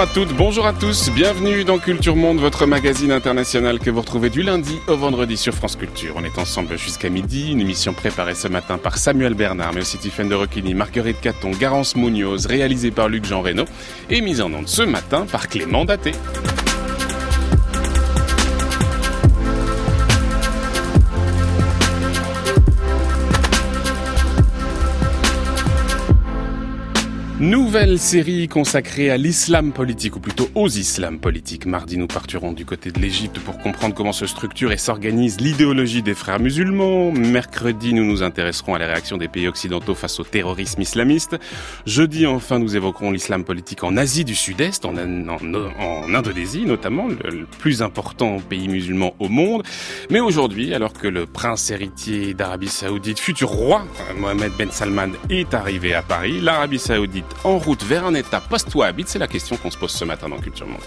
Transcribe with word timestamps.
Bonjour 0.00 0.12
à 0.12 0.14
toutes, 0.14 0.34
bonjour 0.34 0.66
à 0.66 0.72
tous, 0.72 1.10
bienvenue 1.10 1.62
dans 1.62 1.76
Culture 1.76 2.16
Monde, 2.16 2.38
votre 2.38 2.64
magazine 2.64 3.12
international 3.12 3.78
que 3.78 3.90
vous 3.90 4.00
retrouvez 4.00 4.30
du 4.30 4.42
lundi 4.42 4.78
au 4.88 4.96
vendredi 4.96 5.36
sur 5.36 5.52
France 5.52 5.76
Culture. 5.76 6.14
On 6.16 6.24
est 6.24 6.38
ensemble 6.38 6.78
jusqu'à 6.78 7.10
midi, 7.10 7.52
une 7.52 7.60
émission 7.60 7.92
préparée 7.92 8.34
ce 8.34 8.48
matin 8.48 8.78
par 8.78 8.96
Samuel 8.96 9.34
Bernard, 9.34 9.74
mais 9.74 9.82
aussi 9.82 9.98
Tiffaine 9.98 10.30
de 10.30 10.34
Roquigny, 10.34 10.72
Marguerite 10.72 11.20
Caton, 11.20 11.50
Garance 11.50 11.96
Munoz, 11.96 12.46
réalisée 12.46 12.92
par 12.92 13.10
Luc 13.10 13.26
Jean 13.26 13.42
Reynaud 13.42 13.66
et 14.08 14.22
mise 14.22 14.40
en 14.40 14.50
onde 14.54 14.68
ce 14.68 14.80
matin 14.80 15.26
par 15.30 15.48
Clément 15.48 15.84
Daté. 15.84 16.12
Nouvelle 27.40 27.98
série 27.98 28.48
consacrée 28.48 29.08
à 29.08 29.16
l'islam 29.16 29.72
politique, 29.72 30.14
ou 30.14 30.20
plutôt 30.20 30.50
aux 30.54 30.68
islams 30.68 31.18
politiques. 31.18 31.64
Mardi, 31.64 31.96
nous 31.96 32.06
partirons 32.06 32.52
du 32.52 32.66
côté 32.66 32.90
de 32.90 33.00
l'Égypte 33.00 33.38
pour 33.38 33.56
comprendre 33.56 33.94
comment 33.94 34.12
se 34.12 34.26
structure 34.26 34.72
et 34.72 34.76
s'organise 34.76 35.40
l'idéologie 35.40 36.02
des 36.02 36.12
frères 36.12 36.38
musulmans. 36.38 37.10
Mercredi, 37.12 37.94
nous 37.94 38.04
nous 38.04 38.22
intéresserons 38.22 38.74
à 38.74 38.78
la 38.78 38.88
réaction 38.88 39.16
des 39.16 39.26
pays 39.26 39.48
occidentaux 39.48 39.94
face 39.94 40.20
au 40.20 40.24
terrorisme 40.24 40.82
islamiste. 40.82 41.38
Jeudi, 41.86 42.26
enfin, 42.26 42.58
nous 42.58 42.76
évoquerons 42.76 43.10
l'islam 43.10 43.42
politique 43.42 43.84
en 43.84 43.96
Asie 43.96 44.26
du 44.26 44.34
Sud-Est, 44.34 44.84
en, 44.84 44.98
en, 44.98 46.14
Indonésie 46.14 46.66
notamment, 46.66 47.08
le, 47.08 47.46
plus 47.58 47.80
important 47.80 48.38
pays 48.40 48.68
musulman 48.68 49.14
au 49.18 49.30
monde. 49.30 49.62
Mais 50.10 50.20
aujourd'hui, 50.20 50.74
alors 50.74 50.92
que 50.92 51.08
le 51.08 51.24
prince 51.24 51.70
héritier 51.70 52.34
d'Arabie 52.34 52.68
Saoudite, 52.68 53.18
futur 53.18 53.48
roi, 53.48 53.86
Mohamed 54.18 54.52
Ben 54.58 54.70
Salman, 54.70 55.12
est 55.30 55.54
arrivé 55.54 55.94
à 55.94 56.02
Paris, 56.02 56.38
l'Arabie 56.42 56.78
Saoudite 56.78 57.29
en 57.44 57.58
route 57.58 57.82
vers 57.84 58.04
un 58.04 58.14
état 58.14 58.40
post-wahhabite 58.40 59.08
C'est 59.08 59.18
la 59.18 59.28
question 59.28 59.56
qu'on 59.56 59.70
se 59.70 59.78
pose 59.78 59.90
ce 59.90 60.04
matin 60.04 60.28
dans 60.28 60.38
Culture 60.38 60.66
Monde. 60.66 60.80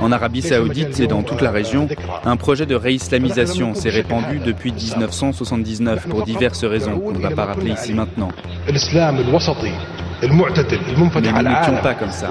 En 0.00 0.12
Arabie 0.12 0.42
Saoudite 0.42 1.00
et 1.00 1.06
dans 1.06 1.22
toute 1.22 1.40
la 1.40 1.50
région, 1.50 1.88
un 2.24 2.36
projet 2.36 2.66
de 2.66 2.74
réislamisation 2.74 3.74
s'est 3.74 3.90
répandu 3.90 4.38
depuis 4.38 4.72
1979 4.72 6.08
pour 6.08 6.24
diverses 6.24 6.64
raisons 6.64 6.98
qu'on 6.98 7.12
ne 7.12 7.18
va 7.18 7.30
pas 7.30 7.44
rappeler 7.46 7.72
ici 7.72 7.92
maintenant. 7.92 8.30
Mais 8.66 8.72
nous 10.28 11.42
n'étions 11.42 11.76
pas 11.82 11.94
comme 11.94 12.10
ça. 12.10 12.30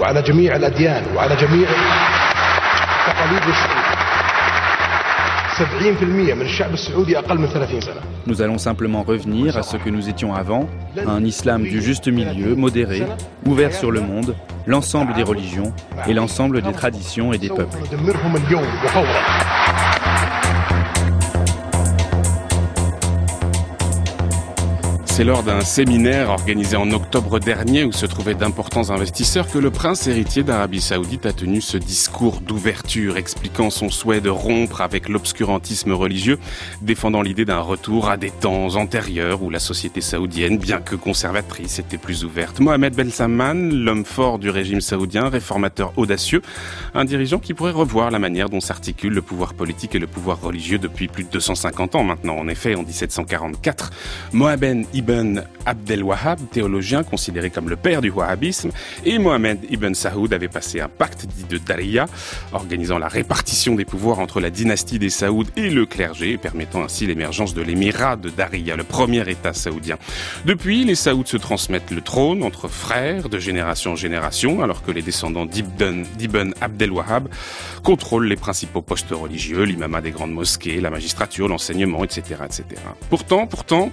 Nous 8.26 8.42
allons 8.42 8.58
simplement 8.58 9.04
revenir 9.04 9.58
à 9.58 9.64
ce 9.64 9.78
que 9.78 9.90
nous 9.90 10.10
étions 10.10 10.34
avant, 10.34 10.68
un 11.06 11.24
islam 11.24 11.64
du 11.64 11.82
juste 11.82 12.08
milieu, 12.08 12.56
modéré, 12.56 13.04
ouvert 13.46 13.74
sur 13.74 13.92
le 13.92 14.02
monde, 14.02 14.36
l'ensemble 14.66 15.14
des 15.14 15.24
religions 15.24 15.74
et 16.08 16.14
l'ensemble 16.14 16.62
des 16.62 16.72
traditions 16.72 17.34
et 17.34 17.38
des 17.38 17.50
peuples. 17.50 17.78
C'est 25.22 25.28
lors 25.28 25.44
d'un 25.44 25.62
séminaire 25.62 26.32
organisé 26.32 26.76
en 26.76 26.90
octobre 26.90 27.38
dernier 27.38 27.84
où 27.84 27.92
se 27.92 28.08
trouvaient 28.08 28.34
d'importants 28.34 28.90
investisseurs 28.90 29.48
que 29.48 29.60
le 29.60 29.70
prince 29.70 30.08
héritier 30.08 30.42
d'Arabie 30.42 30.82
Saoudite 30.82 31.28
a 31.28 31.32
tenu 31.32 31.62
ce 31.62 31.78
discours 31.78 32.42
d'ouverture 32.42 33.18
expliquant 33.18 33.70
son 33.70 33.92
souhait 33.92 34.20
de 34.20 34.32
rompre 34.32 34.82
avec 34.82 35.08
l'obscurantisme 35.08 35.92
religieux, 35.92 36.40
défendant 36.82 37.22
l'idée 37.22 37.46
d'un 37.46 37.60
retour 37.60 38.10
à 38.10 38.18
des 38.18 38.32
temps 38.32 38.76
antérieurs 38.78 39.44
où 39.44 39.52
la 39.52 39.60
société 39.60 40.02
saoudienne, 40.02 40.58
bien 40.58 40.82
que 40.82 40.96
conservatrice, 40.96 41.78
était 41.78 42.00
plus 42.00 42.26
ouverte. 42.26 42.60
Mohamed 42.60 42.96
Ben 42.96 43.12
Salman, 43.12 43.54
l'homme 43.54 44.06
fort 44.06 44.40
du 44.40 44.50
régime 44.50 44.82
saoudien, 44.82 45.30
réformateur 45.30 45.94
audacieux, 45.98 46.42
un 46.96 47.06
dirigeant 47.06 47.38
qui 47.38 47.54
pourrait 47.54 47.74
revoir 47.74 48.10
la 48.10 48.18
manière 48.18 48.50
dont 48.50 48.60
s'articule 48.60 49.14
le 49.14 49.22
pouvoir 49.22 49.54
politique 49.54 49.94
et 49.94 50.00
le 50.00 50.08
pouvoir 50.08 50.42
religieux 50.42 50.80
depuis 50.80 51.08
plus 51.08 51.26
de 51.26 51.30
250 51.30 51.94
ans 51.94 52.04
maintenant. 52.04 52.38
En 52.40 52.48
effet, 52.48 52.74
en 52.74 52.82
1744, 52.82 53.92
Mohamed 54.34 54.88
Ibn 54.96 55.11
Abdel 55.66 56.04
Wahhab, 56.04 56.40
théologien 56.52 57.04
considéré 57.04 57.50
comme 57.50 57.70
le 57.70 57.76
père 57.76 58.02
du 58.02 58.10
wahhabisme, 58.10 58.72
et 59.06 59.20
Mohamed 59.20 59.60
Ibn 59.70 59.94
Saoud 59.94 60.34
avait 60.34 60.48
passé 60.48 60.80
un 60.80 60.90
pacte 60.90 61.26
dit 61.26 61.44
de 61.44 61.58
Daria, 61.58 62.08
organisant 62.52 62.98
la 62.98 63.08
répartition 63.08 63.76
des 63.76 63.86
pouvoirs 63.86 64.20
entre 64.20 64.40
la 64.40 64.50
dynastie 64.50 65.00
des 65.00 65.10
Saouds 65.10 65.46
et 65.56 65.70
le 65.70 65.86
clergé, 65.86 66.38
permettant 66.38 66.84
ainsi 66.84 67.06
l'émergence 67.06 67.54
de 67.54 67.62
l'émirat 67.62 68.16
de 68.16 68.30
Daria, 68.30 68.76
le 68.76 68.84
premier 68.84 69.30
État 69.30 69.54
saoudien. 69.54 69.98
Depuis, 70.46 70.84
les 70.86 70.96
Saouds 70.96 71.26
se 71.26 71.38
transmettent 71.38 71.92
le 71.92 72.02
trône 72.02 72.44
entre 72.44 72.68
frères 72.68 73.30
de 73.30 73.40
génération 73.40 73.92
en 73.92 73.96
génération, 73.96 74.64
alors 74.64 74.84
que 74.84 74.92
les 74.92 75.02
descendants 75.02 75.46
d'Ibn 75.46 76.54
Abdel 76.62 76.92
Wahhab 76.92 77.28
contrôlent 77.84 78.28
les 78.28 78.36
principaux 78.36 78.82
postes 78.82 79.12
religieux, 79.12 79.64
l'imamat 79.64 80.02
des 80.02 80.12
grandes 80.12 80.34
mosquées, 80.34 80.80
la 80.82 80.90
magistrature, 80.90 81.48
l'enseignement, 81.48 82.04
etc., 82.04 82.42
etc. 82.46 82.64
Pourtant, 83.10 83.48
pourtant, 83.48 83.92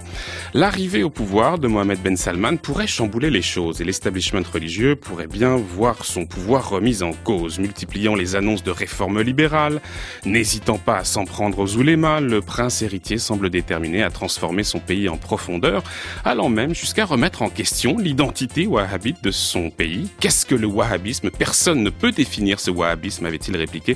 l'arrivée 0.53 0.98
au 1.03 1.09
pouvoir 1.09 1.59
de 1.59 1.67
Mohamed 1.67 1.99
Ben 2.01 2.17
Salman 2.17 2.57
pourrait 2.57 2.87
chambouler 2.87 3.29
les 3.29 3.41
choses 3.41 3.79
et 3.79 3.83
l'establishment 3.83 4.43
religieux 4.53 4.95
pourrait 4.95 5.27
bien 5.27 5.55
voir 5.55 6.03
son 6.03 6.25
pouvoir 6.25 6.69
remis 6.69 7.01
en 7.01 7.13
cause, 7.13 7.59
multipliant 7.59 8.15
les 8.15 8.35
annonces 8.35 8.63
de 8.63 8.71
réformes 8.71 9.21
libérales. 9.21 9.81
N'hésitant 10.25 10.77
pas 10.77 10.97
à 10.97 11.03
s'en 11.05 11.25
prendre 11.25 11.59
aux 11.59 11.77
oulémas, 11.77 12.19
le 12.19 12.41
prince 12.41 12.81
héritier 12.81 13.17
semble 13.17 13.49
déterminé 13.49 14.03
à 14.03 14.09
transformer 14.09 14.63
son 14.63 14.79
pays 14.79 15.07
en 15.07 15.15
profondeur, 15.17 15.83
allant 16.25 16.49
même 16.49 16.75
jusqu'à 16.75 17.05
remettre 17.05 17.41
en 17.41 17.49
question 17.49 17.97
l'identité 17.97 18.67
wahhabite 18.67 19.23
de 19.23 19.31
son 19.31 19.69
pays. 19.69 20.09
Qu'est-ce 20.19 20.45
que 20.45 20.55
le 20.55 20.67
wahhabisme? 20.67 21.29
Personne 21.29 21.81
ne 21.81 21.89
peut 21.89 22.11
définir 22.11 22.59
ce 22.59 22.71
wahhabisme, 22.71 23.25
avait-il 23.25 23.55
répliqué 23.55 23.95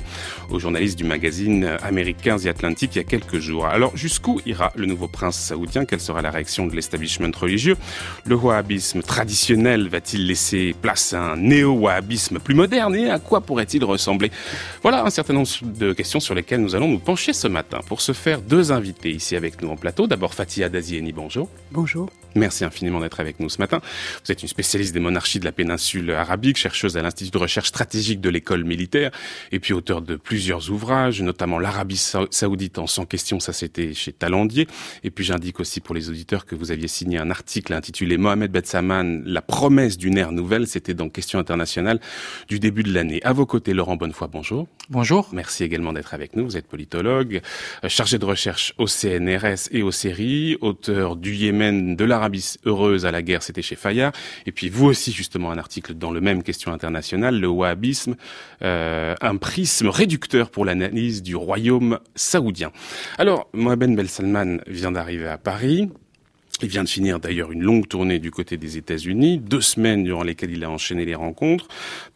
au 0.50 0.58
journaliste 0.58 0.96
du 0.96 1.04
magazine 1.04 1.76
américain 1.82 2.38
The 2.38 2.46
Atlantic 2.46 2.94
il 2.94 2.98
y 2.98 3.00
a 3.02 3.04
quelques 3.04 3.40
jours. 3.40 3.66
Alors 3.66 3.94
jusqu'où 3.94 4.40
ira 4.46 4.72
le 4.74 4.86
nouveau 4.86 5.08
prince 5.08 5.38
saoudien? 5.38 5.84
Quelle 5.84 6.00
sera 6.00 6.22
la 6.22 6.30
réaction 6.30 6.66
de 6.66 6.74
l'establishment? 6.74 6.93
Religieux. 7.40 7.76
Le 8.24 8.34
wahhabisme 8.34 9.02
traditionnel 9.02 9.88
va-t-il 9.88 10.26
laisser 10.26 10.74
place 10.80 11.12
à 11.12 11.20
un 11.20 11.36
néo-wahhabisme 11.36 12.38
plus 12.38 12.54
moderne 12.54 12.94
et 12.94 13.10
à 13.10 13.18
quoi 13.18 13.40
pourrait-il 13.40 13.84
ressembler? 13.84 14.30
Voilà 14.82 15.04
un 15.04 15.10
certain 15.10 15.34
nombre 15.34 15.48
de 15.62 15.92
questions 15.92 16.20
sur 16.20 16.34
lesquelles 16.34 16.60
nous 16.60 16.74
allons 16.74 16.88
nous 16.88 16.98
pencher 16.98 17.32
ce 17.32 17.48
matin. 17.48 17.80
Pour 17.86 18.00
ce 18.00 18.12
faire, 18.12 18.40
deux 18.40 18.72
invités 18.72 19.10
ici 19.10 19.36
avec 19.36 19.60
nous 19.62 19.68
en 19.68 19.76
plateau. 19.76 20.06
D'abord 20.06 20.34
Fatia 20.34 20.68
Dazieni, 20.68 21.12
bonjour. 21.12 21.48
Bonjour. 21.70 22.08
Merci 22.34 22.64
infiniment 22.64 23.00
d'être 23.00 23.20
avec 23.20 23.40
nous 23.40 23.48
ce 23.48 23.58
matin. 23.58 23.80
Vous 24.24 24.32
êtes 24.32 24.42
une 24.42 24.48
spécialiste 24.48 24.92
des 24.92 25.00
monarchies 25.00 25.40
de 25.40 25.44
la 25.44 25.52
péninsule 25.52 26.10
arabique, 26.10 26.56
chercheuse 26.56 26.96
à 26.96 27.02
l'Institut 27.02 27.30
de 27.30 27.38
recherche 27.38 27.68
stratégique 27.68 28.20
de 28.20 28.28
l'école 28.28 28.64
militaire, 28.64 29.10
et 29.52 29.60
puis 29.60 29.72
auteur 29.72 30.02
de 30.02 30.16
plusieurs 30.16 30.70
ouvrages, 30.70 31.22
notamment 31.22 31.58
l'Arabie 31.58 31.96
saoudite 32.30 32.78
en 32.78 32.86
sans 32.86 33.06
question, 33.06 33.40
ça 33.40 33.52
c'était 33.52 33.94
chez 33.94 34.12
Talandier. 34.12 34.66
Et 35.04 35.10
puis 35.10 35.24
j'indique 35.24 35.60
aussi 35.60 35.80
pour 35.80 35.94
les 35.94 36.10
auditeurs 36.10 36.44
que 36.44 36.54
vous 36.54 36.70
aviez 36.70 36.88
signé 36.88 37.18
un 37.18 37.30
article 37.30 37.72
intitulé 37.72 38.16
Mohamed 38.18 38.50
Betsaman, 38.50 39.22
la 39.24 39.42
promesse 39.42 39.96
d'une 39.96 40.18
ère 40.18 40.32
nouvelle, 40.32 40.66
c'était 40.66 40.94
dans 40.94 41.08
Question 41.08 41.38
internationale 41.38 42.00
du 42.48 42.58
début 42.58 42.82
de 42.82 42.92
l'année. 42.92 43.20
À 43.22 43.32
vos 43.32 43.46
côtés, 43.46 43.72
Laurent 43.72 43.96
Bonnefoy, 43.96 44.28
bonjour. 44.32 44.66
Bonjour. 44.90 45.28
Merci 45.32 45.62
également 45.62 45.92
d'être 45.92 46.12
avec 46.12 46.34
nous. 46.34 46.44
Vous 46.44 46.56
êtes 46.56 46.66
politologue, 46.66 47.40
euh, 47.84 47.88
chargé 47.88 48.18
de 48.18 48.24
recherche 48.24 48.74
au 48.78 48.86
CNRS 48.86 49.68
et 49.70 49.82
au 49.82 49.92
CERI, 49.92 50.58
auteur 50.60 51.16
du 51.16 51.34
Yémen 51.34 51.94
de 51.94 52.04
l'Arabie 52.04 52.23
heureuse 52.64 53.06
à 53.06 53.10
la 53.10 53.22
guerre, 53.22 53.42
c'était 53.42 53.62
chez 53.62 53.76
Fayard. 53.76 54.12
Et 54.46 54.52
puis 54.52 54.68
vous 54.68 54.86
aussi, 54.86 55.12
justement, 55.12 55.50
un 55.50 55.58
article 55.58 55.94
dans 55.94 56.10
le 56.10 56.20
même 56.20 56.42
question 56.42 56.72
internationale, 56.72 57.38
le 57.38 57.48
wahhabisme, 57.48 58.16
euh, 58.62 59.14
un 59.20 59.36
prisme 59.36 59.88
réducteur 59.88 60.50
pour 60.50 60.64
l'analyse 60.64 61.22
du 61.22 61.36
royaume 61.36 61.98
saoudien. 62.14 62.70
Alors, 63.18 63.48
Mohamed 63.52 63.96
Ben 63.96 64.06
Salman 64.06 64.58
vient 64.66 64.92
d'arriver 64.92 65.28
à 65.28 65.38
Paris. 65.38 65.90
Il 66.62 66.68
vient 66.68 66.84
de 66.84 66.88
finir 66.88 67.18
d'ailleurs 67.18 67.50
une 67.50 67.62
longue 67.62 67.88
tournée 67.88 68.18
du 68.18 68.30
côté 68.30 68.56
des 68.56 68.78
États-Unis, 68.78 69.38
deux 69.38 69.60
semaines 69.60 70.04
durant 70.04 70.22
lesquelles 70.22 70.52
il 70.52 70.62
a 70.64 70.70
enchaîné 70.70 71.04
les 71.04 71.16
rencontres. 71.16 71.66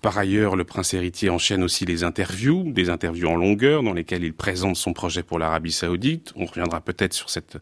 Par 0.01 0.17
ailleurs, 0.17 0.55
le 0.55 0.65
prince 0.65 0.95
héritier 0.95 1.29
enchaîne 1.29 1.63
aussi 1.63 1.85
les 1.85 2.05
interviews, 2.05 2.63
des 2.71 2.89
interviews 2.89 3.29
en 3.29 3.35
longueur 3.35 3.83
dans 3.83 3.93
lesquelles 3.93 4.23
il 4.23 4.33
présente 4.33 4.77
son 4.77 4.93
projet 4.93 5.25
pour 5.25 5.39
l'Arabie 5.41 5.73
Saoudite. 5.73 6.33
On 6.37 6.45
reviendra 6.45 6.81
peut-être 6.81 7.15
sur 7.15 7.31
cette, 7.31 7.59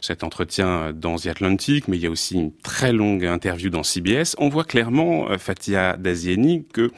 cet 0.00 0.22
entretien 0.22 0.92
dans 0.92 1.16
The 1.16 1.26
Atlantic, 1.26 1.88
mais 1.88 1.96
il 1.96 2.02
y 2.04 2.06
a 2.06 2.10
aussi 2.10 2.36
une 2.36 2.52
très 2.52 2.92
longue 2.92 3.26
interview 3.26 3.68
dans 3.68 3.82
CBS. 3.82 4.36
On 4.38 4.48
voit 4.48 4.64
clairement, 4.64 5.30
euh, 5.30 5.36
Fatia 5.38 5.96
Dazieni, 5.96 6.64
que 6.72 6.92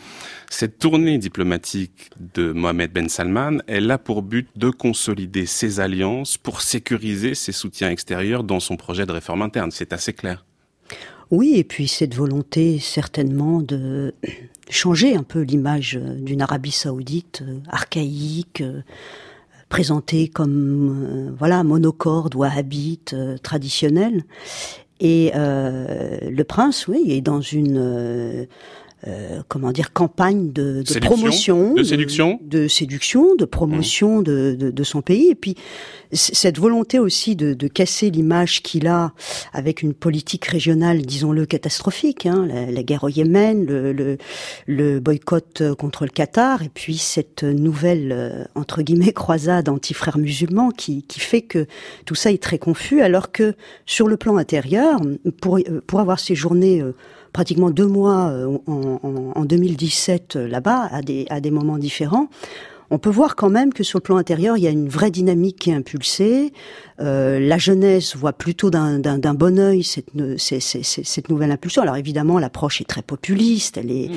cette 0.53 0.79
tournée 0.79 1.17
diplomatique 1.17 2.11
de 2.35 2.53
Mohamed 2.53 2.93
Ben 2.93 3.09
Salman, 3.09 3.59
elle 3.67 3.91
a 3.91 3.97
pour 3.97 4.23
but 4.23 4.49
de 4.55 4.69
consolider 4.69 5.47
ses 5.47 5.81
alliances 5.81 6.37
pour 6.37 6.61
sécuriser 6.61 7.35
ses 7.35 7.53
soutiens 7.53 7.91
extérieurs 7.91 8.45
dans 8.45 8.61
son 8.61 8.77
projet 8.77 9.07
de 9.07 9.13
réforme 9.13 9.41
interne. 9.41 9.71
C'est 9.71 9.95
assez 9.95 10.13
clair. 10.13 10.45
Oui, 11.31 11.55
et 11.57 11.65
puis 11.65 11.89
cette 11.89 12.15
volonté 12.15 12.79
certainement 12.79 13.63
de 13.63 14.15
changer 14.69 15.17
un 15.17 15.23
peu 15.23 15.41
l'image 15.41 15.99
d'une 15.99 16.43
Arabie 16.43 16.71
saoudite 16.71 17.43
euh, 17.49 17.59
archaïque, 17.71 18.61
euh, 18.61 18.83
présenté 19.71 20.29
comme 20.29 21.35
voilà 21.39 21.65
monocorde 21.65 22.35
ou 22.35 22.45
habite 22.45 23.17
traditionnel. 23.43 24.25
Et 25.01 25.33
le 25.35 26.43
prince, 26.43 26.87
oui, 26.87 27.07
est 27.09 27.23
dans 27.23 27.41
une 27.41 28.47
euh, 29.09 29.43
comment 29.49 29.73
dire 29.73 29.93
campagne 29.93 30.53
de, 30.53 30.85
de 30.85 30.99
promotion, 31.01 31.75
de 31.75 31.83
séduction, 31.83 32.39
de, 32.41 32.69
séduction, 32.69 33.35
de 33.35 33.45
promotion 33.45 34.21
mmh. 34.21 34.23
de, 34.23 34.71
de, 34.71 34.85
son 34.85 35.03
pays, 35.03 35.29
et 35.29 35.35
puis 35.35 35.57
cette 36.13 36.61
volonté 36.61 37.01
aussi 37.01 37.35
de, 37.35 37.67
casser 37.67 38.11
l'image 38.11 38.63
qu'il 38.63 38.87
a 38.87 39.13
avec 39.53 39.83
une 39.83 39.93
politique 39.93 40.45
régionale, 40.45 41.03
disons-le, 41.03 41.47
catastrophique, 41.47 42.27
hein, 42.27 42.47
la, 42.47 42.83
guerre 42.85 43.03
au 43.03 43.09
Yémen, 43.09 43.67
le, 43.67 43.93
le, 43.93 44.19
le, 44.69 45.01
boycott 45.01 45.75
contre 45.77 46.05
le 46.05 46.11
Qatar, 46.11 46.63
et 46.63 46.71
puis 46.73 46.97
cette 46.97 47.43
nouvelle 47.43 48.13
euh, 48.13 48.45
entre 48.55 48.83
guillemets 48.83 49.13
croisade 49.13 49.69
anti-frères 49.69 50.19
musulmans 50.19 50.71
qui, 50.71 51.03
qui 51.03 51.19
fait 51.19 51.43
que 51.43 51.67
tout 52.05 52.15
ça 52.15 52.31
est 52.31 52.41
très 52.41 52.59
confus, 52.59 53.01
alors 53.01 53.33
que 53.33 53.57
sur 53.85 54.07
le 54.07 54.17
plan 54.17 54.37
intérieur, 54.37 55.01
pour 55.41 55.59
pour 55.89 55.99
avoir 55.99 56.21
séjourné 56.21 56.85
pratiquement 57.33 57.71
deux 57.71 57.87
mois 57.87 58.29
euh, 58.31 58.59
en, 58.67 59.33
en 59.35 59.45
2017 59.45 60.37
euh, 60.37 60.49
là-bas, 60.49 60.89
à 60.91 61.03
des, 61.03 61.27
à 61.31 61.41
des 61.41 61.51
moments 61.51 61.79
différents, 61.79 62.29
on 62.93 62.99
peut 62.99 63.11
voir 63.11 63.37
quand 63.37 63.49
même 63.49 63.73
que 63.73 63.83
sur 63.85 64.01
le 64.01 64.03
plan 64.03 64.19
intérieur, 64.19 64.59
il 64.59 64.65
y 64.65 64.67
a 64.67 64.71
une 64.71 64.87
vraie 64.87 65.11
dynamique 65.11 65.59
qui 65.61 65.71
est 65.71 65.75
impulsée. 65.75 66.53
Euh, 67.01 67.41
la 67.41 67.57
jeunesse 67.57 68.15
voit 68.15 68.35
plutôt 68.35 68.69
d'un 68.69 68.99
bon 69.35 69.59
œil 69.59 69.83
cette, 69.83 70.11
cette, 70.37 71.29
nouvelle 71.31 71.51
impulsion. 71.53 71.81
Alors 71.81 71.97
évidemment, 71.97 72.39
l'approche 72.39 72.83
est 72.83 72.85
très 72.85 73.01
populiste. 73.01 73.79
Elle, 73.79 73.91
est, 73.91 74.11
mmh. 74.11 74.17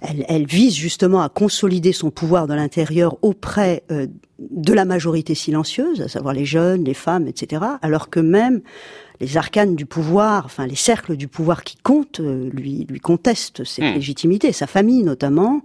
elle, 0.00 0.24
elle, 0.28 0.46
vise 0.46 0.74
justement 0.74 1.22
à 1.22 1.28
consolider 1.28 1.92
son 1.92 2.10
pouvoir 2.10 2.48
de 2.48 2.54
l'intérieur 2.54 3.16
auprès 3.22 3.84
euh, 3.92 4.08
de 4.40 4.72
la 4.72 4.84
majorité 4.84 5.36
silencieuse, 5.36 6.00
à 6.00 6.08
savoir 6.08 6.34
les 6.34 6.44
jeunes, 6.44 6.82
les 6.82 6.94
femmes, 6.94 7.28
etc. 7.28 7.62
Alors 7.80 8.10
que 8.10 8.18
même 8.18 8.60
les 9.20 9.36
arcanes 9.36 9.76
du 9.76 9.86
pouvoir, 9.86 10.46
enfin 10.46 10.66
les 10.66 10.76
cercles 10.76 11.16
du 11.16 11.28
pouvoir 11.28 11.62
qui 11.62 11.76
comptent, 11.76 12.20
euh, 12.20 12.50
lui, 12.52 12.86
lui 12.88 13.00
contestent 13.00 13.64
cette 13.64 13.84
hmm. 13.84 13.94
légitimité, 13.94 14.52
sa 14.52 14.66
famille 14.66 15.02
notamment. 15.02 15.62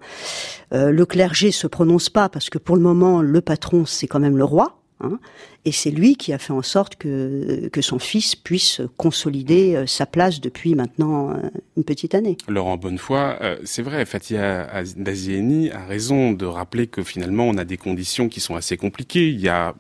Euh, 0.74 0.92
le 0.92 1.06
clergé 1.06 1.52
se 1.52 1.68
prononce 1.68 2.10
pas 2.10 2.30
parce 2.30 2.50
que 2.50 2.58
pour 2.58 2.76
le 2.76 2.82
moment 2.82 3.22
le 3.22 3.42
patron 3.42 3.86
c'est 3.86 4.08
quand 4.08 4.20
même 4.20 4.38
le 4.38 4.44
roi. 4.44 4.78
Hein, 5.02 5.20
et 5.66 5.72
c'est 5.72 5.90
lui 5.90 6.16
qui 6.16 6.32
a 6.32 6.38
fait 6.38 6.54
en 6.54 6.62
sorte 6.62 6.96
que, 6.96 7.70
que 7.72 7.82
son 7.82 7.98
fils 7.98 8.36
puisse 8.36 8.82
consolider 8.98 9.76
euh, 9.76 9.88
sa 9.88 10.06
place 10.06 10.40
depuis 10.40 10.76
maintenant 10.76 11.32
euh, 11.32 11.38
une 11.76 11.84
petite 11.84 12.14
année. 12.14 12.38
Laurent 12.48 12.78
Bonnefoy, 12.78 13.38
euh, 13.42 13.58
c'est 13.64 13.82
vrai, 13.82 14.06
Fatia 14.06 14.68
Dazieni 14.96 15.72
a 15.72 15.84
raison 15.86 16.34
de 16.34 16.46
rappeler 16.46 16.86
que 16.86 17.02
finalement 17.02 17.46
on 17.46 17.58
a 17.58 17.66
des 17.66 17.78
conditions 17.78 18.30
qui 18.30 18.40
sont 18.40 18.56
assez 18.56 18.78
compliquées. 18.78 19.30
Il 19.30 19.40
y 19.40 19.50
a, 19.50 19.74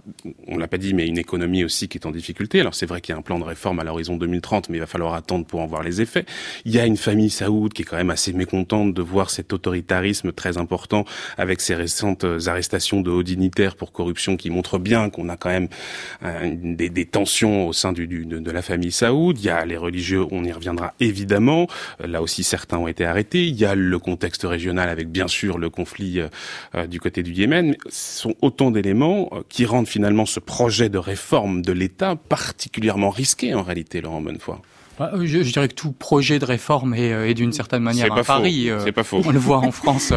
on 0.47 0.57
l'a 0.57 0.67
pas 0.67 0.79
dit, 0.79 0.95
mais 0.95 1.05
une 1.05 1.19
économie 1.19 1.63
aussi 1.63 1.87
qui 1.87 1.99
est 1.99 2.05
en 2.07 2.11
difficulté. 2.11 2.59
Alors 2.59 2.73
c'est 2.73 2.87
vrai 2.87 2.99
qu'il 2.99 3.13
y 3.13 3.15
a 3.15 3.19
un 3.19 3.23
plan 3.23 3.37
de 3.37 3.43
réforme 3.43 3.79
à 3.79 3.83
l'horizon 3.83 4.17
2030, 4.17 4.69
mais 4.69 4.77
il 4.77 4.81
va 4.81 4.87
falloir 4.87 5.13
attendre 5.13 5.45
pour 5.45 5.61
en 5.61 5.67
voir 5.67 5.83
les 5.83 6.01
effets. 6.01 6.25
Il 6.65 6.73
y 6.73 6.79
a 6.79 6.87
une 6.87 6.97
famille 6.97 7.29
saoud 7.29 7.73
qui 7.73 7.83
est 7.83 7.85
quand 7.85 7.97
même 7.97 8.09
assez 8.09 8.33
mécontente 8.33 8.95
de 8.95 9.01
voir 9.03 9.29
cet 9.29 9.53
autoritarisme 9.53 10.31
très 10.31 10.57
important 10.57 11.05
avec 11.37 11.61
ces 11.61 11.75
récentes 11.75 12.25
arrestations 12.47 13.01
de 13.01 13.11
hauts 13.11 13.23
dignitaires 13.23 13.75
pour 13.75 13.91
corruption 13.91 14.35
qui 14.35 14.49
montrent 14.49 14.79
bien 14.79 15.11
qu'on 15.11 15.29
a 15.29 15.37
quand 15.37 15.49
même 15.49 15.69
des, 16.21 16.89
des, 16.89 17.05
tensions 17.05 17.67
au 17.67 17.73
sein 17.73 17.93
de, 17.93 18.51
la 18.51 18.61
famille 18.61 18.91
Saoud. 18.91 19.37
Il 19.39 19.45
y 19.45 19.49
a 19.49 19.65
les 19.65 19.77
religieux, 19.77 20.25
on 20.31 20.43
y 20.43 20.51
reviendra 20.51 20.93
évidemment. 20.99 21.67
Euh, 22.01 22.07
là 22.07 22.21
aussi, 22.21 22.43
certains 22.43 22.77
ont 22.77 22.87
été 22.87 23.05
arrêtés. 23.05 23.45
Il 23.45 23.55
y 23.55 23.65
a 23.65 23.75
le 23.75 23.99
contexte 23.99 24.43
régional 24.43 24.89
avec 24.89 25.09
bien 25.09 25.27
sûr 25.27 25.57
le 25.57 25.69
conflit 25.69 26.21
euh, 26.75 26.87
du 26.87 26.99
côté 26.99 27.23
du 27.23 27.31
Yémen. 27.31 27.75
Ce 27.89 28.21
sont 28.21 28.35
autant 28.41 28.71
d'éléments 28.71 29.29
qui 29.49 29.65
rendent 29.65 29.87
finalement 29.87 30.25
ce 30.25 30.39
projet 30.39 30.89
de 30.89 30.97
réforme 30.97 31.61
de 31.61 31.71
l'État 31.71 32.15
particulièrement 32.15 33.09
risqué 33.09 33.53
en 33.53 33.63
réalité, 33.63 34.01
Laurent 34.01 34.21
Bonnefoy. 34.21 34.57
Bah, 34.97 35.11
je, 35.19 35.25
je, 35.43 35.51
dirais 35.51 35.67
que 35.67 35.73
tout 35.73 35.91
projet 35.91 36.39
de 36.39 36.45
réforme 36.45 36.93
est, 36.93 37.11
euh, 37.11 37.27
est 37.27 37.33
d'une 37.33 37.51
certaine 37.51 37.83
manière 37.83 38.13
un 38.13 38.23
pari. 38.23 38.69
Euh, 38.69 38.79
c'est 38.83 38.93
pas 38.93 39.03
faux. 39.03 39.21
On 39.25 39.31
le 39.31 39.39
voit 39.39 39.57
en 39.57 39.71
France 39.71 40.13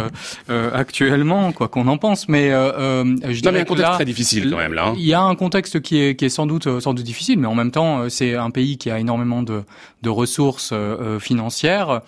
euh, 0.50 0.70
actuellement, 0.74 1.50
quoi 1.52 1.68
qu'on 1.68 1.88
en 1.88 1.98
pense. 1.98 2.28
Mais 2.28 2.52
euh, 2.52 3.04
je 3.28 3.40
dirais 3.40 3.60
un 3.60 3.64
contexte 3.64 3.92
très 3.94 4.04
difficile 4.04 4.50
quand 4.50 4.56
même 4.56 4.74
là. 4.74 4.88
Hein. 4.88 4.94
Il 4.96 5.04
y 5.04 5.14
a 5.14 5.22
un 5.22 5.34
contexte 5.34 5.80
qui 5.80 6.00
est, 6.00 6.14
qui 6.14 6.24
est 6.24 6.28
sans 6.28 6.46
doute 6.46 6.80
sans 6.80 6.94
doute 6.94 7.04
difficile, 7.04 7.40
mais 7.40 7.48
en 7.48 7.54
même 7.54 7.72
temps, 7.72 8.08
c'est 8.08 8.34
un 8.34 8.50
pays 8.50 8.78
qui 8.78 8.90
a 8.90 8.98
énormément 8.98 9.42
de, 9.42 9.64
de 10.02 10.10
ressources 10.10 10.72
financières 11.18 12.02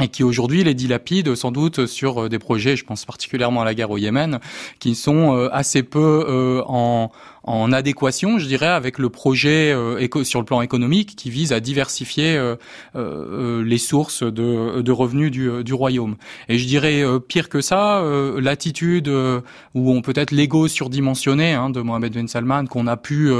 et 0.00 0.08
qui 0.08 0.22
aujourd'hui 0.22 0.62
les 0.62 0.74
dilapide 0.74 1.34
sans 1.34 1.50
doute 1.50 1.86
sur 1.86 2.28
des 2.28 2.38
projets, 2.38 2.76
je 2.76 2.84
pense 2.84 3.04
particulièrement 3.04 3.62
à 3.62 3.64
la 3.64 3.74
guerre 3.74 3.90
au 3.90 3.98
Yémen, 3.98 4.38
qui 4.78 4.94
sont 4.94 5.48
assez 5.52 5.82
peu 5.82 6.62
en 6.66 7.10
en 7.48 7.72
adéquation, 7.72 8.38
je 8.38 8.46
dirais, 8.46 8.66
avec 8.66 8.98
le 8.98 9.08
projet 9.08 9.72
euh, 9.72 10.06
sur 10.24 10.38
le 10.38 10.44
plan 10.44 10.60
économique 10.60 11.16
qui 11.16 11.30
vise 11.30 11.52
à 11.54 11.60
diversifier 11.60 12.36
euh, 12.36 12.56
euh, 12.94 13.64
les 13.64 13.78
sources 13.78 14.22
de, 14.22 14.82
de 14.82 14.92
revenus 14.92 15.30
du, 15.30 15.64
du, 15.64 15.72
royaume. 15.72 16.16
Et 16.48 16.58
je 16.58 16.66
dirais 16.66 17.02
pire 17.26 17.48
que 17.48 17.60
ça, 17.60 18.02
l'attitude 18.38 19.08
ou 19.08 19.92
on 19.92 20.02
peut-être 20.02 20.32
l'ego 20.32 20.68
surdimensionné 20.68 21.54
hein, 21.54 21.70
de 21.70 21.80
Mohamed 21.80 22.12
Ben 22.12 22.28
Salman 22.28 22.66
qu'on 22.66 22.86
a 22.86 22.96
pu 22.96 23.30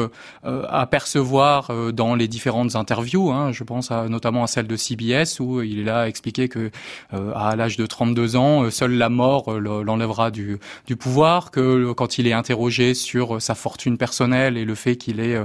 apercevoir 0.45 1.73
dans 1.93 2.15
les 2.15 2.29
différentes 2.29 2.77
interviews. 2.77 3.31
Hein, 3.31 3.53
je 3.53 3.65
pense 3.65 3.91
à, 3.91 4.09
notamment 4.09 4.45
à 4.45 4.47
celle 4.47 4.69
de 4.69 4.77
CBS 4.77 5.41
où 5.41 5.63
il 5.63 5.81
est 5.81 5.85
là 5.85 6.09
expliqué 6.09 6.49
que 6.49 6.71
à 7.13 7.57
l'âge 7.57 7.77
de 7.77 7.87
32 7.87 8.37
ans, 8.37 8.71
seule 8.71 8.93
la 8.93 9.09
mort 9.09 9.59
l'enlèvera 9.59 10.31
du, 10.31 10.59
du 10.87 10.97
pouvoir, 10.97 11.51
que 11.51 11.93
quand 11.93 12.19
il 12.19 12.27
est 12.27 12.33
interrogé 12.33 12.95
sur 12.95 13.43
sa 13.43 13.55
fortune 13.55 13.98
personnel 13.99 14.57
et 14.57 14.65
le 14.65 14.75
fait 14.75 14.97
qu'il 14.97 15.21
ait 15.21 15.37
euh, 15.37 15.45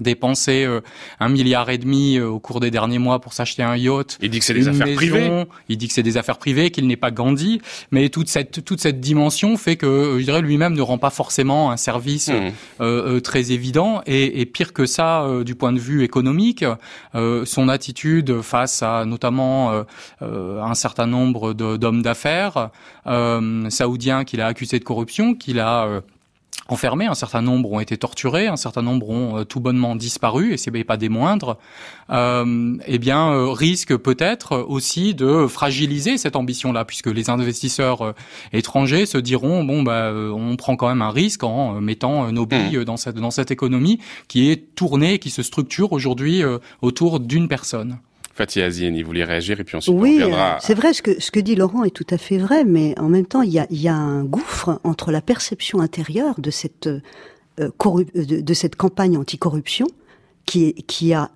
dépensé 0.00 0.64
euh, 0.64 0.80
un 1.20 1.28
milliard 1.28 1.68
et 1.68 1.76
demi 1.76 2.16
euh, 2.16 2.26
au 2.26 2.40
cours 2.40 2.60
des 2.60 2.70
derniers 2.70 2.98
mois 2.98 3.20
pour 3.20 3.34
s'acheter 3.34 3.62
un 3.62 3.76
yacht. 3.76 4.18
Il 4.22 4.30
dit 4.30 4.38
que 4.38 4.44
c'est 4.44 4.54
des 4.54 4.66
affaires 4.68 4.94
privées. 4.94 5.44
Il 5.68 5.76
dit 5.76 5.86
que 5.86 5.92
c'est 5.92 6.02
des 6.02 6.16
affaires 6.16 6.38
privées, 6.38 6.70
qu'il 6.70 6.86
n'est 6.86 6.96
pas 6.96 7.10
Gandhi, 7.10 7.60
mais 7.90 8.08
toute 8.08 8.28
cette 8.28 8.64
toute 8.64 8.80
cette 8.80 9.00
dimension 9.00 9.58
fait 9.58 9.76
que 9.76 10.16
je 10.18 10.24
dirais 10.24 10.40
lui-même 10.40 10.72
ne 10.72 10.80
rend 10.80 10.96
pas 10.96 11.10
forcément 11.10 11.70
un 11.70 11.76
service 11.76 12.30
mmh. 12.80 13.20
très 13.20 13.52
évident 13.52 14.00
et, 14.06 14.40
et, 14.40 14.46
pire 14.46 14.72
que 14.72 14.86
ça 14.86 15.26
du 15.44 15.54
point 15.54 15.72
de 15.72 15.78
vue 15.78 16.02
économique, 16.02 16.64
son 17.44 17.68
attitude 17.68 18.40
face 18.40 18.82
à 18.82 19.04
notamment 19.04 19.84
un 20.20 20.74
certain 20.74 21.06
nombre 21.06 21.52
d'hommes 21.52 22.02
d'affaires 22.02 22.70
saoudiens 23.68 24.24
qu'il 24.24 24.40
a 24.40 24.46
accusés 24.46 24.78
de 24.78 24.84
corruption, 24.84 25.34
qu'il 25.34 25.60
a 25.60 26.02
enfermés, 26.72 27.06
un 27.06 27.14
certain 27.14 27.42
nombre 27.42 27.70
ont 27.70 27.80
été 27.80 27.96
torturés, 27.96 28.48
un 28.48 28.56
certain 28.56 28.82
nombre 28.82 29.10
ont 29.10 29.38
euh, 29.38 29.44
tout 29.44 29.60
bonnement 29.60 29.94
disparu, 29.94 30.52
et 30.52 30.56
c'est 30.56 30.72
pas 30.84 30.96
des 30.96 31.08
moindres, 31.08 31.58
euh, 32.10 32.76
eh 32.86 32.98
bien 32.98 33.30
euh, 33.30 33.50
risque 33.50 33.96
peut-être 33.96 34.56
aussi 34.58 35.14
de 35.14 35.46
fragiliser 35.46 36.18
cette 36.18 36.36
ambition-là, 36.36 36.84
puisque 36.84 37.06
les 37.08 37.30
investisseurs 37.30 38.02
euh, 38.02 38.12
étrangers 38.52 39.06
se 39.06 39.18
diront 39.18 39.64
bon 39.64 39.82
bah 39.82 40.12
on 40.12 40.56
prend 40.56 40.76
quand 40.76 40.88
même 40.88 41.02
un 41.02 41.10
risque 41.10 41.44
en 41.44 41.80
mettant 41.80 42.32
nos 42.32 42.46
billes 42.46 42.78
mmh. 42.78 42.84
dans 42.84 42.96
cette 42.96 43.16
dans 43.16 43.30
cette 43.30 43.50
économie 43.50 43.98
qui 44.28 44.50
est 44.50 44.74
tournée, 44.74 45.18
qui 45.18 45.30
se 45.30 45.42
structure 45.42 45.92
aujourd'hui 45.92 46.42
autour 46.80 47.20
d'une 47.20 47.48
personne. 47.48 47.98
Fatia 48.34 48.64
Azieni, 48.64 49.02
voulez 49.02 49.24
réagir 49.24 49.60
et 49.60 49.64
puis 49.64 49.76
ensuite 49.76 49.94
oui, 49.94 50.20
on 50.22 50.26
Oui, 50.28 50.32
c'est 50.60 50.74
vrai, 50.74 50.94
ce 50.94 51.02
que, 51.02 51.20
ce 51.20 51.30
que 51.30 51.40
dit 51.40 51.54
Laurent 51.54 51.84
est 51.84 51.90
tout 51.90 52.06
à 52.10 52.18
fait 52.18 52.38
vrai, 52.38 52.64
mais 52.64 52.98
en 52.98 53.08
même 53.08 53.26
temps, 53.26 53.42
il 53.42 53.50
y 53.50 53.58
a, 53.58 53.66
il 53.70 53.80
y 53.80 53.88
a 53.88 53.94
un 53.94 54.24
gouffre 54.24 54.80
entre 54.84 55.10
la 55.12 55.20
perception 55.20 55.80
intérieure 55.80 56.40
de 56.40 56.50
cette, 56.50 56.86
euh, 56.86 57.00
de, 57.58 58.40
de, 58.40 58.54
cette 58.54 58.76
campagne 58.76 59.18
anticorruption 59.18 59.86
qui, 60.46 60.74
qui 60.86 61.12
a 61.12 61.30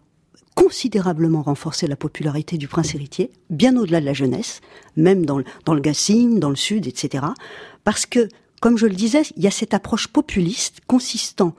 considérablement 0.54 1.42
renforcé 1.42 1.86
la 1.86 1.96
popularité 1.96 2.56
du 2.56 2.66
prince 2.66 2.94
héritier, 2.94 3.30
bien 3.50 3.76
au-delà 3.76 4.00
de 4.00 4.06
la 4.06 4.14
jeunesse, 4.14 4.62
même 4.96 5.26
dans 5.26 5.38
le, 5.38 5.44
dans 5.66 5.74
le 5.74 6.38
dans 6.40 6.50
le 6.50 6.56
Sud, 6.56 6.86
etc. 6.86 7.26
Parce 7.84 8.06
que, 8.06 8.28
comme 8.60 8.78
je 8.78 8.86
le 8.86 8.94
disais, 8.94 9.22
il 9.36 9.44
y 9.44 9.46
a 9.46 9.50
cette 9.50 9.74
approche 9.74 10.08
populiste 10.08 10.80
consistant 10.86 11.54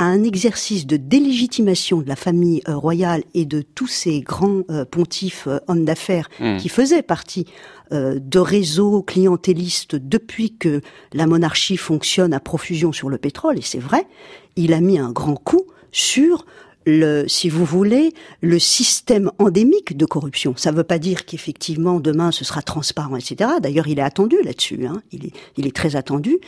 à 0.00 0.04
un 0.04 0.24
exercice 0.24 0.86
de 0.86 0.96
délégitimation 0.96 2.00
de 2.00 2.08
la 2.08 2.16
famille 2.16 2.62
euh, 2.66 2.74
royale 2.74 3.22
et 3.34 3.44
de 3.44 3.60
tous 3.60 3.86
ces 3.86 4.22
grands 4.22 4.62
euh, 4.70 4.86
pontifs 4.86 5.46
euh, 5.46 5.58
hommes 5.68 5.84
d'affaires 5.84 6.30
hmm. 6.40 6.56
qui 6.56 6.68
faisaient 6.70 7.02
partie 7.02 7.46
de 7.92 8.38
réseaux 8.38 9.02
clientélistes 9.02 9.96
depuis 9.96 10.56
que 10.56 10.80
la 11.12 11.26
monarchie 11.26 11.76
fonctionne 11.76 12.32
à 12.32 12.38
profusion 12.38 12.92
sur 12.92 13.08
le 13.08 13.18
pétrole, 13.18 13.58
et 13.58 13.62
c'est 13.62 13.80
vrai, 13.80 14.06
il 14.54 14.72
a 14.74 14.80
mis 14.80 14.96
un 14.96 15.10
grand 15.10 15.34
coup 15.34 15.64
sur 15.90 16.46
le, 16.86 17.24
si 17.26 17.48
vous 17.48 17.64
voulez, 17.64 18.12
le 18.42 18.60
système 18.60 19.32
endémique 19.40 19.96
de 19.96 20.06
corruption. 20.06 20.54
Ça 20.56 20.70
ne 20.70 20.76
veut 20.76 20.84
pas 20.84 21.00
dire 21.00 21.24
qu'effectivement 21.24 21.98
demain 21.98 22.30
ce 22.30 22.44
sera 22.44 22.62
transparent, 22.62 23.16
etc. 23.16 23.50
D'ailleurs, 23.60 23.88
il 23.88 23.98
est 23.98 24.02
attendu 24.02 24.36
là-dessus. 24.44 24.86
Hein. 24.86 25.02
Il, 25.10 25.26
est, 25.26 25.32
il 25.56 25.66
est 25.66 25.74
très 25.74 25.96
attendu 25.96 26.38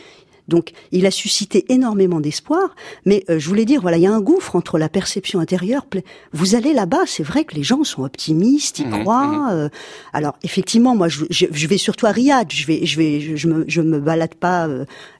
Donc, 0.47 0.71
il 0.91 1.05
a 1.05 1.11
suscité 1.11 1.65
énormément 1.69 2.19
d'espoir. 2.19 2.75
Mais 3.05 3.23
je 3.27 3.47
voulais 3.47 3.65
dire, 3.65 3.81
voilà, 3.81 3.97
il 3.97 4.03
y 4.03 4.07
a 4.07 4.13
un 4.13 4.21
gouffre 4.21 4.55
entre 4.55 4.77
la 4.77 4.89
perception 4.89 5.39
intérieure. 5.39 5.85
Vous 6.33 6.55
allez 6.55 6.73
là-bas, 6.73 7.03
c'est 7.05 7.23
vrai 7.23 7.45
que 7.45 7.55
les 7.55 7.63
gens 7.63 7.83
sont 7.83 8.03
optimistes, 8.03 8.79
ils 8.79 8.87
mmh, 8.87 9.01
croient. 9.01 9.27
Mmh. 9.27 9.69
alors, 10.13 10.35
effectivement, 10.43 10.95
moi, 10.95 11.07
je, 11.07 11.25
je, 11.29 11.67
vais 11.67 11.77
surtout 11.77 12.05
à 12.05 12.11
Riyad. 12.11 12.51
Je 12.51 12.65
vais, 12.65 12.85
je 12.85 12.97
vais, 12.97 13.37
je, 13.37 13.47
me, 13.47 13.65
je 13.67 13.81
me 13.81 13.99
balade 13.99 14.35
pas 14.35 14.67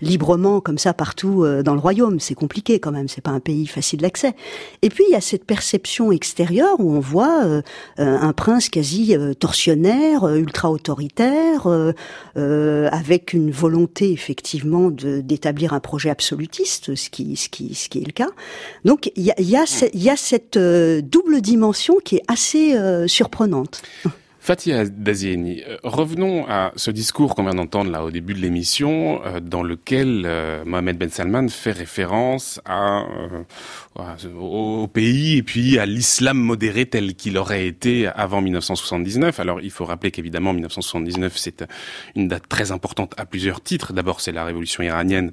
librement 0.02 0.60
comme 0.60 0.78
ça 0.78 0.94
partout 0.94 1.46
dans 1.64 1.74
le 1.74 1.80
royaume. 1.80 2.20
C'est 2.20 2.36
compliqué 2.36 2.80
quand 2.80 2.92
même. 2.92 3.08
C'est 3.08 3.22
pas 3.22 3.32
un 3.32 3.40
pays 3.40 3.68
facile 3.68 4.02
d'accès. 4.02 4.34
Et 4.82 4.90
puis, 4.90 5.04
il 5.08 5.14
y 5.14 5.16
a 5.16 5.22
cette 5.22 5.46
perception 5.46 6.12
extérieure 6.12 6.80
où 6.80 6.94
on 6.94 7.00
voit 7.00 7.62
un 7.98 8.34
prince 8.34 8.70
quasi 8.70 9.16
tortionnaire, 9.40 10.28
ultra 10.28 10.72
autoritaire, 10.72 11.68
avec 12.36 13.34
une 13.34 13.52
volonté 13.52 14.12
effectivement 14.12 14.92
d'établir 15.22 15.74
un 15.74 15.80
projet 15.80 16.10
absolutiste, 16.10 16.96
ce 16.96 17.10
qui, 17.10 17.34
est 17.34 18.06
le 18.06 18.12
cas. 18.12 18.30
Donc 18.86 19.12
il 19.16 19.24
y 19.24 19.56
a, 19.56 20.16
cette 20.16 20.58
euh, 20.58 21.02
double 21.02 21.42
dimension 21.42 21.98
qui 22.04 22.18
est 22.18 22.24
assez 22.28 22.76
euh, 22.76 23.08
surprenante. 23.08 23.82
Fatia 24.46 24.84
Dazieni, 24.84 25.64
euh, 25.64 25.78
revenons 25.86 26.46
à 26.50 26.74
ce 26.76 26.92
discours 26.92 27.34
qu'on 27.34 27.44
vient 27.44 27.54
d'entendre 27.54 27.90
là 27.90 28.04
au 28.04 28.12
début 28.12 28.34
de 28.34 28.40
l'émission, 28.40 29.22
dans 29.42 29.64
lequel 29.64 30.30
Mohamed 30.66 30.98
Ben 30.98 31.10
Salman 31.10 31.48
fait 31.48 31.72
référence 31.72 32.60
à, 32.66 33.06
au 34.38 34.88
pays 34.88 35.38
et 35.38 35.44
puis 35.44 35.80
à 35.80 35.86
l'islam 35.86 36.38
modéré 36.38 36.86
tel 36.86 37.16
qu'il 37.16 37.38
aurait 37.38 37.68
été 37.68 38.08
avant 38.08 38.42
1979. 38.42 39.40
Alors 39.40 39.62
il 39.62 39.72
faut 39.72 39.86
rappeler 39.86 40.12
qu'évidemment 40.12 40.52
1979 40.52 41.38
c'est 41.38 41.64
une 42.18 42.28
date 42.28 42.50
très 42.50 42.74
importante 42.74 43.14
à 43.16 43.26
plusieurs 43.26 43.64
titres. 43.64 43.94
D'abord 43.94 44.20
c'est 44.20 44.34
la 44.34 44.44
révolution 44.44 44.84
iranienne 44.84 45.32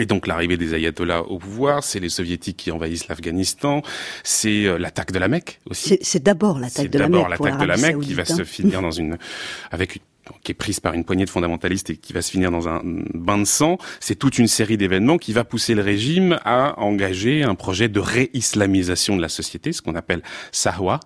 et 0.00 0.06
donc 0.06 0.26
l'arrivée 0.26 0.56
des 0.56 0.74
ayatollahs 0.74 1.22
au 1.22 1.38
pouvoir, 1.38 1.84
c'est 1.84 2.00
les 2.00 2.08
soviétiques 2.08 2.56
qui 2.56 2.70
envahissent 2.70 3.08
l'Afghanistan, 3.08 3.82
c'est 4.24 4.64
euh, 4.64 4.78
l'attaque 4.78 5.12
de 5.12 5.18
la 5.18 5.28
Mecque 5.28 5.60
aussi. 5.68 5.98
C'est 6.02 6.22
d'abord 6.22 6.58
l'attaque 6.58 6.90
de 6.90 6.98
la 6.98 7.08
Mecque. 7.08 7.16
C'est 7.16 7.18
d'abord 7.18 7.28
l'attaque 7.28 7.60
de 7.60 7.66
la 7.66 7.76
Mecque 7.76 8.00
qui 8.00 8.14
va 8.14 8.24
se 8.24 8.44
finir 8.44 8.82
dans 8.82 8.90
une 8.90 9.18
avec 9.70 9.96
une 9.96 10.02
qui 10.42 10.52
est 10.52 10.54
prise 10.54 10.80
par 10.80 10.94
une 10.94 11.04
poignée 11.04 11.24
de 11.24 11.30
fondamentalistes 11.30 11.90
et 11.90 11.96
qui 11.96 12.12
va 12.12 12.22
se 12.22 12.30
finir 12.30 12.50
dans 12.50 12.68
un 12.68 12.82
bain 12.84 13.38
de 13.38 13.44
sang, 13.44 13.78
c'est 14.00 14.16
toute 14.16 14.38
une 14.38 14.48
série 14.48 14.76
d'événements 14.76 15.18
qui 15.18 15.32
va 15.32 15.44
pousser 15.44 15.74
le 15.74 15.82
régime 15.82 16.38
à 16.44 16.78
engager 16.80 17.42
un 17.42 17.54
projet 17.54 17.88
de 17.88 18.00
réislamisation 18.00 19.16
de 19.16 19.22
la 19.22 19.28
société, 19.28 19.72
ce 19.72 19.82
qu'on 19.82 19.94
appelle 19.94 20.22
Sahwa. 20.52 21.00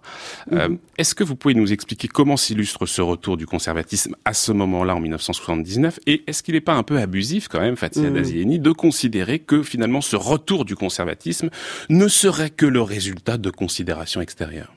Euh, 0.53 0.69
mhm. 0.69 0.79
Est-ce 0.99 1.15
que 1.15 1.25
vous 1.25 1.37
pouvez 1.37 1.55
nous 1.55 1.73
expliquer 1.73 2.09
comment 2.09 2.37
s'illustre 2.37 2.87
ce 2.87 3.03
retour 3.03 3.37
du 3.37 3.47
conservatisme 3.47 4.17
à 4.25 4.35
ce 4.35 4.53
moment-là, 4.53 4.95
en 4.97 5.01
1979 5.01 6.01
Et 6.07 6.23
est-ce 6.27 6.43
qu'il 6.43 6.55
n'est 6.55 6.61
pas 6.61 6.75
un 6.75 6.83
peu 6.83 6.99
abusif 6.99 7.49
quand 7.49 7.61
même, 7.61 7.77
Fatia. 7.77 8.11
Dazieni, 8.11 8.59
de 8.59 8.73
considérer 8.73 9.39
que 9.39 9.63
finalement 9.63 10.01
ce 10.01 10.17
retour 10.17 10.65
du 10.65 10.77
conservatisme 10.77 11.51
ne 11.89 12.09
serait 12.09 12.51
que 12.51 12.67
le 12.67 12.83
résultat 12.83 13.39
de 13.39 13.51
considérations 13.51 14.21
extérieures? 14.21 14.73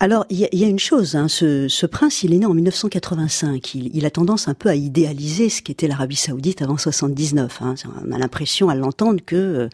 Alors, 0.00 0.26
il 0.28 0.48
y, 0.52 0.64
a 0.64 0.68
une 0.68 0.80
chose, 0.80 1.14
hein, 1.14 1.28
ce, 1.28 1.86
prince, 1.86 2.24
il 2.24 2.34
est 2.34 2.38
né 2.38 2.46
en 2.46 2.52
1985. 2.52 3.74
Il, 3.74 4.04
a 4.04 4.10
tendance 4.10 4.48
un 4.48 4.54
peu 4.54 4.68
à 4.68 4.74
idéaliser 4.74 5.48
ce 5.48 5.62
qu'était 5.62 5.86
l'Arabie 5.86 6.16
Saoudite 6.16 6.62
avant 6.62 6.76
79. 6.76 7.62
Hein. 7.62 7.74
On 8.04 8.10
a 8.10 8.18
l'impression 8.18 8.68
à 8.68 8.74
l'entendre 8.74 9.20
que 9.24 9.36
euh, 9.36 9.68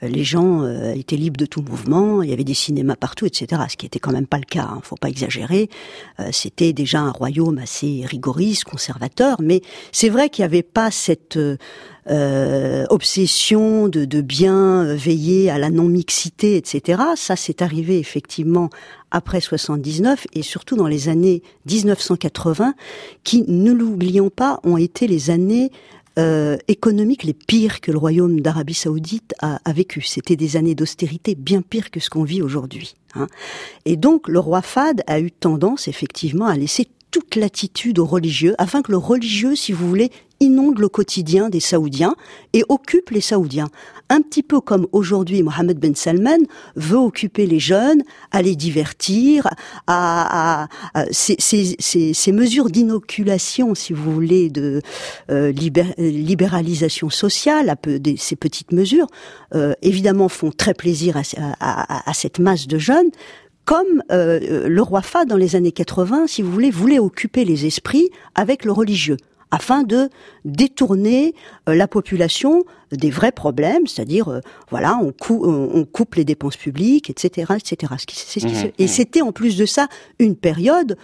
les 0.00 0.22
gens 0.22 0.62
euh, 0.62 0.94
étaient 0.94 1.16
libres 1.16 1.36
de 1.36 1.44
tout 1.44 1.60
mouvement, 1.60 2.22
il 2.22 2.30
y 2.30 2.32
avait 2.32 2.44
des 2.44 2.54
cinémas 2.54 2.94
partout, 2.94 3.26
etc. 3.26 3.62
Ce 3.68 3.76
qui 3.76 3.84
était 3.84 3.98
quand 3.98 4.12
même 4.12 4.28
pas 4.28 4.38
le 4.38 4.44
cas. 4.44 4.68
Hein, 4.70 4.80
faut 4.84 4.96
pas 4.96 5.08
exagérer. 5.08 5.68
Euh, 6.20 6.28
c'était 6.30 6.72
déjà 6.72 7.00
un 7.00 7.10
royaume 7.10 7.58
assez 7.58 8.04
rigoriste, 8.06 8.64
conservateur, 8.64 9.38
mais 9.42 9.60
c'est 9.90 10.08
vrai 10.08 10.30
qu'il 10.30 10.42
n'y 10.44 10.46
avait 10.46 10.62
pas 10.62 10.92
cette 10.92 11.38
obsession 12.06 13.88
de, 13.88 14.04
de 14.04 14.20
bien 14.20 14.84
veiller 14.94 15.50
à 15.50 15.58
la 15.58 15.70
non-mixité, 15.70 16.56
etc. 16.56 17.02
Ça, 17.16 17.36
c'est 17.36 17.62
arrivé 17.62 17.98
effectivement 17.98 18.70
après 19.10 19.40
79 19.40 20.26
et 20.34 20.42
surtout 20.42 20.76
dans 20.76 20.88
les 20.88 21.08
années 21.08 21.42
1980, 21.70 22.74
qui, 23.22 23.44
ne 23.46 23.72
l'oublions 23.72 24.28
pas, 24.28 24.60
ont 24.64 24.76
été 24.76 25.06
les 25.06 25.30
années 25.30 25.70
euh, 26.16 26.56
économiques 26.68 27.24
les 27.24 27.34
pires 27.34 27.80
que 27.80 27.90
le 27.90 27.98
royaume 27.98 28.40
d'Arabie 28.40 28.74
saoudite 28.74 29.34
a, 29.40 29.58
a 29.64 29.72
vécu. 29.72 30.00
C'était 30.02 30.36
des 30.36 30.56
années 30.56 30.76
d'austérité 30.76 31.34
bien 31.34 31.60
pires 31.60 31.90
que 31.90 31.98
ce 31.98 32.08
qu'on 32.08 32.22
vit 32.22 32.40
aujourd'hui. 32.40 32.94
Hein. 33.14 33.26
Et 33.84 33.96
donc 33.96 34.28
le 34.28 34.38
roi 34.38 34.62
Fad 34.62 35.02
a 35.08 35.18
eu 35.18 35.32
tendance 35.32 35.88
effectivement 35.88 36.46
à 36.46 36.56
laisser 36.56 36.88
toute 37.14 37.36
l'attitude 37.36 38.00
aux 38.00 38.06
religieux, 38.06 38.56
afin 38.58 38.82
que 38.82 38.90
le 38.90 38.98
religieux, 38.98 39.54
si 39.54 39.70
vous 39.70 39.88
voulez, 39.88 40.10
inonde 40.40 40.80
le 40.80 40.88
quotidien 40.88 41.48
des 41.48 41.60
Saoudiens 41.60 42.16
et 42.52 42.64
occupe 42.68 43.10
les 43.10 43.20
Saoudiens. 43.20 43.68
Un 44.08 44.20
petit 44.20 44.42
peu 44.42 44.60
comme 44.60 44.88
aujourd'hui 44.90 45.44
Mohamed 45.44 45.78
Ben 45.78 45.94
Salman 45.94 46.40
veut 46.74 46.98
occuper 46.98 47.46
les 47.46 47.60
jeunes, 47.60 48.02
à 48.32 48.42
les 48.42 48.56
divertir, 48.56 49.48
à, 49.86 50.66
ces, 51.12 52.32
mesures 52.32 52.68
d'inoculation, 52.68 53.76
si 53.76 53.92
vous 53.92 54.12
voulez, 54.12 54.50
de 54.50 54.82
euh, 55.30 55.52
libéralisation 55.98 57.10
sociale, 57.10 57.70
à 57.70 57.76
peu, 57.76 58.00
ces 58.16 58.36
petites 58.36 58.72
mesures, 58.72 59.06
euh, 59.54 59.72
évidemment 59.82 60.28
font 60.28 60.50
très 60.50 60.74
plaisir 60.74 61.16
à, 61.60 62.12
cette 62.12 62.40
masse 62.40 62.66
de 62.66 62.78
jeunes, 62.78 63.10
comme 63.64 64.02
euh, 64.10 64.68
le 64.68 64.82
roi 64.82 65.02
Fa 65.02 65.24
dans 65.24 65.36
les 65.36 65.56
années 65.56 65.72
80, 65.72 66.26
si 66.26 66.42
vous 66.42 66.50
voulez, 66.50 66.70
voulait 66.70 66.98
occuper 66.98 67.44
les 67.44 67.66
esprits 67.66 68.10
avec 68.34 68.64
le 68.64 68.72
religieux 68.72 69.16
afin 69.50 69.84
de 69.84 70.08
détourner 70.44 71.34
euh, 71.68 71.74
la 71.74 71.86
population 71.86 72.64
des 72.90 73.10
vrais 73.10 73.30
problèmes, 73.32 73.86
c'est-à-dire 73.86 74.28
euh, 74.28 74.40
voilà, 74.70 74.98
on, 75.00 75.14
on, 75.30 75.84
coupe 75.84 76.16
les 76.16 76.24
dépenses 76.24 76.56
publiques, 76.56 77.08
etc., 77.08 77.54
etc. 77.56 77.92
Mmh, 77.94 78.48
et 78.78 78.84
mmh. 78.84 78.88
c'était 78.88 79.22
en 79.22 79.32
plus 79.32 79.56
de 79.56 79.64
ça 79.64 79.88
une 80.18 80.34
période 80.34 80.96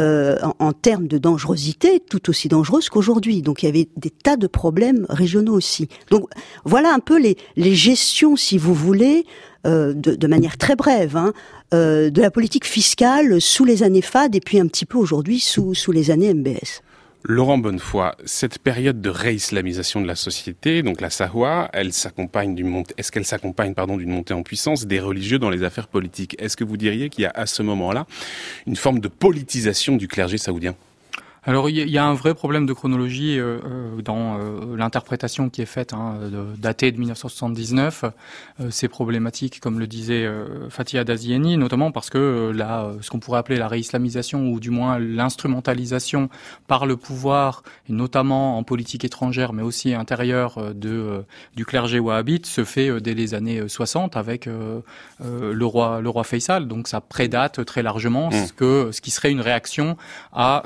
euh, 0.00 0.36
en, 0.58 0.72
termes 0.72 1.08
de 1.08 1.18
dangerosité 1.18 2.00
tout 2.00 2.30
aussi 2.30 2.48
dangereuse 2.48 2.88
qu'aujourd'hui. 2.88 3.42
Donc 3.42 3.62
il 3.62 3.66
y 3.66 3.68
avait 3.68 3.88
des 3.96 4.10
tas 4.10 4.36
de 4.36 4.46
problèmes 4.46 5.06
régionaux 5.08 5.54
aussi. 5.54 5.88
Donc 6.10 6.28
voilà 6.64 6.92
un 6.92 7.00
peu 7.00 7.18
les, 7.18 7.36
les 7.56 7.74
gestions, 7.74 8.36
si 8.36 8.58
vous 8.58 8.74
voulez, 8.74 9.26
de, 9.64 9.92
de, 9.92 10.26
manière 10.26 10.56
très 10.56 10.76
brève, 10.76 11.16
hein, 11.16 11.34
de 11.72 12.20
la 12.20 12.30
politique 12.30 12.64
fiscale 12.64 13.38
sous 13.40 13.66
les 13.66 13.82
années 13.82 14.00
FAD 14.00 14.34
et 14.34 14.40
puis 14.40 14.58
un 14.60 14.66
petit 14.66 14.86
peu 14.86 14.96
aujourd'hui 14.96 15.40
sous, 15.40 15.74
sous 15.74 15.92
les 15.92 16.10
années 16.10 16.32
MBS. 16.32 16.80
Laurent 17.24 17.58
Bonnefoy, 17.58 18.12
cette 18.24 18.60
période 18.60 19.00
de 19.00 19.10
réislamisation 19.10 20.00
de 20.00 20.06
la 20.06 20.14
société, 20.14 20.82
donc 20.82 21.00
la 21.00 21.10
Sahwa, 21.10 21.68
elle 21.72 21.92
s'accompagne 21.92 22.54
d'une 22.54 22.68
montée, 22.68 22.94
est-ce 22.96 23.10
qu'elle 23.10 23.24
s'accompagne, 23.24 23.74
pardon, 23.74 23.96
d'une 23.96 24.10
montée 24.10 24.34
en 24.34 24.44
puissance 24.44 24.86
des 24.86 25.00
religieux 25.00 25.40
dans 25.40 25.50
les 25.50 25.64
affaires 25.64 25.88
politiques? 25.88 26.36
Est-ce 26.38 26.56
que 26.56 26.62
vous 26.62 26.76
diriez 26.76 27.08
qu'il 27.08 27.22
y 27.22 27.26
a 27.26 27.32
à 27.34 27.46
ce 27.46 27.62
moment-là 27.64 28.06
une 28.66 28.76
forme 28.76 29.00
de 29.00 29.08
politisation 29.08 29.96
du 29.96 30.06
clergé 30.06 30.38
saoudien? 30.38 30.76
Alors 31.44 31.70
il 31.70 31.76
y, 31.76 31.98
a 31.98 32.04
un 32.04 32.14
vrai 32.14 32.34
problème 32.34 32.66
de 32.66 32.72
chronologie 32.72 33.38
euh, 33.38 33.58
euh, 33.64 34.02
dans 34.02 34.38
euh, 34.38 34.76
l'interprétation 34.76 35.50
qui 35.50 35.62
est 35.62 35.66
faite, 35.66 35.92
hein, 35.92 36.18
de, 36.30 36.56
datée 36.58 36.90
de 36.90 36.98
1979. 36.98 38.04
c'est 38.70 38.88
problématique, 38.88 39.60
comme 39.60 39.78
le 39.78 39.86
disait 39.86 40.28
Fatia 40.68 41.04
Dazieni, 41.04 41.56
notamment 41.56 41.92
parce 41.92 42.10
que 42.10 42.52
là, 42.54 42.92
ce 43.00 43.10
qu'on 43.10 43.20
pourrait 43.20 43.38
appeler 43.38 43.58
la 43.58 43.68
réislamisation 43.68 44.48
ou 44.48 44.60
du 44.60 44.70
moins 44.70 44.98
l'instrumentalisation 44.98 46.28
par 46.66 46.86
le 46.86 46.96
pouvoir, 46.96 47.62
et 47.88 47.92
notamment 47.92 48.58
en 48.58 48.62
politique 48.62 49.04
étrangère, 49.04 49.52
mais 49.52 49.62
aussi 49.62 49.94
intérieure 49.94 50.74
de 50.74 51.24
du 51.56 51.64
clergé 51.64 51.98
wahhabite, 51.98 52.46
se 52.46 52.64
fait 52.64 53.00
dès 53.00 53.14
les 53.14 53.34
années 53.34 53.68
60 53.68 54.16
avec 54.16 54.46
le 54.46 55.64
roi 55.64 56.00
le 56.00 56.08
roi 56.08 56.24
Faisal. 56.24 56.66
Donc 56.66 56.88
ça 56.88 57.00
prédate 57.00 57.64
très 57.64 57.82
largement 57.82 58.28
mmh. 58.28 58.46
ce 58.46 58.52
que 58.52 58.90
ce 58.92 59.00
qui 59.00 59.10
serait 59.10 59.30
une 59.30 59.40
réaction 59.40 59.96
à 60.32 60.62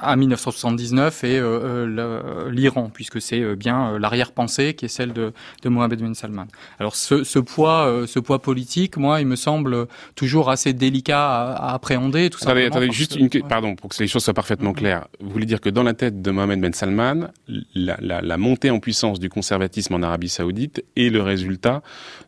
à 0.00 0.16
1979 0.16 1.24
et 1.24 1.38
euh, 1.38 1.86
euh, 1.98 2.50
l'Iran, 2.50 2.90
puisque 2.92 3.20
c'est 3.20 3.40
euh, 3.40 3.56
bien 3.56 3.98
l'arrière-pensée 3.98 4.74
qui 4.74 4.86
est 4.86 4.88
celle 4.88 5.12
de, 5.12 5.32
de 5.62 5.68
Mohamed 5.68 6.00
Ben 6.00 6.14
Salman. 6.14 6.46
Alors 6.78 6.96
ce, 6.96 7.24
ce 7.24 7.38
poids, 7.38 8.04
ce 8.06 8.18
poids 8.18 8.40
politique, 8.40 8.96
moi, 8.96 9.20
il 9.20 9.26
me 9.26 9.36
semble 9.36 9.86
toujours 10.14 10.50
assez 10.50 10.72
délicat 10.72 11.52
à, 11.52 11.74
appréhender. 11.74 12.30
Tout 12.30 12.38
attendez, 12.42 12.64
attendez, 12.64 12.90
juste 12.90 13.16
une, 13.16 13.28
pardon, 13.28 13.74
pour 13.76 13.90
que 13.90 13.96
les 14.02 14.08
choses 14.08 14.24
soient 14.24 14.34
parfaitement 14.34 14.72
mm-hmm. 14.72 14.76
claires. 14.76 15.08
Vous 15.20 15.30
voulez 15.30 15.46
dire 15.46 15.60
que 15.60 15.68
dans 15.68 15.82
la 15.82 15.94
tête 15.94 16.22
de 16.22 16.30
Mohamed 16.30 16.60
Ben 16.60 16.72
Salman, 16.72 17.28
la, 17.74 17.98
la, 18.00 18.22
la 18.22 18.36
montée 18.38 18.70
en 18.70 18.80
puissance 18.80 19.20
du 19.20 19.28
conservatisme 19.28 19.94
en 19.94 20.02
Arabie 20.02 20.30
Saoudite 20.30 20.84
est 20.96 21.10
le 21.10 21.22
résultat 21.22 21.82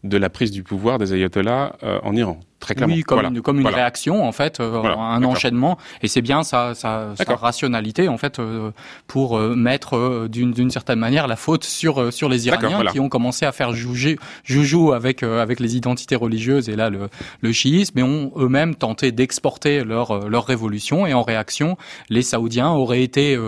de 0.04 0.16
la 0.18 0.28
prise 0.28 0.50
du 0.50 0.62
pouvoir 0.62 0.98
des 0.98 1.14
ayatollahs 1.14 1.76
en 2.02 2.14
Iran? 2.14 2.40
Très 2.60 2.74
clairement. 2.74 2.94
Oui, 2.94 3.02
comme, 3.02 3.24
une, 3.24 3.40
comme 3.40 3.60
une 3.60 3.66
réaction 3.66 4.26
en 4.26 4.32
fait, 4.32 4.60
euh, 4.60 4.82
un 4.82 5.22
enchaînement, 5.24 5.78
et 6.02 6.08
c'est 6.08 6.22
bien 6.22 6.42
sa, 6.42 6.74
sa, 6.74 7.14
sa, 7.14 7.36
rationalité 7.36 8.08
en 8.08 8.18
fait 8.18 8.38
euh, 8.38 8.72
pour 9.06 9.38
euh, 9.38 9.54
mettre 9.54 10.26
d'une 10.28 10.70
certaine 10.70 10.98
manière 10.98 11.26
la 11.26 11.36
faute 11.36 11.64
sur 11.64 12.12
sur 12.12 12.28
les 12.28 12.48
Iraniens 12.48 12.84
qui 12.90 13.00
ont 13.00 13.08
commencé 13.08 13.46
à 13.46 13.52
faire 13.52 13.72
jouer, 13.72 14.18
joujou 14.44 14.92
avec 14.92 15.22
avec 15.22 15.60
les 15.60 15.76
identités 15.76 16.16
religieuses 16.16 16.68
et 16.68 16.76
là 16.76 16.90
le, 16.90 17.08
le 17.40 17.52
chiisme, 17.52 17.98
et 17.98 18.02
ont 18.02 18.32
eux-mêmes 18.36 18.74
tenté 18.74 19.12
d'exporter 19.12 19.84
leur 19.84 20.28
leur 20.28 20.44
révolution, 20.46 21.06
et 21.06 21.14
en 21.14 21.22
réaction, 21.22 21.76
les 22.08 22.22
Saoudiens 22.22 22.70
auraient 22.70 23.02
été 23.02 23.38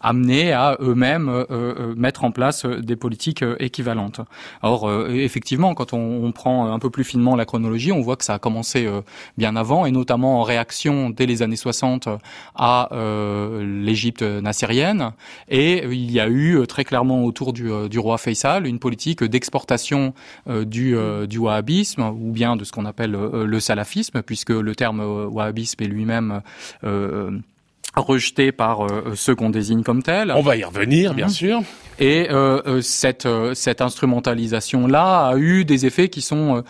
amenés 0.00 0.52
à 0.52 0.76
eux-mêmes 0.80 1.44
mettre 1.96 2.24
en 2.24 2.30
place 2.30 2.66
des 2.66 2.96
politiques 2.96 3.44
équivalentes. 3.58 4.20
Or, 4.62 4.90
effectivement, 5.10 5.74
quand 5.74 5.92
on, 5.92 6.24
on 6.24 6.32
prend 6.32 6.72
un 6.72 6.78
peu 6.78 6.90
plus 6.90 7.04
finement 7.04 7.36
la 7.36 7.44
chronologie, 7.44 7.92
on 7.92 8.00
voit 8.00 8.16
que 8.16 8.24
ça 8.24 8.34
a 8.34 8.38
commencé 8.38 8.59
euh, 8.76 9.02
bien 9.36 9.56
avant, 9.56 9.86
et 9.86 9.90
notamment 9.90 10.40
en 10.40 10.42
réaction 10.42 11.10
dès 11.10 11.26
les 11.26 11.42
années 11.42 11.56
60 11.56 12.08
à 12.54 12.88
euh, 12.92 13.82
l'Égypte 13.84 14.22
nassérienne. 14.22 15.12
Et 15.48 15.84
il 15.84 16.10
y 16.10 16.20
a 16.20 16.28
eu 16.28 16.56
euh, 16.56 16.66
très 16.66 16.84
clairement 16.84 17.24
autour 17.24 17.52
du, 17.52 17.70
roi 17.98 18.18
Faisal 18.18 18.66
une 18.66 18.78
politique 18.78 19.22
d'exportation 19.22 20.14
du, 20.46 20.96
du 21.28 21.38
wahhabisme, 21.38 22.02
ou 22.02 22.32
bien 22.32 22.56
de 22.56 22.64
ce 22.64 22.72
qu'on 22.72 22.86
appelle 22.86 23.12
le 23.12 23.60
salafisme, 23.60 24.22
puisque 24.22 24.50
le 24.50 24.74
terme 24.74 25.00
wahhabisme 25.00 25.82
est 25.82 25.86
lui-même 25.86 26.40
rejeté 27.96 28.52
par 28.52 28.86
ceux 29.14 29.34
qu'on 29.34 29.50
désigne 29.50 29.82
comme 29.82 30.02
tel. 30.02 30.32
On 30.34 30.42
va 30.42 30.56
y 30.56 30.64
revenir, 30.64 31.14
bien 31.14 31.26
mhm. 31.26 31.32
sûr. 31.32 31.62
Et 32.00 32.28
euh, 32.30 32.62
euh, 32.66 32.80
cette, 32.80 33.26
euh, 33.26 33.52
cette 33.52 33.82
instrumentalisation-là 33.82 35.28
a 35.28 35.36
eu 35.36 35.66
des 35.66 35.84
effets 35.84 36.08
qui 36.08 36.22
sont 36.22 36.64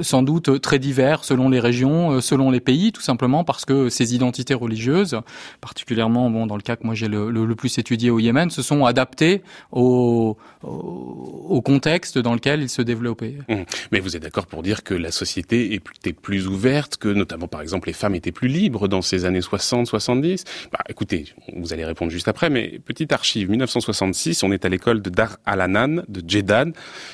sans 0.00 0.22
doute 0.22 0.60
très 0.60 0.78
divers 0.78 1.24
selon 1.24 1.48
les 1.48 1.58
régions, 1.58 2.20
selon 2.20 2.50
les 2.50 2.60
pays, 2.60 2.92
tout 2.92 3.02
simplement 3.02 3.42
parce 3.42 3.64
que 3.64 3.88
ces 3.88 4.14
identités 4.14 4.54
religieuses, 4.54 5.20
particulièrement 5.60 6.30
bon, 6.30 6.46
dans 6.46 6.56
le 6.56 6.62
cas 6.62 6.76
que 6.76 6.84
moi 6.84 6.94
j'ai 6.94 7.08
le, 7.08 7.30
le, 7.30 7.54
plus 7.56 7.78
étudié 7.78 8.10
au 8.10 8.20
Yémen, 8.20 8.50
se 8.50 8.62
sont 8.62 8.84
adaptées 8.84 9.42
au, 9.72 10.36
au, 10.62 11.60
contexte 11.62 12.18
dans 12.18 12.34
lequel 12.34 12.62
ils 12.62 12.68
se 12.68 12.82
développaient. 12.82 13.38
Mmh. 13.48 13.54
Mais 13.90 13.98
vous 13.98 14.14
êtes 14.16 14.22
d'accord 14.22 14.46
pour 14.46 14.62
dire 14.62 14.84
que 14.84 14.94
la 14.94 15.10
société 15.10 15.74
était 15.74 16.12
plus 16.12 16.46
ouverte, 16.46 16.96
que 16.96 17.08
notamment 17.08 17.48
par 17.48 17.62
exemple 17.62 17.88
les 17.88 17.94
femmes 17.94 18.14
étaient 18.14 18.32
plus 18.32 18.48
libres 18.48 18.86
dans 18.86 19.02
ces 19.02 19.24
années 19.24 19.40
60-70 19.40 20.44
bah, 20.72 20.78
Écoutez, 20.88 21.26
vous 21.56 21.72
allez 21.72 21.84
répondre 21.84 22.12
juste 22.12 22.28
après, 22.28 22.50
mais 22.50 22.78
petite 22.84 23.12
archive, 23.12 23.50
1966, 23.50 24.42
on 24.42 24.52
est 24.52 24.64
allé 24.64 24.75
l'école 24.76 25.00
de 25.06 25.10
Dar 25.18 25.32
al-Anan 25.52 25.92
de 26.16 26.20
Jeddah, 26.30 26.66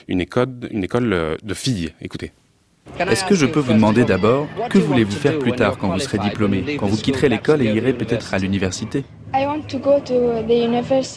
une 0.08 0.20
école, 0.20 0.52
une 0.76 0.84
école 0.88 1.12
euh, 1.12 1.36
de 1.50 1.54
filles. 1.54 1.90
Écoutez. 2.00 2.30
Est-ce 2.98 3.24
que 3.24 3.36
je 3.36 3.46
peux 3.46 3.60
vous 3.60 3.74
demander 3.80 4.04
d'abord, 4.04 4.48
que 4.68 4.78
voulez-vous 4.78 5.18
faire 5.24 5.38
plus 5.38 5.52
tard 5.52 5.78
quand 5.78 5.90
vous 5.94 6.00
serez 6.00 6.18
diplômé, 6.18 6.76
quand 6.78 6.88
vous 6.92 6.96
quitterez 6.96 7.28
l'école 7.28 7.62
et 7.62 7.68
irez 7.78 7.92
peut-être 7.92 8.34
à 8.34 8.38
l'université? 8.38 9.04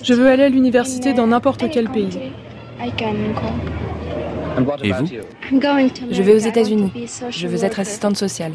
Je 0.10 0.14
veux 0.14 0.28
aller 0.28 0.44
à 0.44 0.50
l'université 0.50 1.14
dans 1.14 1.28
n'importe 1.34 1.64
quel 1.74 1.90
pays. 1.90 2.16
Et 4.84 4.92
vous? 4.92 5.08
Je 6.18 6.22
vais 6.22 6.36
aux 6.40 6.46
États-Unis. 6.52 6.92
Je 7.32 7.48
veux 7.48 7.64
être 7.64 7.80
assistante 7.80 8.18
sociale. 8.26 8.54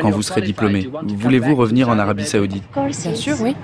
Quand 0.00 0.10
vous 0.10 0.22
serez 0.22 0.42
diplômé, 0.42 0.88
voulez-vous 1.04 1.54
revenir 1.54 1.88
en 1.88 1.98
Arabie 1.98 2.24
Saoudite? 2.24 2.64
Bien 2.74 3.14
sûr, 3.14 3.36
oui. 3.40 3.56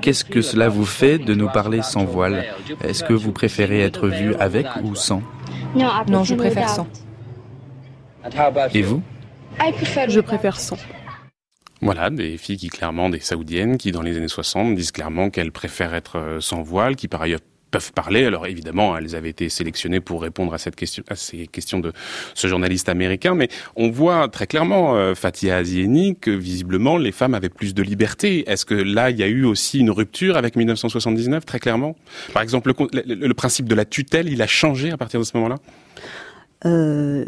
Qu'est-ce 0.00 0.24
que 0.24 0.42
cela 0.42 0.68
vous 0.68 0.84
fait 0.86 1.18
de 1.18 1.34
nous 1.34 1.48
parler 1.48 1.82
sans 1.82 2.04
voile? 2.04 2.44
Est-ce 2.82 3.04
que 3.04 3.12
vous 3.12 3.32
préférez 3.32 3.80
être 3.80 4.08
vu 4.08 4.34
avec 4.36 4.66
ou 4.82 4.94
sans? 4.94 5.22
Non, 6.08 6.24
je 6.24 6.34
préfère 6.34 6.68
sans. 6.68 6.86
Et 8.74 8.82
vous? 8.82 9.02
Je 10.08 10.20
préfère 10.20 10.58
sans. 10.58 10.78
Voilà, 11.80 12.10
des 12.10 12.36
filles 12.36 12.58
qui 12.58 12.68
clairement, 12.68 13.10
des 13.10 13.18
saoudiennes, 13.18 13.76
qui 13.76 13.90
dans 13.90 14.02
les 14.02 14.16
années 14.16 14.28
60 14.28 14.76
disent 14.76 14.92
clairement 14.92 15.30
qu'elles 15.30 15.50
préfèrent 15.50 15.94
être 15.94 16.16
euh, 16.16 16.40
sans 16.40 16.62
voile, 16.62 16.94
qui 16.94 17.08
par 17.08 17.22
ailleurs 17.22 17.40
peuvent 17.72 17.92
parler. 17.92 18.24
Alors 18.24 18.46
évidemment, 18.46 18.96
elles 18.96 19.16
avaient 19.16 19.30
été 19.30 19.48
sélectionnées 19.48 20.00
pour 20.00 20.22
répondre 20.22 20.54
à 20.54 20.58
cette 20.58 20.76
question, 20.76 21.02
à 21.08 21.16
ces 21.16 21.48
questions 21.48 21.80
de 21.80 21.92
ce 22.34 22.46
journaliste 22.46 22.88
américain, 22.88 23.34
mais 23.34 23.48
on 23.74 23.90
voit 23.90 24.28
très 24.28 24.46
clairement, 24.46 24.96
euh, 24.96 25.16
Fatia 25.16 25.56
Azieni, 25.56 26.16
que 26.16 26.30
visiblement 26.30 26.96
les 26.96 27.10
femmes 27.10 27.34
avaient 27.34 27.48
plus 27.48 27.74
de 27.74 27.82
liberté. 27.82 28.48
Est-ce 28.48 28.64
que 28.64 28.74
là, 28.74 29.10
il 29.10 29.18
y 29.18 29.22
a 29.24 29.26
eu 29.26 29.44
aussi 29.44 29.80
une 29.80 29.90
rupture 29.90 30.36
avec 30.36 30.54
1979, 30.54 31.44
très 31.44 31.58
clairement? 31.58 31.96
Par 32.32 32.42
exemple, 32.42 32.72
le, 32.92 33.02
le, 33.14 33.34
principe 33.34 33.66
de 33.66 33.74
la 33.74 33.84
tutelle, 33.84 34.28
il 34.28 34.42
a 34.42 34.46
changé 34.46 34.92
à 34.92 34.96
partir 34.96 35.18
de 35.18 35.24
ce 35.24 35.36
moment-là? 35.38 35.56
Euh, 36.64 37.24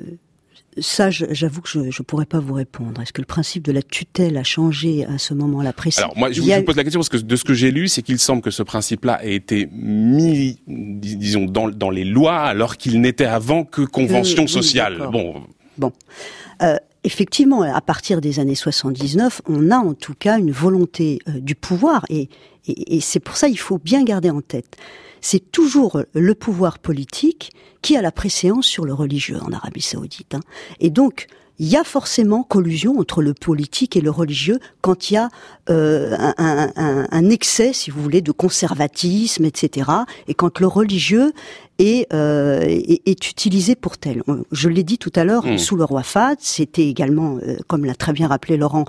ça, 0.78 1.10
j'avoue 1.10 1.60
que 1.60 1.68
je 1.68 1.78
ne 1.78 2.04
pourrais 2.04 2.26
pas 2.26 2.40
vous 2.40 2.54
répondre. 2.54 3.00
Est-ce 3.00 3.12
que 3.12 3.20
le 3.20 3.26
principe 3.26 3.64
de 3.64 3.72
la 3.72 3.82
tutelle 3.82 4.36
a 4.36 4.42
changé 4.42 5.04
à 5.06 5.18
ce 5.18 5.34
moment-là 5.34 5.72
précis 5.72 6.00
Alors 6.00 6.16
moi, 6.16 6.32
je 6.32 6.40
vous, 6.40 6.62
pose 6.64 6.76
la 6.76 6.82
question 6.82 7.00
parce 7.00 7.08
que 7.08 7.16
de 7.16 7.36
ce 7.36 7.44
que 7.44 7.54
j'ai 7.54 7.70
lu, 7.70 7.88
c'est 7.88 8.02
qu'il 8.02 8.18
semble 8.18 8.42
que 8.42 8.50
ce 8.50 8.62
principe-là 8.62 9.24
ait 9.24 9.34
été 9.34 9.68
mis, 9.72 10.58
disons, 10.66 11.44
dans, 11.44 11.68
dans 11.68 11.90
les 11.90 12.04
lois 12.04 12.40
alors 12.40 12.76
qu'il 12.76 13.00
n'était 13.00 13.24
avant 13.24 13.64
que 13.64 13.82
convention 13.82 14.46
sociale. 14.46 15.08
bon. 15.12 15.42
Bon. 15.76 15.92
Euh, 16.62 16.76
effectivement, 17.02 17.62
à 17.62 17.80
partir 17.80 18.20
des 18.20 18.38
années 18.38 18.54
79, 18.54 19.42
on 19.46 19.70
a 19.70 19.76
en 19.76 19.94
tout 19.94 20.14
cas 20.14 20.38
une 20.38 20.52
volonté 20.52 21.18
euh, 21.28 21.40
du 21.40 21.56
pouvoir 21.56 22.04
et, 22.08 22.28
et, 22.66 22.96
et 22.96 23.00
c'est 23.00 23.18
pour 23.18 23.36
ça 23.36 23.48
il 23.48 23.58
faut 23.58 23.78
bien 23.78 24.04
garder 24.04 24.30
en 24.30 24.40
tête 24.40 24.76
c'est 25.24 25.50
toujours 25.50 26.02
le 26.12 26.34
pouvoir 26.34 26.78
politique 26.78 27.52
qui 27.80 27.96
a 27.96 28.02
la 28.02 28.12
préséance 28.12 28.66
sur 28.66 28.84
le 28.84 28.92
religieux 28.92 29.38
en 29.40 29.52
Arabie 29.52 29.80
saoudite. 29.80 30.34
Hein. 30.34 30.40
Et 30.80 30.90
donc, 30.90 31.28
il 31.58 31.66
y 31.66 31.76
a 31.76 31.84
forcément 31.84 32.42
collusion 32.42 32.98
entre 32.98 33.22
le 33.22 33.32
politique 33.32 33.96
et 33.96 34.02
le 34.02 34.10
religieux 34.10 34.58
quand 34.82 35.10
il 35.10 35.14
y 35.14 35.16
a 35.16 35.30
euh, 35.70 36.14
un, 36.18 36.68
un, 36.76 37.06
un, 37.10 37.30
excès, 37.30 37.72
si 37.72 37.90
vous 37.90 38.02
voulez, 38.02 38.20
de 38.20 38.32
conservatisme, 38.32 39.46
etc. 39.46 39.90
Et 40.28 40.34
quand 40.34 40.60
le 40.60 40.66
religieux 40.66 41.32
est, 41.78 42.12
euh, 42.12 42.60
est, 42.62 43.30
utilisé 43.30 43.74
pour 43.74 43.98
tel. 43.98 44.22
Je 44.52 44.68
l'ai 44.68 44.84
dit 44.84 44.98
tout 44.98 45.12
à 45.14 45.24
l'heure, 45.24 45.46
hmm. 45.46 45.58
sous 45.58 45.76
le 45.76 45.84
roi 45.84 46.02
Fahd, 46.02 46.38
c'était 46.40 46.86
également, 46.86 47.38
euh, 47.42 47.56
comme 47.66 47.84
l'a 47.84 47.94
très 47.94 48.12
bien 48.12 48.28
rappelé 48.28 48.56
Laurent, 48.56 48.84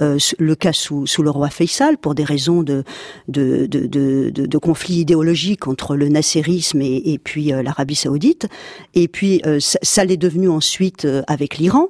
euh, 0.00 0.18
le 0.38 0.54
cas 0.54 0.72
sous, 0.72 1.06
sous 1.06 1.22
le 1.22 1.30
roi 1.30 1.50
Faisal, 1.50 1.98
pour 1.98 2.14
des 2.14 2.24
raisons 2.24 2.62
de, 2.62 2.84
de, 3.28 3.66
de, 3.66 3.86
de, 3.86 4.30
de 4.30 4.58
conflit 4.58 4.96
idéologique 4.96 5.66
entre 5.66 5.96
le 5.96 6.08
nasserisme 6.08 6.80
et, 6.80 7.12
et 7.12 7.18
puis 7.18 7.52
euh, 7.52 7.62
l'Arabie 7.62 7.94
saoudite. 7.94 8.48
Et 8.94 9.08
puis, 9.08 9.42
euh, 9.46 9.60
ça, 9.60 9.78
ça 9.82 10.04
l'est 10.04 10.16
devenu 10.16 10.48
ensuite 10.48 11.06
avec 11.26 11.58
l'Iran. 11.58 11.88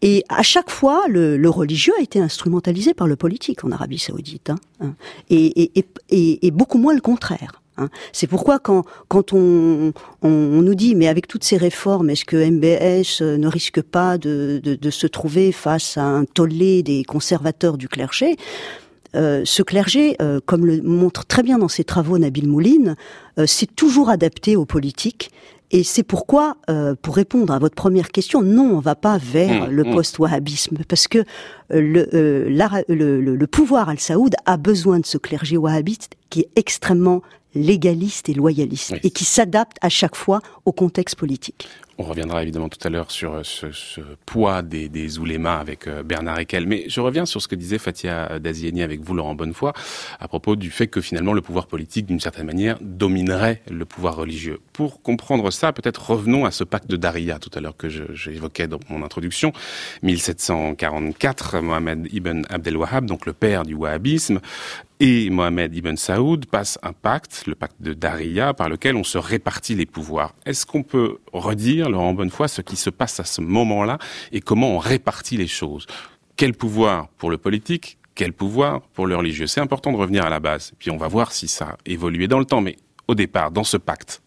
Et 0.00 0.22
à 0.28 0.42
chaque 0.42 0.70
fois, 0.70 1.02
le, 1.08 1.36
le, 1.36 1.50
religieux 1.50 1.92
a 1.98 2.02
été 2.02 2.20
instrumentalisé 2.20 2.94
par 2.94 3.08
le 3.08 3.16
politique 3.16 3.64
en 3.64 3.72
Arabie 3.72 3.98
saoudite, 3.98 4.50
hein, 4.50 4.56
hein. 4.80 4.94
et, 5.28 5.78
et, 5.78 5.84
et, 6.10 6.46
et 6.46 6.50
beaucoup 6.52 6.78
moins 6.78 6.94
le 6.94 7.00
contraire. 7.00 7.62
Hein. 7.78 7.88
C'est 8.12 8.26
pourquoi 8.26 8.58
quand, 8.58 8.84
quand 9.08 9.32
on, 9.32 9.92
on, 10.22 10.28
nous 10.28 10.74
dit, 10.74 10.94
mais 10.94 11.08
avec 11.08 11.26
toutes 11.26 11.44
ces 11.44 11.56
réformes, 11.56 12.10
est-ce 12.10 12.24
que 12.24 12.36
MBS 12.36 13.22
euh, 13.22 13.36
ne 13.36 13.48
risque 13.48 13.82
pas 13.82 14.18
de, 14.18 14.60
de, 14.62 14.74
de 14.74 14.90
se 14.90 15.06
trouver 15.06 15.52
face 15.52 15.96
à 15.96 16.04
un 16.04 16.24
tollé 16.24 16.82
des 16.82 17.04
conservateurs 17.04 17.78
du 17.78 17.88
clergé 17.88 18.36
euh, 19.16 19.42
ce 19.44 19.62
clergé, 19.62 20.16
euh, 20.20 20.40
comme 20.44 20.66
le 20.66 20.82
montre 20.82 21.24
très 21.24 21.42
bien 21.42 21.58
dans 21.58 21.68
ses 21.68 21.84
travaux 21.84 22.18
Nabil 22.18 22.46
Mouline, 22.46 22.94
euh, 23.38 23.46
c'est 23.46 23.74
toujours 23.74 24.10
adapté 24.10 24.54
aux 24.54 24.66
politiques 24.66 25.30
et 25.70 25.82
c'est 25.82 26.02
pourquoi, 26.02 26.56
pour 27.02 27.14
répondre 27.14 27.52
à 27.52 27.58
votre 27.58 27.74
première 27.74 28.08
question, 28.08 28.40
non, 28.40 28.74
on 28.74 28.80
va 28.80 28.94
pas 28.94 29.18
vers 29.18 29.68
mmh, 29.68 29.70
le 29.70 29.84
mmh. 29.84 29.92
post-wahhabisme, 29.92 30.78
parce 30.88 31.08
que 31.08 31.24
le, 31.68 32.08
le, 32.10 33.20
le, 33.20 33.46
pouvoir 33.46 33.90
al-Saoud 33.90 34.34
a 34.46 34.56
besoin 34.56 34.98
de 34.98 35.04
ce 35.04 35.18
clergé 35.18 35.58
wahhabite 35.58 36.08
qui 36.30 36.40
est 36.40 36.48
extrêmement 36.56 37.20
légaliste 37.54 38.28
et 38.28 38.34
loyaliste, 38.34 38.94
et 39.02 39.10
qui 39.10 39.24
s'adapte 39.24 39.76
à 39.80 39.88
chaque 39.88 40.16
fois 40.16 40.40
au 40.64 40.72
contexte 40.72 41.16
politique. 41.16 41.68
On 42.00 42.04
reviendra 42.04 42.44
évidemment 42.44 42.68
tout 42.68 42.78
à 42.86 42.90
l'heure 42.90 43.10
sur 43.10 43.34
euh, 43.34 43.40
ce, 43.42 43.72
ce, 43.72 44.00
poids 44.24 44.62
des, 44.62 44.88
des 44.88 45.18
oulémas 45.18 45.58
avec 45.58 45.88
euh, 45.88 46.04
Bernard 46.04 46.38
Ekel. 46.38 46.64
Mais 46.64 46.84
je 46.86 47.00
reviens 47.00 47.26
sur 47.26 47.42
ce 47.42 47.48
que 47.48 47.56
disait 47.56 47.78
Fatia 47.78 48.38
Dazieni 48.38 48.84
avec 48.84 49.00
vous, 49.00 49.14
Laurent 49.14 49.34
Bonnefoy, 49.34 49.72
à 50.20 50.28
propos 50.28 50.54
du 50.54 50.70
fait 50.70 50.86
que 50.86 51.00
finalement 51.00 51.32
le 51.32 51.40
pouvoir 51.40 51.66
politique, 51.66 52.06
d'une 52.06 52.20
certaine 52.20 52.46
manière, 52.46 52.78
dominerait 52.80 53.62
le 53.68 53.84
pouvoir 53.84 54.14
religieux. 54.14 54.60
Pour 54.72 55.02
comprendre 55.02 55.50
ça, 55.50 55.72
peut-être 55.72 56.10
revenons 56.10 56.44
à 56.44 56.52
ce 56.52 56.62
pacte 56.62 56.88
de 56.88 56.96
Daria 56.96 57.40
tout 57.40 57.50
à 57.54 57.60
l'heure 57.60 57.76
que 57.76 57.88
j'évoquais 57.88 58.68
dans 58.68 58.78
mon 58.90 59.02
introduction. 59.02 59.52
1744, 60.04 61.60
Mohamed 61.60 62.06
Ibn 62.12 62.42
Abdel 62.48 62.76
Wahhab, 62.76 63.06
donc 63.06 63.26
le 63.26 63.32
père 63.32 63.64
du 63.64 63.74
wahhabisme, 63.74 64.38
et 65.00 65.30
Mohamed 65.30 65.74
Ibn 65.76 65.96
Saoud 65.96 66.46
passe 66.46 66.78
un 66.82 66.92
pacte, 66.92 67.44
le 67.46 67.54
pacte 67.54 67.80
de 67.80 67.94
Daria, 67.94 68.52
par 68.52 68.68
lequel 68.68 68.96
on 68.96 69.04
se 69.04 69.18
répartit 69.18 69.76
les 69.76 69.86
pouvoirs. 69.86 70.34
Est-ce 70.44 70.66
qu'on 70.66 70.82
peut 70.82 71.18
redire, 71.32 71.88
Laurent 71.88 72.14
Bonnefoy, 72.14 72.48
ce 72.48 72.62
qui 72.62 72.76
se 72.76 72.90
passe 72.90 73.20
à 73.20 73.24
ce 73.24 73.40
moment-là 73.40 73.98
et 74.32 74.40
comment 74.40 74.70
on 74.74 74.78
répartit 74.78 75.36
les 75.36 75.46
choses? 75.46 75.86
Quel 76.36 76.52
pouvoir 76.52 77.08
pour 77.16 77.30
le 77.30 77.38
politique 77.38 77.98
Quel 78.14 78.32
pouvoir 78.32 78.80
pour 78.80 79.06
le 79.06 79.16
religieux? 79.16 79.46
C'est 79.46 79.60
important 79.60 79.92
de 79.92 79.96
revenir 79.96 80.24
à 80.24 80.30
la 80.30 80.40
base. 80.40 80.72
Puis 80.78 80.90
on 80.90 80.96
va 80.96 81.06
voir 81.06 81.30
si 81.30 81.46
ça 81.46 81.66
a 81.66 81.76
évolué 81.86 82.26
dans 82.26 82.40
le 82.40 82.44
temps, 82.44 82.60
mais 82.60 82.76
au 83.06 83.14
départ, 83.14 83.52
dans 83.52 83.64
ce 83.64 83.76
pacte. 83.76 84.20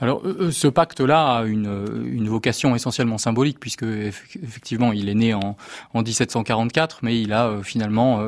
Alors, 0.00 0.22
ce 0.52 0.68
pacte-là 0.68 1.38
a 1.38 1.44
une, 1.44 2.06
une, 2.06 2.28
vocation 2.28 2.76
essentiellement 2.76 3.18
symbolique, 3.18 3.58
puisque 3.58 3.82
effectivement, 3.82 4.92
il 4.92 5.08
est 5.08 5.14
né 5.14 5.34
en 5.34 5.56
1744, 5.92 7.00
mais 7.02 7.20
il 7.20 7.32
a 7.32 7.58
finalement 7.64 8.20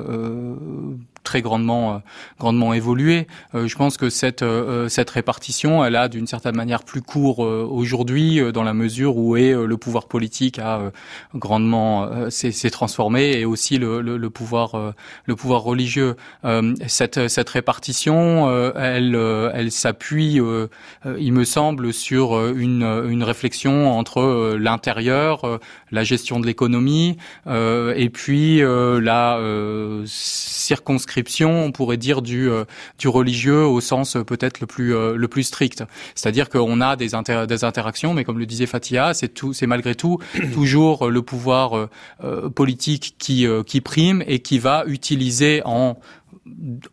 très 1.26 1.42
grandement 1.42 1.94
euh, 1.94 1.98
grandement 2.38 2.72
évolué. 2.72 3.26
Euh, 3.54 3.66
je 3.66 3.76
pense 3.76 3.96
que 3.98 4.08
cette 4.08 4.42
euh, 4.42 4.88
cette 4.88 5.10
répartition, 5.10 5.84
elle 5.84 5.96
a 5.96 6.08
d'une 6.08 6.28
certaine 6.28 6.56
manière 6.56 6.84
plus 6.84 7.02
court 7.02 7.40
aujourd'hui 7.40 8.40
dans 8.52 8.62
la 8.62 8.72
mesure 8.72 9.16
où 9.16 9.36
est 9.36 9.52
le 9.52 9.76
pouvoir 9.76 10.06
politique 10.06 10.58
a 10.58 10.92
grandement 11.34 12.08
s'est 12.30 12.70
transformé 12.70 13.32
et 13.32 13.44
aussi 13.44 13.78
le, 13.78 14.00
le, 14.00 14.16
le 14.16 14.30
pouvoir 14.30 14.94
le 15.24 15.36
pouvoir 15.36 15.62
religieux. 15.62 16.14
cette 16.86 17.28
cette 17.28 17.50
répartition, 17.50 18.48
elle 18.76 19.16
elle 19.54 19.72
s'appuie, 19.72 20.40
il 21.18 21.32
me 21.32 21.44
semble, 21.44 21.92
sur 21.92 22.48
une 22.50 22.84
une 23.14 23.24
réflexion 23.24 23.90
entre 23.90 24.54
l'intérieur, 24.56 25.58
la 25.90 26.04
gestion 26.04 26.38
de 26.38 26.46
l'économie 26.46 27.16
et 27.48 28.10
puis 28.10 28.60
la 28.60 29.40
circonscription 30.04 31.15
on 31.44 31.72
pourrait 31.72 31.96
dire 31.96 32.22
du 32.22 32.50
euh, 32.50 32.64
du 32.98 33.08
religieux 33.08 33.64
au 33.64 33.80
sens 33.80 34.16
euh, 34.16 34.24
peut-être 34.24 34.60
le 34.60 34.66
plus 34.66 34.94
euh, 34.94 35.16
le 35.16 35.28
plus 35.28 35.44
strict. 35.44 35.84
C'est-à-dire 36.14 36.48
qu'on 36.48 36.80
a 36.80 36.96
des, 36.96 37.10
des 37.48 37.64
interactions, 37.64 38.14
mais 38.14 38.24
comme 38.24 38.38
le 38.38 38.46
disait 38.46 38.66
Fatia, 38.66 39.14
c'est 39.14 39.28
tout, 39.28 39.52
c'est 39.52 39.66
malgré 39.66 39.94
tout 39.94 40.18
toujours 40.54 41.10
le 41.10 41.22
pouvoir 41.22 41.88
politique 42.54 43.14
qui 43.18 43.46
qui 43.66 43.80
prime 43.80 44.22
et 44.26 44.40
qui 44.40 44.58
va 44.58 44.84
utiliser 44.86 45.62
en 45.64 45.98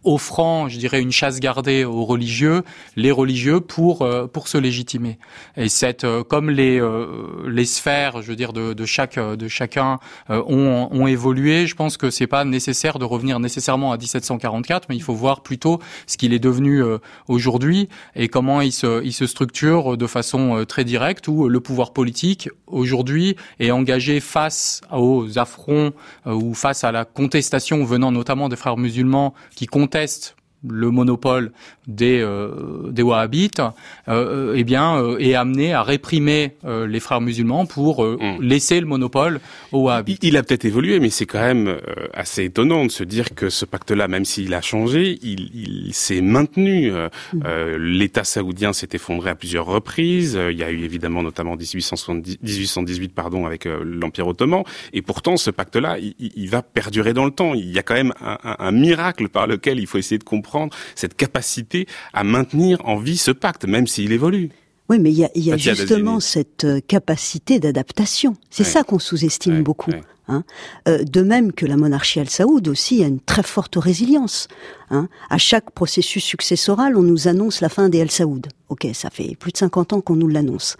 offrant, 0.03 0.67
je 0.67 0.77
dirais, 0.77 1.01
une 1.01 1.11
chasse 1.11 1.39
gardée 1.39 1.85
aux 1.85 2.05
religieux, 2.05 2.63
les 2.95 3.11
religieux 3.11 3.59
pour 3.59 4.01
euh, 4.01 4.27
pour 4.27 4.47
se 4.47 4.57
légitimer. 4.57 5.19
Et 5.57 5.69
cette, 5.69 6.03
euh, 6.03 6.23
comme 6.23 6.49
les 6.49 6.79
euh, 6.79 7.47
les 7.47 7.65
sphères, 7.65 8.21
je 8.21 8.27
veux 8.27 8.35
dire, 8.35 8.53
de, 8.53 8.73
de 8.73 8.85
chaque 8.85 9.19
de 9.19 9.47
chacun 9.47 9.99
ont, 10.29 10.87
ont 10.91 11.07
évolué, 11.07 11.67
je 11.67 11.75
pense 11.75 11.97
que 11.97 12.09
c'est 12.09 12.27
pas 12.27 12.45
nécessaire 12.45 12.99
de 12.99 13.05
revenir 13.05 13.39
nécessairement 13.39 13.91
à 13.91 13.97
1744, 13.97 14.89
mais 14.89 14.95
il 14.95 15.03
faut 15.03 15.13
voir 15.13 15.41
plutôt 15.41 15.79
ce 16.07 16.17
qu'il 16.17 16.33
est 16.33 16.39
devenu 16.39 16.81
aujourd'hui 17.27 17.89
et 18.15 18.27
comment 18.27 18.61
il 18.61 18.71
se 18.71 19.03
il 19.03 19.13
se 19.13 19.27
structure 19.27 19.97
de 19.97 20.07
façon 20.07 20.65
très 20.67 20.83
directe 20.83 21.27
où 21.27 21.47
le 21.47 21.59
pouvoir 21.59 21.93
politique 21.93 22.49
aujourd'hui 22.67 23.35
est 23.59 23.71
engagé 23.71 24.19
face 24.19 24.81
aux 24.91 25.37
affronts 25.37 25.91
ou 26.25 26.53
face 26.53 26.83
à 26.83 26.91
la 26.91 27.05
contestation 27.05 27.83
venant 27.83 28.11
notamment 28.11 28.49
des 28.49 28.55
frères 28.55 28.77
musulmans 28.77 29.33
qui 29.55 29.65
contestent 29.65 30.35
le 30.67 30.91
monopole 30.91 31.51
des, 31.87 32.21
euh, 32.21 32.89
des 32.91 33.01
wahhabites, 33.01 33.59
euh, 33.59 33.71
euh 34.07 34.53
eh 34.55 34.63
bien, 34.63 34.97
euh, 34.97 35.17
est 35.17 35.35
amené 35.35 35.73
à 35.73 35.83
réprimer 35.83 36.55
euh, 36.63 36.87
les 36.87 36.99
frères 36.99 37.21
musulmans 37.21 37.65
pour 37.65 38.03
mm. 38.03 38.41
laisser 38.41 38.79
le 38.79 38.85
monopole 38.85 39.39
aux 39.71 39.83
wahhabites. 39.83 40.19
Il, 40.23 40.37
a 40.37 40.43
peut-être 40.43 40.65
évolué, 40.65 40.99
mais 40.99 41.09
c'est 41.09 41.25
quand 41.25 41.41
même 41.41 41.77
assez 42.13 42.45
étonnant 42.45 42.85
de 42.85 42.91
se 42.91 43.03
dire 43.03 43.35
que 43.35 43.49
ce 43.49 43.65
pacte-là, 43.65 44.07
même 44.07 44.25
s'il 44.25 44.53
a 44.53 44.61
changé, 44.61 45.17
il, 45.21 45.49
il 45.53 45.93
s'est 45.93 46.21
maintenu. 46.21 46.91
Mm. 47.33 47.39
L'État 47.77 48.23
saoudien 48.23 48.73
s'est 48.73 48.89
effondré 48.93 49.31
à 49.31 49.35
plusieurs 49.35 49.65
reprises. 49.65 50.39
Il 50.51 50.57
y 50.57 50.63
a 50.63 50.71
eu 50.71 50.83
évidemment 50.83 51.23
notamment 51.23 51.55
1870, 51.55 52.39
1818 52.41 53.13
pardon, 53.13 53.45
avec 53.45 53.65
l'Empire 53.65 54.27
ottoman. 54.27 54.63
Et 54.93 55.01
pourtant, 55.01 55.37
ce 55.37 55.49
pacte-là, 55.51 55.97
il, 55.99 56.15
il, 56.19 56.49
va 56.49 56.61
perdurer 56.61 57.13
dans 57.13 57.25
le 57.25 57.31
temps. 57.31 57.53
Il 57.53 57.71
y 57.71 57.79
a 57.79 57.83
quand 57.83 57.95
même 57.95 58.13
un, 58.21 58.37
un, 58.43 58.55
un 58.59 58.71
miracle 58.71 59.29
par 59.29 59.47
lequel 59.47 59.79
il 59.79 59.87
faut 59.87 59.97
essayer 59.97 60.19
de 60.19 60.23
comprendre 60.23 60.52
cette 60.95 61.15
capacité 61.15 61.87
à 62.13 62.23
maintenir 62.23 62.79
en 62.85 62.97
vie 62.97 63.17
ce 63.17 63.31
pacte, 63.31 63.65
même 63.65 63.87
s'il 63.87 64.11
évolue. 64.11 64.49
Oui, 64.89 64.99
mais 64.99 65.11
il 65.11 65.17
y 65.17 65.23
a, 65.23 65.29
y 65.35 65.51
a 65.51 65.57
justement 65.57 66.19
cette 66.19 66.65
euh, 66.65 66.81
capacité 66.85 67.59
d'adaptation. 67.59 68.35
C'est 68.49 68.65
ça 68.65 68.83
qu'on 68.83 68.99
sous-estime 68.99 69.63
beaucoup. 69.63 69.91
Hein. 70.27 70.43
Euh, 70.87 71.03
de 71.03 71.21
même 71.21 71.51
que 71.51 71.65
la 71.65 71.75
monarchie 71.75 72.19
al-Saoud 72.19 72.67
aussi 72.67 73.03
a 73.03 73.07
une 73.07 73.19
très 73.19 73.43
forte 73.43 73.75
résilience. 73.75 74.47
Hein. 74.89 75.09
À 75.29 75.37
chaque 75.37 75.71
processus 75.71 76.23
successoral, 76.23 76.95
on 76.95 77.01
nous 77.01 77.27
annonce 77.27 77.59
la 77.59 77.69
fin 77.69 77.89
des 77.89 78.01
al-Saoud. 78.01 78.47
Ok, 78.69 78.87
ça 78.93 79.09
fait 79.09 79.35
plus 79.37 79.51
de 79.51 79.57
50 79.57 79.93
ans 79.93 80.01
qu'on 80.01 80.15
nous 80.15 80.27
l'annonce. 80.29 80.77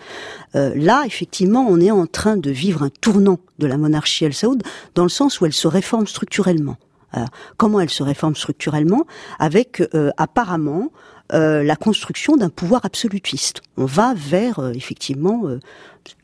Euh, 0.55 0.73
là, 0.75 1.03
effectivement, 1.05 1.65
on 1.69 1.79
est 1.79 1.91
en 1.91 2.05
train 2.05 2.37
de 2.37 2.51
vivre 2.51 2.83
un 2.83 2.89
tournant 2.89 3.39
de 3.59 3.67
la 3.67 3.77
monarchie 3.77 4.25
al-Saoud 4.25 4.63
dans 4.95 5.03
le 5.03 5.09
sens 5.09 5.41
où 5.41 5.45
elle 5.45 5.53
se 5.53 5.67
réforme 5.67 6.07
structurellement. 6.07 6.77
Euh, 7.17 7.25
comment 7.57 7.79
elle 7.79 7.89
se 7.89 8.03
réforme 8.03 8.35
structurellement 8.35 9.05
Avec 9.39 9.81
euh, 9.93 10.11
apparemment 10.17 10.91
euh, 11.33 11.63
la 11.63 11.75
construction 11.75 12.35
d'un 12.35 12.49
pouvoir 12.49 12.85
absolutiste. 12.85 13.61
On 13.77 13.85
va 13.85 14.13
vers 14.15 14.59
effectivement 14.73 15.43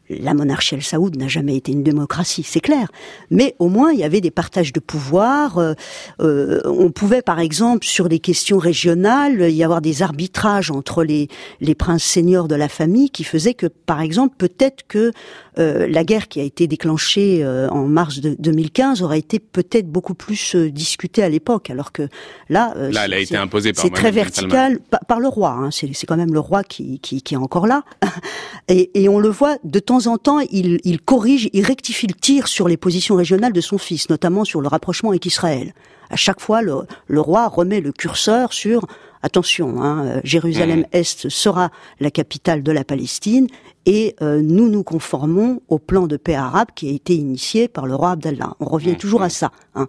la 0.09 0.33
monarchie 0.33 0.75
El 0.75 0.83
Saoud 0.83 1.15
n'a 1.15 1.27
jamais 1.27 1.55
été 1.55 1.71
une 1.71 1.83
démocratie, 1.83 2.43
c'est 2.43 2.59
clair. 2.59 2.89
Mais 3.29 3.55
au 3.59 3.69
moins, 3.69 3.91
il 3.91 3.99
y 3.99 4.03
avait 4.03 4.21
des 4.21 4.31
partages 4.31 4.73
de 4.73 4.79
pouvoir. 4.79 5.57
Euh, 5.57 5.73
euh, 6.19 6.61
on 6.65 6.91
pouvait, 6.91 7.21
par 7.21 7.39
exemple, 7.39 7.85
sur 7.85 8.09
des 8.09 8.19
questions 8.19 8.57
régionales, 8.57 9.51
y 9.51 9.63
avoir 9.63 9.81
des 9.81 10.01
arbitrages 10.01 10.71
entre 10.71 11.03
les, 11.03 11.27
les 11.61 11.75
princes 11.75 12.03
seigneurs 12.03 12.47
de 12.47 12.55
la 12.55 12.69
famille 12.69 13.09
qui 13.09 13.23
faisaient 13.23 13.53
que, 13.53 13.67
par 13.67 14.01
exemple, 14.01 14.35
peut-être 14.37 14.87
que 14.87 15.11
euh, 15.59 15.87
la 15.87 16.03
guerre 16.03 16.27
qui 16.27 16.39
a 16.39 16.43
été 16.43 16.67
déclenchée 16.67 17.45
en 17.45 17.85
mars 17.85 18.19
de 18.19 18.35
2015 18.39 19.01
aurait 19.01 19.19
été 19.19 19.39
peut-être 19.39 19.87
beaucoup 19.87 20.13
plus 20.13 20.55
discutée 20.55 21.23
à 21.23 21.29
l'époque, 21.29 21.69
alors 21.69 21.91
que 21.91 22.07
là, 22.49 22.73
là 22.75 23.05
elle 23.05 23.13
a 23.13 23.19
été 23.19 23.37
imposée 23.37 23.73
par 23.73 23.83
c'est 23.83 23.91
très 23.91 24.11
vertical 24.11 24.79
par, 25.07 25.19
le 25.19 25.27
roi. 25.27 25.51
Hein. 25.51 25.69
C'est, 25.71 26.05
quand 26.05 26.17
même 26.17 26.33
le 26.33 26.39
roi 26.39 26.63
qui, 26.63 26.99
qui, 26.99 27.21
qui 27.21 27.33
est 27.33 27.37
encore 27.37 27.67
là, 27.67 27.83
et, 28.67 28.91
et 29.01 29.09
on 29.09 29.19
le 29.19 29.29
voit 29.29 29.57
de 29.63 29.79
temps 29.79 30.07
en 30.07 30.17
temps, 30.17 30.39
il, 30.39 30.79
il, 30.83 31.01
corrige, 31.01 31.49
il 31.53 31.65
rectifie 31.65 32.07
le 32.07 32.13
tir 32.13 32.47
sur 32.47 32.67
les 32.67 32.77
positions 32.77 33.15
régionales 33.15 33.53
de 33.53 33.61
son 33.61 33.77
fils, 33.77 34.09
notamment 34.09 34.45
sur 34.45 34.61
le 34.61 34.67
rapprochement 34.67 35.09
avec 35.09 35.25
Israël. 35.25 35.73
À 36.09 36.15
chaque 36.15 36.39
fois, 36.39 36.61
le, 36.61 36.81
le 37.07 37.21
roi 37.21 37.47
remet 37.47 37.81
le 37.81 37.91
curseur 37.91 38.53
sur 38.53 38.87
attention, 39.21 39.81
hein, 39.81 40.05
euh, 40.05 40.21
Jérusalem-Est 40.23 41.25
mmh. 41.25 41.29
sera 41.29 41.71
la 41.99 42.11
capitale 42.11 42.63
de 42.63 42.71
la 42.71 42.83
Palestine 42.83 43.47
et 43.85 44.15
euh, 44.21 44.41
nous 44.41 44.69
nous 44.69 44.83
conformons 44.83 45.61
au 45.67 45.79
plan 45.79 46.07
de 46.07 46.17
paix 46.17 46.35
arabe 46.35 46.69
qui 46.75 46.89
a 46.89 46.91
été 46.91 47.15
initié 47.15 47.67
par 47.67 47.85
le 47.85 47.95
roi 47.95 48.11
Abdallah. 48.11 48.55
On 48.59 48.65
revient 48.65 48.91
mmh. 48.91 48.97
toujours 48.97 49.21
à 49.21 49.29
ça. 49.29 49.51
Hein. 49.75 49.87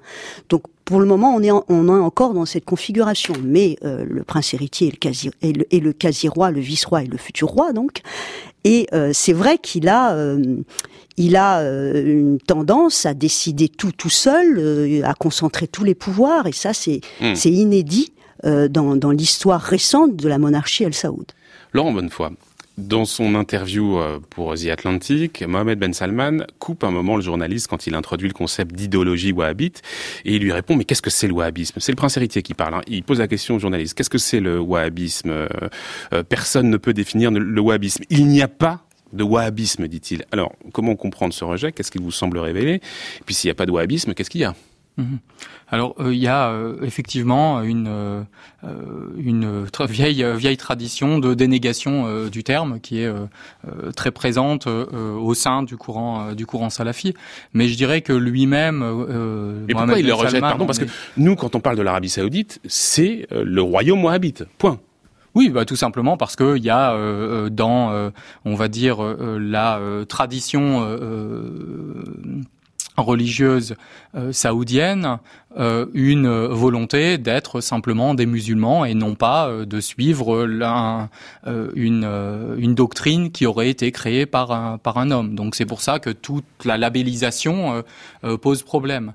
Donc 0.49 0.63
pour 0.85 0.99
le 0.99 1.07
moment, 1.07 1.35
on 1.35 1.43
est, 1.43 1.53
on 1.53 1.89
est 1.89 2.01
encore 2.01 2.35
dans 2.35 2.47
cette 2.47 2.65
configuration, 2.65 3.35
mais 3.45 3.77
euh, 3.85 4.05
le 4.09 4.25
prince 4.25 4.55
héritier 4.55 4.89
est 4.89 4.93
le 4.93 4.97
quasi, 4.97 5.31
et 5.41 5.81
le 5.81 5.93
quasi-roi, 5.93 6.51
le 6.51 6.61
vice-roi 6.61 7.05
et 7.05 7.07
le 7.07 7.17
futur 7.17 7.49
roi, 7.49 7.73
donc. 7.73 8.01
Et 8.65 8.89
c'est 9.15 9.33
vrai 9.33 9.57
qu'il 9.57 9.89
a, 9.89 10.15
il 11.17 11.37
a 11.37 11.63
une 11.63 12.39
tendance 12.39 13.07
à 13.07 13.15
décider 13.15 13.71
tout 13.71 13.93
tout 13.93 14.11
seul, 14.11 15.03
à 15.03 15.15
concentrer 15.15 15.67
tous 15.67 15.83
les 15.83 15.95
pouvoirs, 15.95 16.47
et 16.47 16.53
ça 16.53 16.75
c'est 16.75 17.01
mmh. 17.23 17.35
c'est 17.37 17.51
inédit. 17.51 18.13
Euh, 18.45 18.69
dans, 18.69 19.11
l'histoire 19.11 19.61
récente 19.61 20.17
de 20.17 20.29
la 20.29 20.39
monarchie 20.39 20.85
El 20.85 20.95
Saoud. 20.95 21.27
Laurent 21.73 21.93
Bonnefoy, 21.93 22.31
dans 22.79 23.05
son 23.05 23.35
interview 23.35 23.99
euh, 23.99 24.19
pour 24.31 24.55
The 24.55 24.69
Atlantic, 24.69 25.43
Mohamed 25.47 25.79
Ben 25.79 25.93
Salman 25.93 26.47
coupe 26.59 26.85
un 26.85 26.91
moment 26.91 27.17
le 27.17 27.23
journaliste 27.23 27.67
quand 27.67 27.87
il 27.87 27.95
introduit 27.95 28.29
le 28.29 28.33
concept 28.33 28.75
d'idéologie 28.75 29.33
wahhabite 29.33 29.83
et 30.25 30.37
il 30.37 30.43
lui 30.43 30.53
répond 30.53 30.77
mais 30.77 30.85
qu'est-ce 30.85 31.03
que 31.03 31.11
c'est 31.11 31.29
le 31.29 31.35
wahhabisme? 31.35 31.81
C'est 31.81 31.93
le 31.93 31.97
prince 31.97 32.17
héritier 32.17 32.43
qui 32.43 32.55
parle. 32.55 32.75
Hein. 32.75 32.83
Il 32.87 33.03
pose 33.03 33.19
la 33.19 33.29
question 33.29 33.57
au 33.57 33.59
journaliste 33.59 33.95
qu'est-ce 33.95 34.11
que 34.11 34.19
c'est 34.19 34.41
le 34.41 34.59
wahhabisme? 34.59 35.31
Euh, 35.31 36.23
Personne 36.29 36.71
ne 36.71 36.77
peut 36.79 36.95
définir 36.95 37.31
le 37.31 37.61
wahhabisme. 37.61 38.05
Il 38.09 38.27
n'y 38.27 38.41
a 38.41 38.49
pas 38.49 38.85
de 39.13 39.25
wahhabisme, 39.25 39.89
dit-il. 39.89 40.25
Alors, 40.33 40.53
comment 40.73 40.95
comprendre 40.97 41.35
ce 41.35 41.45
rejet? 41.45 41.73
Qu'est-ce 41.73 41.91
qu'il 41.91 42.01
vous 42.01 42.13
semble 42.13 42.39
révéler? 42.39 42.81
Puis, 43.27 43.35
s'il 43.35 43.49
n'y 43.49 43.53
a 43.53 43.55
pas 43.55 43.67
de 43.67 43.73
wahhabisme, 43.73 44.15
qu'est-ce 44.15 44.31
qu'il 44.31 44.41
y 44.41 44.45
a? 44.45 44.55
Mhm. 45.01 45.19
Alors 45.69 45.95
euh, 46.01 46.13
il 46.15 46.21
y 46.21 46.27
a 46.27 46.51
euh, 46.51 46.77
effectivement 46.83 47.63
une 47.63 47.89
euh, 47.89 48.23
une 49.17 49.67
vieille 49.89 50.25
vieille 50.37 50.57
tradition 50.57 51.19
de 51.19 51.35
dénégation 51.35 52.27
du 52.29 52.45
terme 52.45 52.81
qui 52.81 53.01
est 53.01 53.11
très 53.97 54.11
présente 54.11 54.67
au 54.67 55.35
sein 55.35 55.63
du 55.63 55.77
courant 55.77 56.33
du 56.33 56.45
courant 56.45 56.71
salafi, 56.71 57.15
mais 57.55 57.69
je 57.69 57.77
dirais 57.77 58.03
que 58.03 58.13
lui-même. 58.13 58.83
Et 59.69 59.73
pourquoi 59.73 59.99
il 59.99 60.07
le 60.07 60.15
rejette? 60.15 60.41
Pardon, 60.41 60.67
parce 60.67 60.79
que 60.79 60.85
nous, 61.17 61.37
quand 61.37 61.55
on 61.55 61.61
parle 61.61 61.77
de 61.77 61.83
l'Arabie 61.83 62.11
Saoudite, 62.11 62.61
c'est 62.67 63.27
le 63.31 63.63
royaume 63.63 64.05
wahhabite. 64.05 64.45
Point. 64.59 64.79
Oui, 65.35 65.49
bah, 65.49 65.65
tout 65.65 65.77
simplement 65.77 66.17
parce 66.17 66.37
que 66.37 66.57
il 66.57 66.65
y 66.65 66.71
a 66.71 67.49
dans, 67.49 68.13
on 68.45 68.55
va 68.55 68.69
dire, 68.69 69.03
la 69.03 69.81
tradition 70.07 70.87
religieuse 73.03 73.75
euh, 74.15 74.33
saoudienne, 74.33 75.19
euh, 75.59 75.87
une 75.95 76.29
volonté 76.47 77.19
d'être 77.19 77.61
simplement 77.61 78.15
des 78.15 78.25
musulmans 78.25 78.85
et 78.85 78.95
non 78.95 79.17
pas 79.17 79.49
euh, 79.49 79.65
de 79.65 79.81
suivre 79.81 80.47
la, 80.47 81.09
euh, 81.49 81.73
une, 81.75 82.09
une 82.57 82.77
doctrine 82.77 83.33
qui 83.33 83.47
aurait 83.47 83.69
été 83.69 83.91
créée 83.91 84.27
par 84.27 84.53
un, 84.53 84.79
par 84.79 84.99
un 84.99 85.11
homme. 85.11 85.35
Donc 85.35 85.57
c'est 85.57 85.67
pour 85.67 85.81
ça 85.81 85.99
que 85.99 86.11
toute 86.11 86.45
la 86.65 86.79
labellisation 86.79 87.83
pose 88.43 88.63
problème. 88.63 89.13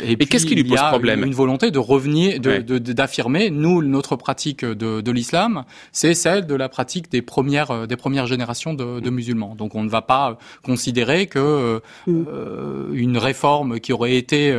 et 0.00 0.16
qu'est-ce 0.16 0.46
qui 0.46 0.54
lui 0.54 0.64
pose 0.64 0.80
problème 0.80 1.24
Une 1.24 1.34
volonté 1.34 1.70
de 1.70 1.78
revenir, 1.78 2.40
d'affirmer, 2.40 3.50
de, 3.50 3.54
nous, 3.54 3.82
notre 3.82 4.16
pratique 4.16 4.64
de, 4.64 5.00
de 5.02 5.10
l'islam, 5.10 5.64
c'est 5.92 6.14
celle 6.14 6.46
de 6.46 6.54
la 6.54 6.68
pratique 6.68 7.10
des 7.10 7.22
premières, 7.22 7.86
des 7.86 7.96
premières 7.96 8.26
générations 8.26 8.72
de, 8.72 9.00
de, 9.00 9.10
musulmans. 9.10 9.54
Donc 9.56 9.74
on 9.74 9.82
ne 9.82 9.90
va 9.90 10.02
pas 10.02 10.38
considérer 10.62 11.26
que 11.26 11.82
mm. 12.06 12.94
une 12.94 13.18
réforme 13.18 13.80
qui 13.80 13.92
aurait 13.92 14.16
été 14.16 14.56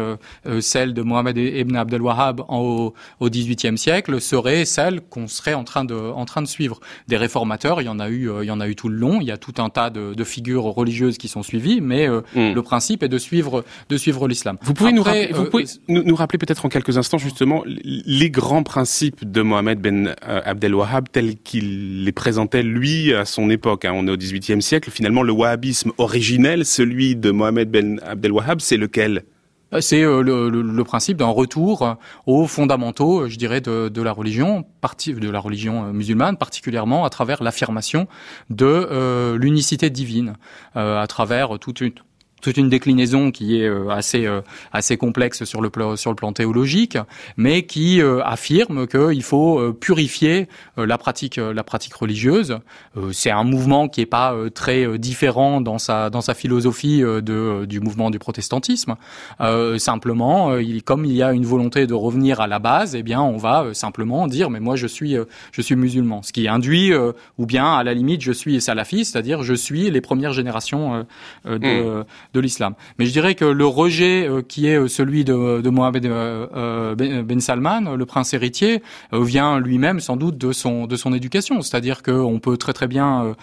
celle 0.59 0.93
de 0.93 1.01
Mohamed 1.07 1.37
ibn 1.37 1.75
Abdel 1.75 2.01
Wahhab 2.01 2.41
au, 2.49 2.93
au 3.19 3.29
XVIIIe 3.29 3.77
siècle 3.77 4.21
serait 4.21 4.65
celle 4.65 5.01
qu'on 5.01 5.27
serait 5.27 5.53
en 5.53 5.63
train 5.63 5.85
de 5.85 5.95
en 5.95 6.25
train 6.25 6.41
de 6.41 6.47
suivre. 6.47 6.79
Des 7.07 7.17
réformateurs, 7.17 7.81
il 7.81 7.85
y 7.85 7.89
en 7.89 7.99
a 7.99 8.09
eu, 8.09 8.29
euh, 8.29 8.43
il 8.43 8.47
y 8.47 8.51
en 8.51 8.59
a 8.59 8.67
eu 8.67 8.75
tout 8.75 8.89
le 8.89 8.97
long. 8.97 9.19
Il 9.21 9.27
y 9.27 9.31
a 9.31 9.37
tout 9.37 9.53
un 9.57 9.69
tas 9.69 9.89
de, 9.89 10.13
de 10.13 10.23
figures 10.23 10.63
religieuses 10.63 11.17
qui 11.17 11.27
sont 11.27 11.43
suivies, 11.43 11.81
mais 11.81 12.07
euh, 12.07 12.21
hmm. 12.35 12.53
le 12.53 12.61
principe 12.61 13.03
est 13.03 13.07
de 13.07 13.17
suivre 13.17 13.63
de 13.89 13.97
suivre 13.97 14.27
l'islam. 14.27 14.57
Vous 14.61 14.73
pouvez, 14.73 14.91
nous, 14.91 15.03
rappeler, 15.03 15.31
vous 15.33 15.43
euh, 15.43 15.49
pouvez 15.49 15.65
nous, 15.87 16.15
rappeler 16.15 16.37
peut-être 16.37 16.65
en 16.65 16.69
quelques 16.69 16.97
instants 16.97 17.17
justement 17.17 17.63
les 17.65 18.29
grands 18.29 18.63
principes 18.63 19.29
de 19.29 19.41
Mohamed 19.41 19.79
ben 19.79 20.15
Abdel 20.21 20.75
Wahhab 20.75 21.09
tels 21.11 21.37
qu'il 21.37 22.03
les 22.03 22.11
présentait 22.11 22.63
lui 22.63 23.13
à 23.13 23.25
son 23.25 23.49
époque. 23.49 23.85
Hein. 23.85 23.93
On 23.95 24.07
est 24.07 24.11
au 24.11 24.17
XVIIIe 24.17 24.61
siècle. 24.61 24.91
Finalement, 24.91 25.23
le 25.23 25.31
wahhabisme 25.31 25.91
originel, 25.97 26.65
celui 26.65 27.15
de 27.15 27.31
Mohamed 27.31 27.69
ben 27.69 27.99
Abdel 28.05 28.31
Wahhab, 28.31 28.59
c'est 28.59 28.77
lequel? 28.77 29.23
C'est 29.81 30.03
euh, 30.03 30.21
le, 30.21 30.83
principe 30.83 31.17
d'un 31.17 31.27
retour 31.27 31.97
aux 32.25 32.47
fondamentaux, 32.47 33.27
je 33.27 33.37
dirais, 33.37 33.61
de, 33.61 34.01
la 34.01 34.11
religion, 34.11 34.65
de 35.07 35.29
la 35.29 35.39
religion 35.39 35.91
musulmane, 35.93 36.37
particulièrement 36.37 37.05
à 37.05 37.09
travers 37.09 37.43
l'affirmation 37.43 38.07
de 38.49 38.65
euh, 38.65 39.37
l'unicité 39.37 39.89
divine, 39.89 40.35
à 40.75 41.05
travers 41.07 41.59
toute 41.59 41.81
une 41.81 41.91
toute 42.41 42.57
une 42.57 42.69
déclinaison 42.69 43.31
qui 43.31 43.59
est 43.59 43.67
euh, 43.67 43.89
assez 43.89 44.25
euh, 44.25 44.41
assez 44.71 44.97
complexe 44.97 45.43
sur 45.43 45.61
le 45.61 45.69
plan 45.69 45.95
sur 45.95 46.11
le 46.11 46.15
plan 46.15 46.31
théologique, 46.33 46.97
mais 47.35 47.65
qui 47.65 48.01
euh, 48.01 48.21
affirme 48.23 48.87
qu'il 48.87 49.23
faut 49.23 49.73
purifier 49.73 50.47
la 50.77 50.97
pratique 50.97 51.37
la 51.37 51.63
pratique 51.63 51.93
religieuse. 51.93 52.59
C'est 53.11 53.31
un 53.31 53.43
mouvement 53.43 53.87
qui 53.87 54.01
est 54.01 54.05
pas 54.05 54.35
très 54.53 54.97
différent 54.97 55.61
dans 55.61 55.77
sa 55.77 56.09
dans 56.09 56.21
sa 56.21 56.33
philosophie 56.33 57.01
de 57.01 57.65
du 57.65 57.79
mouvement 57.79 58.09
du 58.09 58.19
protestantisme. 58.19 58.95
simplement, 59.77 60.57
il, 60.57 60.83
comme 60.83 61.05
il 61.05 61.13
y 61.13 61.23
a 61.23 61.33
une 61.33 61.45
volonté 61.45 61.87
de 61.87 61.93
revenir 61.93 62.39
à 62.39 62.47
la 62.47 62.59
base, 62.59 62.95
eh 62.95 63.03
bien, 63.03 63.21
on 63.21 63.37
va 63.37 63.73
simplement 63.73 64.27
dire 64.27 64.49
mais 64.49 64.59
moi 64.59 64.75
je 64.75 64.87
suis 64.87 65.15
je 65.51 65.61
suis 65.61 65.75
musulman, 65.75 66.21
ce 66.21 66.31
qui 66.33 66.47
induit 66.47 66.93
ou 67.37 67.45
bien 67.45 67.73
à 67.73 67.83
la 67.83 67.93
limite 67.93 68.21
je 68.21 68.31
suis 68.31 68.59
salafiste, 68.61 69.13
c'est-à-dire 69.13 69.43
je 69.43 69.53
suis 69.53 69.89
les 69.89 70.01
premières 70.01 70.33
générations 70.33 71.05
de, 71.45 71.57
hmm 71.57 72.05
Mais 72.99 73.05
je 73.05 73.11
dirais 73.11 73.35
que 73.35 73.45
le 73.45 73.65
rejet 73.65 74.27
euh, 74.27 74.41
qui 74.41 74.67
est 74.67 74.77
euh, 74.77 74.87
celui 74.87 75.23
de, 75.23 75.61
de 75.61 75.69
Mohamed 75.69 76.05
euh, 76.05 76.95
ben, 76.95 77.23
ben 77.23 77.39
Salman, 77.39 77.95
le 77.95 78.05
prince 78.05 78.33
héritier, 78.33 78.81
vient 79.11 79.59
lui-même 79.59 79.99
sans 79.99 80.17
doute 80.17 80.37
de 80.37 80.51
son 80.51 80.87
de 80.87 80.95
son 80.95 81.13
éducation. 81.13 81.61
C'est-à-dire 81.61 82.03
qu'on 82.03 82.39
peut 82.39 82.57
très 82.57 82.73
très 82.73 82.87
bien 82.87 83.35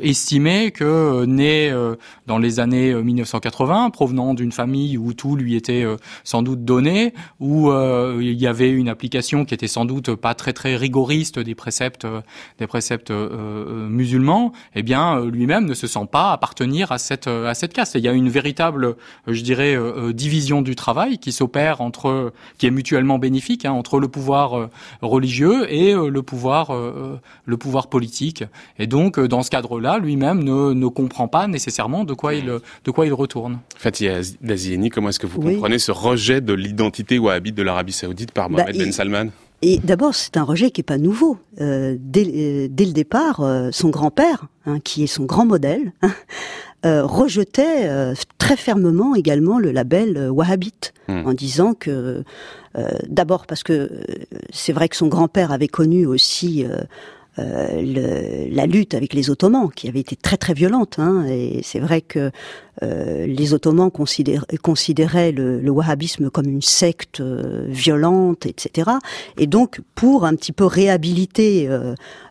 estimer 0.00 0.70
que 0.70 1.24
né 1.24 1.72
dans 2.26 2.38
les 2.38 2.60
années 2.60 2.94
1980, 2.94 3.90
provenant 3.90 4.34
d'une 4.34 4.52
famille 4.52 4.96
où 4.98 5.12
tout 5.12 5.36
lui 5.36 5.54
était 5.54 5.84
sans 6.24 6.42
doute 6.42 6.64
donné, 6.64 7.14
où 7.38 7.70
il 7.72 8.40
y 8.40 8.46
avait 8.46 8.70
une 8.70 8.88
application 8.88 9.44
qui 9.44 9.54
était 9.54 9.68
sans 9.68 9.84
doute 9.84 10.14
pas 10.14 10.34
très 10.34 10.52
très 10.52 10.76
rigoriste 10.76 11.38
des 11.38 11.54
préceptes 11.54 12.06
des 12.58 12.66
préceptes 12.66 13.10
musulmans, 13.10 14.52
eh 14.74 14.82
bien 14.82 15.24
lui-même 15.24 15.66
ne 15.66 15.74
se 15.74 15.86
sent 15.86 16.06
pas 16.10 16.32
appartenir 16.32 16.92
à 16.92 16.98
cette 16.98 17.26
à 17.26 17.54
cette 17.54 17.72
caste 17.72 17.89
il 17.98 18.04
y 18.04 18.08
a 18.08 18.12
une 18.12 18.28
véritable, 18.28 18.84
euh, 18.84 18.94
je 19.26 19.42
dirais, 19.42 19.74
euh, 19.74 20.08
euh, 20.08 20.12
division 20.12 20.62
du 20.62 20.76
travail 20.76 21.18
qui 21.18 21.32
s'opère 21.32 21.80
entre, 21.80 22.32
qui 22.58 22.66
est 22.66 22.70
mutuellement 22.70 23.18
bénéfique 23.18 23.64
hein, 23.64 23.72
entre 23.72 23.98
le 23.98 24.08
pouvoir 24.08 24.68
religieux 25.02 25.72
et 25.72 25.94
le 25.94 26.22
pouvoir, 26.22 26.72
le 27.44 27.56
pouvoir 27.56 27.88
politique. 27.88 28.44
Et 28.78 28.86
donc, 28.86 29.18
dans 29.20 29.42
ce 29.42 29.50
cadre-là, 29.50 29.98
lui-même 29.98 30.42
ne, 30.42 30.72
ne 30.72 30.86
comprend 30.88 31.28
pas 31.28 31.46
nécessairement 31.46 32.04
de 32.04 32.14
quoi 32.14 32.34
il, 32.34 32.46
de 32.84 32.90
quoi 32.90 33.06
il 33.06 33.12
retourne. 33.12 33.60
Fatih 33.76 34.08
Dazieni, 34.40 34.90
comment 34.90 35.08
est-ce 35.08 35.20
que 35.20 35.26
vous 35.26 35.40
comprenez 35.40 35.78
ce 35.78 35.92
rejet 35.92 36.40
de 36.40 36.52
l'identité 36.52 37.18
wahhabite 37.18 37.54
de 37.54 37.62
l'Arabie 37.62 37.92
Saoudite 37.92 38.32
par 38.32 38.50
Mohamed 38.50 38.76
bah, 38.76 38.84
Ben 38.84 38.92
Salman? 38.92 39.30
et 39.62 39.78
d'abord, 39.78 40.14
c'est 40.14 40.36
un 40.36 40.42
rejet 40.42 40.70
qui 40.70 40.80
est 40.80 40.84
pas 40.84 40.98
nouveau. 40.98 41.38
Euh, 41.60 41.96
dès, 42.00 42.68
dès, 42.68 42.84
le 42.86 42.92
départ, 42.92 43.42
son 43.72 43.90
grand-père, 43.90 44.46
hein, 44.66 44.78
qui 44.80 45.04
est 45.04 45.08
son 45.08 45.24
grand 45.24 45.44
modèle, 45.44 45.92
hein, 46.02 46.12
euh, 46.86 47.04
rejetait 47.04 47.88
euh, 47.88 48.14
très 48.38 48.56
fermement 48.56 49.14
également 49.14 49.58
le 49.58 49.70
label 49.70 50.16
euh, 50.16 50.30
wahhabite, 50.30 50.94
hmm. 51.08 51.26
en 51.26 51.34
disant 51.34 51.74
que 51.74 52.24
d'abord 53.08 53.46
parce 53.46 53.64
que 53.64 53.90
c'est 54.52 54.72
vrai 54.72 54.88
que 54.88 54.94
son 54.94 55.08
grand-père 55.08 55.50
avait 55.50 55.66
connu 55.66 56.06
aussi 56.06 56.64
le, 57.36 58.54
la 58.54 58.66
lutte 58.66 58.94
avec 58.94 59.12
les 59.12 59.28
Ottomans, 59.28 59.70
qui 59.74 59.88
avait 59.88 59.98
été 59.98 60.14
très 60.14 60.36
très 60.36 60.54
violente, 60.54 61.00
hein, 61.00 61.24
et 61.28 61.62
c'est 61.64 61.80
vrai 61.80 62.00
que 62.00 62.30
les 62.80 63.54
Ottomans 63.54 63.90
considéraient, 63.90 65.32
le, 65.32 65.60
le, 65.60 65.70
wahhabisme 65.70 66.30
comme 66.30 66.46
une 66.46 66.62
secte 66.62 67.20
violente, 67.20 68.46
etc. 68.46 68.92
Et 69.36 69.48
donc, 69.48 69.80
pour 69.96 70.24
un 70.24 70.36
petit 70.36 70.52
peu 70.52 70.64
réhabiliter 70.64 71.68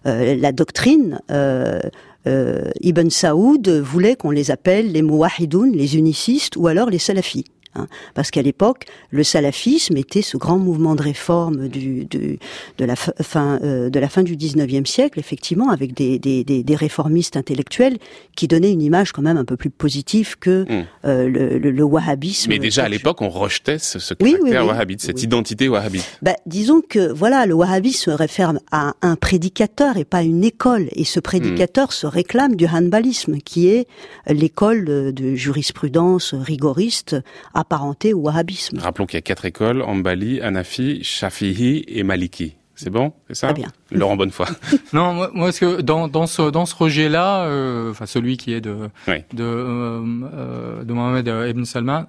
la 0.05 0.51
doctrine, 0.53 1.19
euh, 1.31 1.81
Ibn 2.25 3.09
Saoud 3.09 3.67
voulait 3.69 4.15
qu'on 4.15 4.31
les 4.31 4.51
appelle 4.51 4.91
les 4.91 5.01
muwahidoun, 5.01 5.71
les 5.71 5.97
unicistes, 5.97 6.57
ou 6.57 6.67
alors 6.67 6.89
les 6.89 6.99
salafis. 6.99 7.45
Hein. 7.75 7.85
parce 8.15 8.31
qu'à 8.31 8.41
l'époque, 8.41 8.85
le 9.11 9.23
salafisme 9.23 9.95
était 9.95 10.23
ce 10.23 10.37
grand 10.37 10.57
mouvement 10.57 10.95
de 10.95 11.03
réforme 11.03 11.67
du, 11.67 12.05
de, 12.05 12.39
la 12.79 12.95
fin 12.95 13.59
euh, 13.63 13.91
de 13.91 13.99
la 13.99 14.09
fin 14.09 14.23
du 14.23 14.35
19e 14.35 14.87
siècle, 14.87 15.19
effectivement, 15.19 15.69
avec 15.69 15.93
des, 15.93 16.17
des, 16.17 16.43
des, 16.43 16.75
réformistes 16.75 17.37
intellectuels 17.37 17.97
qui 18.35 18.47
donnaient 18.47 18.71
une 18.71 18.81
image 18.81 19.11
quand 19.11 19.21
même 19.21 19.37
un 19.37 19.45
peu 19.45 19.55
plus 19.55 19.69
positive 19.69 20.37
que 20.39 20.63
hmm. 20.63 20.85
euh, 21.05 21.27
le, 21.29 21.59
le, 21.59 21.83
wahhabisme. 21.83 22.49
Mais 22.49 22.57
déjà 22.57 22.85
à 22.85 22.89
l'époque, 22.89 23.21
on 23.21 23.29
rejetait 23.29 23.77
ce, 23.77 23.99
ce 23.99 24.15
caractère 24.15 24.65
wahhabite, 24.65 25.01
cette 25.01 25.21
identité 25.21 25.69
wahhabite. 25.69 26.05
Bah, 26.23 26.35
disons 26.47 26.81
que 26.81 27.11
voilà, 27.11 27.45
le 27.45 27.53
wahhabisme 27.53 28.11
se 28.11 28.11
réfère 28.11 28.53
à 28.71 28.93
un 29.03 29.15
prédicateur 29.15 29.97
et 29.97 30.05
pas 30.05 30.19
à 30.19 30.23
une 30.23 30.43
école, 30.43 30.87
et 30.93 31.05
ce 31.05 31.19
prédicateur 31.19 31.93
se 31.93 32.07
réclame 32.07 32.55
du 32.55 32.65
hanbalisme, 32.65 33.37
qui 33.37 33.67
est 33.67 33.87
l'école 34.27 35.13
de 35.13 35.35
jurisprudence 35.35 36.33
rigoriste 36.33 37.15
apparenté 37.59 38.13
au 38.13 38.21
wahhabisme. 38.21 38.79
Rappelons 38.79 39.05
qu'il 39.05 39.17
y 39.17 39.19
a 39.19 39.21
quatre 39.21 39.45
écoles, 39.45 39.81
Ambali, 39.81 40.41
Hanafi, 40.41 41.03
Shafi'i 41.03 41.83
et 41.87 42.03
Maliki. 42.03 42.55
C'est 42.79 42.89
bon, 42.89 43.11
c'est 43.27 43.35
ça? 43.35 43.47
Très 43.47 43.55
bien. 43.61 43.71
Laurent 43.91 44.15
Bonnefoy. 44.15 44.45
non, 44.93 45.13
moi, 45.13 45.29
moi 45.33 45.51
que 45.51 45.81
dans, 45.81 46.07
dans 46.07 46.27
ce 46.27 46.49
dans 46.49 46.65
ce 46.65 46.73
rejet-là, 46.75 47.43
euh, 47.43 47.91
enfin 47.91 48.05
celui 48.05 48.37
qui 48.37 48.53
est 48.53 48.61
de 48.61 48.89
de, 49.33 49.43
euh, 49.43 50.01
euh, 50.33 50.83
de 50.85 50.93
Mohamed 50.93 51.27
Ibn 51.27 51.65
Salman, 51.65 52.05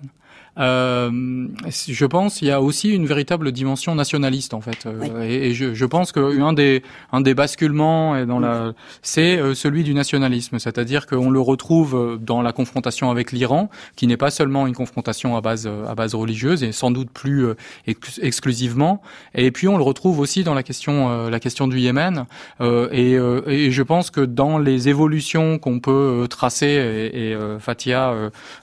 euh, 0.58 1.46
je 1.68 2.06
pense 2.06 2.42
il 2.42 2.48
y 2.48 2.50
a 2.50 2.60
aussi 2.60 2.90
une 2.90 3.06
véritable 3.06 3.52
dimension 3.52 3.94
nationaliste 3.94 4.52
en 4.52 4.60
fait. 4.60 4.84
Euh, 4.86 5.22
et, 5.22 5.54
je, 5.54 5.74
je, 5.74 5.84
pense 5.86 6.10
qu'un 6.12 6.52
des 6.52 6.82
un 7.12 7.20
des 7.20 7.34
basculements 7.34 8.24
dans 8.26 8.40
la 8.40 8.72
c'est 9.02 9.38
euh, 9.38 9.54
celui 9.54 9.84
du 9.84 9.94
nationalisme, 9.94 10.58
c'est-à-dire 10.58 11.06
qu'on 11.06 11.30
le 11.30 11.40
retrouve 11.40 12.18
dans 12.20 12.42
la 12.42 12.52
confrontation 12.52 13.10
avec 13.10 13.30
l'Iran, 13.30 13.70
qui 13.94 14.06
n'est 14.06 14.16
pas 14.16 14.30
seulement 14.30 14.66
une 14.66 14.74
confrontation 14.74 15.36
à 15.36 15.40
base 15.40 15.66
à 15.66 15.94
base 15.94 16.14
religieuse 16.14 16.64
et 16.64 16.72
sans 16.72 16.90
doute 16.90 17.10
plus 17.10 17.46
exclusivement. 18.20 19.02
Et 19.34 19.52
puis 19.52 19.68
on 19.68 19.76
le 19.76 19.84
retrouve 19.84 20.18
aussi 20.18 20.42
dans 20.42 20.54
la 20.54 20.62
question 20.62 21.28
la 21.28 21.40
question 21.40 21.68
du 21.68 21.78
Yémen. 21.78 22.26
Et, 22.60 23.12
et, 23.12 23.70
je 23.70 23.82
pense 23.82 24.10
que 24.10 24.20
dans 24.20 24.58
les 24.58 24.88
évolutions 24.88 25.58
qu'on 25.58 25.80
peut 25.80 26.26
tracer 26.28 26.66
et, 26.66 27.30
et 27.30 27.38
Fatia 27.58 28.14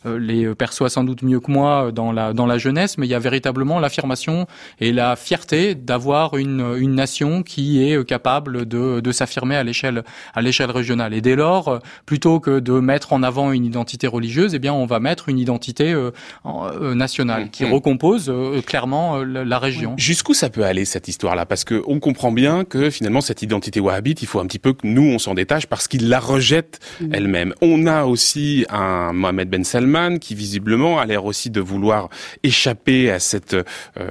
les 0.05 0.53
perçoit 0.55 0.89
sans 0.89 1.03
doute 1.03 1.23
mieux 1.23 1.39
que 1.39 1.51
moi 1.51 1.76
dans 1.91 2.11
la 2.11 2.33
dans 2.33 2.45
la 2.45 2.57
jeunesse, 2.57 2.97
mais 2.97 3.07
il 3.07 3.09
y 3.09 3.15
a 3.15 3.19
véritablement 3.19 3.79
l'affirmation 3.79 4.47
et 4.79 4.91
la 4.91 5.15
fierté 5.15 5.75
d'avoir 5.75 6.37
une 6.37 6.75
une 6.77 6.95
nation 6.95 7.43
qui 7.43 7.83
est 7.83 8.05
capable 8.05 8.65
de 8.65 8.99
de 8.99 9.11
s'affirmer 9.11 9.55
à 9.55 9.63
l'échelle 9.63 10.03
à 10.33 10.41
l'échelle 10.41 10.71
régionale. 10.71 11.13
Et 11.13 11.21
dès 11.21 11.35
lors, 11.35 11.79
plutôt 12.05 12.39
que 12.39 12.59
de 12.59 12.79
mettre 12.79 13.13
en 13.13 13.23
avant 13.23 13.51
une 13.51 13.65
identité 13.65 14.07
religieuse, 14.07 14.55
eh 14.55 14.59
bien 14.59 14.73
on 14.73 14.85
va 14.85 14.99
mettre 14.99 15.29
une 15.29 15.39
identité 15.39 15.93
euh, 15.93 16.11
euh, 16.45 16.95
nationale 16.95 17.49
qui 17.49 17.65
mmh. 17.65 17.73
recompose 17.73 18.29
euh, 18.29 18.61
clairement 18.61 19.23
la 19.23 19.59
région. 19.59 19.93
Jusqu'où 19.97 20.33
ça 20.33 20.49
peut 20.49 20.63
aller 20.63 20.85
cette 20.85 21.07
histoire-là? 21.07 21.45
Parce 21.45 21.63
que 21.63 21.83
on 21.87 21.99
comprend 21.99 22.31
bien 22.31 22.63
que 22.63 22.89
finalement 22.89 23.21
cette 23.21 23.41
identité 23.41 23.79
wahhabite, 23.79 24.21
il 24.21 24.27
faut 24.27 24.39
un 24.39 24.45
petit 24.45 24.59
peu 24.59 24.73
que 24.73 24.85
nous 24.85 25.03
on 25.03 25.19
s'en 25.19 25.33
détache 25.33 25.67
parce 25.67 25.87
qu'il 25.87 26.09
la 26.09 26.19
rejette 26.19 26.79
mmh. 27.01 27.13
elle-même. 27.13 27.53
On 27.61 27.85
a 27.87 28.05
aussi 28.05 28.65
un 28.69 29.13
Mohamed 29.13 29.49
Ben 29.49 29.63
Salman 29.63 30.17
qui 30.19 30.35
visiblement 30.35 30.99
a 30.99 31.05
l'air 31.05 31.25
aussi 31.25 31.49
de 31.49 31.61
vouloir 31.67 32.09
échapper 32.43 33.11
à 33.11 33.19
cette 33.19 33.55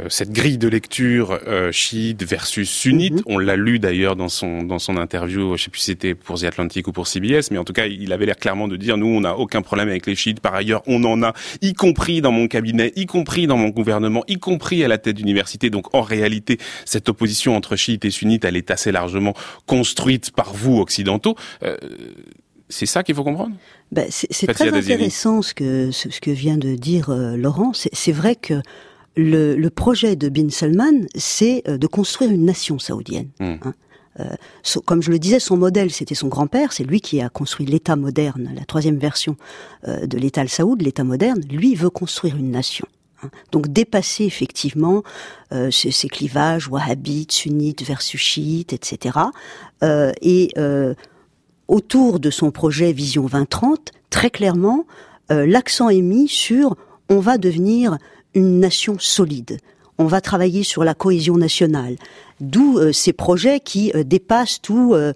cette 0.09 0.33
grille 0.33 0.59
de 0.59 0.69
lecture 0.69 1.39
chiite 1.73 2.23
versus 2.23 2.71
sunnite. 2.71 3.15
Mhm. 3.15 3.23
On 3.27 3.39
l'a 3.39 3.57
lu 3.57 3.79
d'ailleurs 3.79 4.17
dans 4.17 4.29
son 4.29 4.63
dans 4.63 4.79
son 4.79 4.97
interview, 4.97 5.57
je 5.57 5.65
sais 5.65 5.71
plus 5.71 5.81
si 5.81 5.87
c'était 5.87 6.15
pour 6.15 6.39
The 6.39 6.45
Atlantic 6.45 6.89
ou 6.89 6.93
pour 6.93 7.07
CBS, 7.07 7.51
mais 7.51 7.59
en 7.59 7.65
tout 7.65 7.73
cas, 7.73 7.87
il 7.87 8.13
avait 8.13 8.27
l'air 8.27 8.37
clairement 8.37 8.69
de 8.69 8.77
dire 8.77 8.97
nous, 8.97 9.07
on 9.07 9.21
n'a 9.21 9.37
aucun 9.37 9.63
problème 9.63 9.89
avec 9.89 10.07
les 10.07 10.15
chiites. 10.15 10.41
Par 10.41 10.55
ailleurs, 10.55 10.83
on 10.87 11.03
en 11.05 11.23
a, 11.23 11.33
y 11.63 11.73
compris 11.73 12.21
dans 12.21 12.33
mon 12.33 12.49
cabinet, 12.49 12.93
y 12.97 13.07
compris 13.07 13.47
dans 13.47 13.57
mon 13.57 13.69
gouvernement, 13.69 14.25
y 14.29 14.39
compris 14.39 14.85
à 14.85 14.89
la 14.89 14.99
tête 14.99 15.17
d'université. 15.17 15.71
Donc 15.71 15.95
en 15.95 16.03
réalité, 16.03 16.59
cette 16.85 17.09
opposition 17.09 17.57
entre 17.57 17.77
chiites 17.77 18.05
et 18.05 18.11
sunnites, 18.11 18.45
elle 18.45 18.57
est 18.57 18.71
assez 18.71 18.93
largement 18.93 19.35
construite 19.67 20.31
par 20.33 20.53
vous 20.55 20.79
occidentaux. 20.79 21.37
Euh, 21.63 21.77
c'est 22.69 22.87
ça 22.87 23.03
qu'il 23.03 23.15
faut 23.15 23.25
comprendre? 23.25 23.57
Ben, 23.93 24.07
C'est 24.11 24.47
très 24.49 24.73
intéressant 24.73 25.43
ce 25.43 25.55
que, 25.55 25.91
ce, 25.91 26.09
que 26.21 26.31
vient 26.31 26.57
de 26.57 26.75
dire 26.75 27.11
euh, 27.11 27.37
Laurent. 27.37 27.73
C'est 27.75 28.13
vrai 28.13 28.37
que 28.37 28.61
le, 29.17 29.55
le, 29.55 29.71
projet 29.71 30.17
de 30.17 30.29
Bin 30.29 30.51
Salman, 30.51 31.07
c'est 31.15 31.63
euh, 31.69 31.79
de 31.79 31.87
construire 31.87 32.31
une 32.31 32.45
nation 32.45 32.79
saoudienne. 32.79 33.29
Hmm. 33.41 33.57
Hein. 33.63 33.75
Euh, 34.21 34.25
comme 34.85 35.03
je 35.03 35.11
le 35.11 35.19
disais, 35.19 35.41
son 35.41 35.57
modèle, 35.57 35.91
c'était 35.91 36.15
son 36.15 36.29
grand-père. 36.29 36.73
C'est 36.73 36.85
lui 36.85 37.01
qui 37.01 37.21
a 37.21 37.29
construit 37.29 37.67
l'État 37.67 37.97
moderne, 37.97 38.53
la 38.55 38.65
troisième 38.65 38.99
version 38.99 39.37
euh, 39.87 40.07
de 40.07 40.19
l'État 40.19 40.43
al-Saoud, 40.43 40.81
l'État 40.83 41.05
moderne. 41.05 41.41
Lui 41.51 41.75
veut 41.75 41.91
construire 41.91 42.37
une 42.37 42.51
nation. 42.51 42.87
Hein. 43.23 43.31
Donc 43.53 43.69
dépasser 43.69 44.25
effectivement 44.25 45.03
euh, 45.53 45.71
ces, 45.71 45.91
ces, 45.91 46.09
clivages 46.09 46.69
wahhabites, 46.69 47.33
sunnites 47.33 47.83
versus 47.83 48.21
chiites, 48.21 48.73
etc. 48.73 49.19
Et 49.83 50.51
euh, 50.57 50.95
autour 51.69 52.21
de 52.21 52.31
son 52.31 52.51
projet 52.51 52.93
Vision 52.93 53.27
2030, 53.27 53.93
très 54.11 54.31
clairement, 54.31 54.87
l'accent 55.29 55.89
est 55.89 56.03
mis 56.03 56.29
sur 56.29 56.77
on 57.09 57.19
va 57.19 57.39
devenir 57.39 57.99
une 58.35 58.61
nation 58.61 58.97
solide. 58.99 59.59
On 59.99 60.07
va 60.07 60.21
travailler 60.21 60.63
sur 60.63 60.85
la 60.85 60.95
cohésion 60.95 61.37
nationale, 61.37 61.97
D'où 62.41 62.79
euh, 62.79 62.93
ces 62.93 63.15
projets 63.15 63.61
qui 63.61 63.91
euh, 63.95 64.05
dépassent 64.05 64.61
tout, 64.61 64.95
euh, 64.95 65.13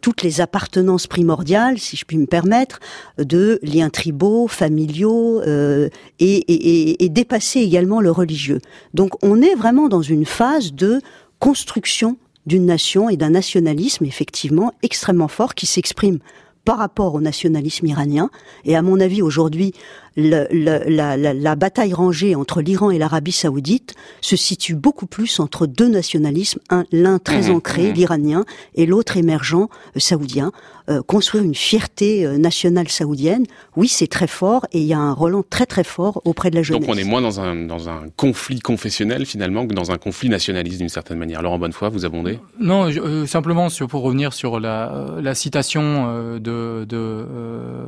toutes 0.00 0.22
les 0.22 0.40
appartenances 0.40 1.06
primordiales, 1.06 1.78
si 1.78 1.96
je 1.96 2.04
puis 2.04 2.18
me 2.18 2.26
permettre, 2.26 2.80
de 3.18 3.60
liens 3.62 3.90
tribaux, 3.90 4.48
familiaux, 4.48 5.42
et, 5.42 5.92
et, 6.18 7.04
et 7.04 7.08
dépasser 7.08 7.60
également 7.60 8.00
le 8.00 8.10
religieux. 8.10 8.60
Donc 8.94 9.12
on 9.22 9.40
est 9.40 9.54
vraiment 9.54 9.88
dans 9.88 10.02
une 10.02 10.26
phase 10.26 10.72
de 10.72 11.00
construction 11.38 12.16
d'une 12.46 12.66
nation 12.66 13.08
et 13.08 13.16
d'un 13.16 13.30
nationalisme 13.30 14.04
effectivement 14.04 14.72
extrêmement 14.82 15.28
fort 15.28 15.54
qui 15.54 15.66
s'exprime 15.66 16.18
par 16.64 16.78
rapport 16.78 17.14
au 17.14 17.20
nationalisme 17.20 17.86
iranien. 17.86 18.30
Et 18.64 18.76
à 18.76 18.82
mon 18.82 19.00
avis, 19.00 19.22
aujourd'hui, 19.22 19.72
la, 20.16 20.46
la, 20.50 21.16
la, 21.16 21.56
bataille 21.56 21.92
rangée 21.92 22.34
entre 22.34 22.60
l'Iran 22.60 22.90
et 22.90 22.98
l'Arabie 22.98 23.32
saoudite 23.32 23.94
se 24.20 24.36
situe 24.36 24.74
beaucoup 24.74 25.06
plus 25.06 25.40
entre 25.40 25.66
deux 25.66 25.88
nationalismes, 25.88 26.60
l'un 26.92 27.18
très 27.18 27.48
mmh, 27.48 27.54
ancré, 27.54 27.90
mmh. 27.90 27.94
l'iranien, 27.94 28.44
et 28.74 28.86
l'autre 28.86 29.16
émergent, 29.16 29.68
euh, 29.96 30.00
saoudien. 30.00 30.52
Euh, 30.88 31.02
construire 31.02 31.44
une 31.44 31.54
fierté 31.54 32.26
euh, 32.26 32.36
nationale 32.36 32.88
saoudienne, 32.88 33.46
oui, 33.76 33.86
c'est 33.86 34.08
très 34.08 34.26
fort, 34.26 34.66
et 34.72 34.80
il 34.80 34.86
y 34.86 34.92
a 34.92 34.98
un 34.98 35.12
Roland 35.12 35.44
très 35.48 35.66
très 35.66 35.84
fort 35.84 36.20
auprès 36.24 36.50
de 36.50 36.56
la 36.56 36.62
jeunesse. 36.62 36.84
Donc 36.84 36.90
on 36.92 36.98
est 36.98 37.04
moins 37.04 37.20
dans 37.20 37.38
un, 37.38 37.54
dans 37.54 37.88
un 37.88 38.06
conflit 38.16 38.58
confessionnel 38.58 39.24
finalement 39.24 39.66
que 39.68 39.74
dans 39.74 39.92
un 39.92 39.98
conflit 39.98 40.28
nationaliste 40.28 40.78
d'une 40.78 40.88
certaine 40.88 41.18
manière. 41.18 41.42
Laurent 41.42 41.58
Bonnefoy, 41.58 41.90
vous 41.90 42.04
abondez? 42.04 42.40
Non, 42.58 42.90
simplement 43.26 43.68
sur, 43.68 43.86
pour 43.86 44.02
revenir 44.02 44.32
sur 44.32 44.58
la, 44.58 45.18
la 45.20 45.34
citation 45.34 46.38
de, 46.40 46.49
de 46.50 47.26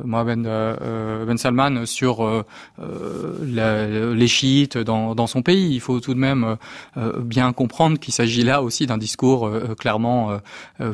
Mohamed 0.03 0.43
Ben 0.43 1.37
Salman 1.37 1.85
sur 1.85 2.23
euh, 2.23 2.45
euh, 2.79 4.15
les 4.15 4.27
chiites 4.27 4.77
dans, 4.77 5.15
dans, 5.15 5.27
son 5.27 5.41
pays. 5.41 5.73
Il 5.73 5.79
faut 5.79 5.99
tout 5.99 6.13
de 6.13 6.19
même 6.19 6.57
euh, 6.97 7.19
bien 7.19 7.53
comprendre 7.53 7.99
qu'il 7.99 8.13
s'agit 8.13 8.43
là 8.43 8.61
aussi 8.61 8.85
d'un 8.85 8.97
discours 8.97 9.49
clairement 9.79 10.39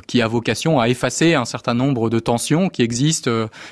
qui 0.07 0.21
a 0.21 0.27
vocation 0.27 0.79
à 0.79 0.89
effacer 0.89 1.33
un 1.33 1.45
certain 1.45 1.73
nombre 1.73 2.09
de 2.09 2.19
tensions 2.19 2.69
qui 2.69 2.81
existent 2.81 3.31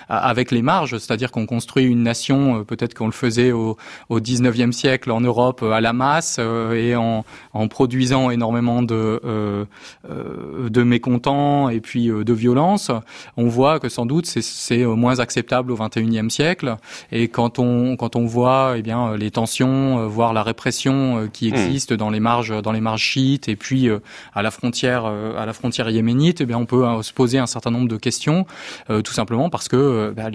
avec 0.10 0.51
les 0.51 0.62
marges, 0.62 0.97
c'est-à-dire 0.97 1.31
qu'on 1.31 1.45
construit 1.45 1.86
une 1.86 2.03
nation, 2.03 2.63
peut-être 2.63 2.93
qu'on 2.93 3.05
le 3.05 3.12
faisait 3.12 3.51
au, 3.51 3.77
au 4.10 4.19
19e 4.19 4.71
siècle 4.71 5.12
en 5.12 5.21
Europe 5.21 5.63
à 5.63 5.81
la 5.81 5.93
masse 5.93 6.39
et 6.39 6.95
en, 6.95 7.23
en 7.53 7.67
produisant 7.67 8.29
énormément 8.29 8.81
de, 8.81 9.65
de 10.07 10.83
mécontents 10.83 11.69
et 11.69 11.79
puis 11.79 12.07
de 12.07 12.33
violence. 12.33 12.91
On 13.38 13.47
voit 13.47 13.79
que 13.79 13.87
sans 13.89 14.06
doute 14.06 14.26
c'est 14.26 14.86
moins 14.86 15.19
acceptable 15.19 15.71
au 15.71 15.78
21e 15.78 16.30
siècle 16.30 16.78
et 17.12 17.28
quand 17.28 17.60
on 17.60 17.95
quand 17.95 18.15
on 18.15 18.26
voit 18.26 18.76
eh 18.78 18.82
bien 18.82 19.15
les 19.15 19.32
tensions, 19.32 20.00
euh, 20.00 20.08
voire 20.08 20.34
la 20.34 20.43
répression 20.43 21.19
euh, 21.19 21.28
qui 21.28 21.50
hmm. 21.50 21.56
existe 21.56 21.93
dans 21.93 22.10
les 22.10 22.19
marges 22.19 22.62
dans 22.62 22.71
les 22.71 22.82
marges 22.82 23.02
chiites 23.02 23.50
et 23.50 23.56
puis 23.56 23.89
euh, 23.89 24.00
à 24.34 24.41
la 24.41 24.52
frontière 24.52 25.06
à 25.06 25.45
la 25.45 25.54
frontière 25.54 25.89
yéménite, 25.89 26.41
eh 26.41 26.45
bien 26.45 26.58
on 26.58 26.65
peut 26.65 26.86
se 27.02 27.13
poser 27.13 27.38
un 27.38 27.47
certain 27.47 27.71
nombre 27.71 27.88
de 27.88 27.97
questions, 27.97 28.45
tout 28.88 29.13
simplement 29.13 29.50
parce 29.50 29.67
que 29.67 30.13
bah, 30.15 30.30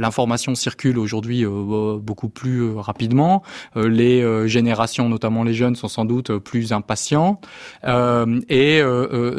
l'information 0.00 0.54
circule 0.54 0.98
aujourd'hui 0.98 1.44
beaucoup 1.46 2.28
plus 2.28 2.74
rapidement. 2.76 3.42
les 3.76 4.48
générations, 4.48 5.08
notamment 5.08 5.44
les 5.44 5.54
jeunes, 5.54 5.76
sont 5.76 5.88
sans 5.88 6.04
doute 6.04 6.36
plus 6.38 6.72
impatients 6.72 7.40
et 7.84 8.82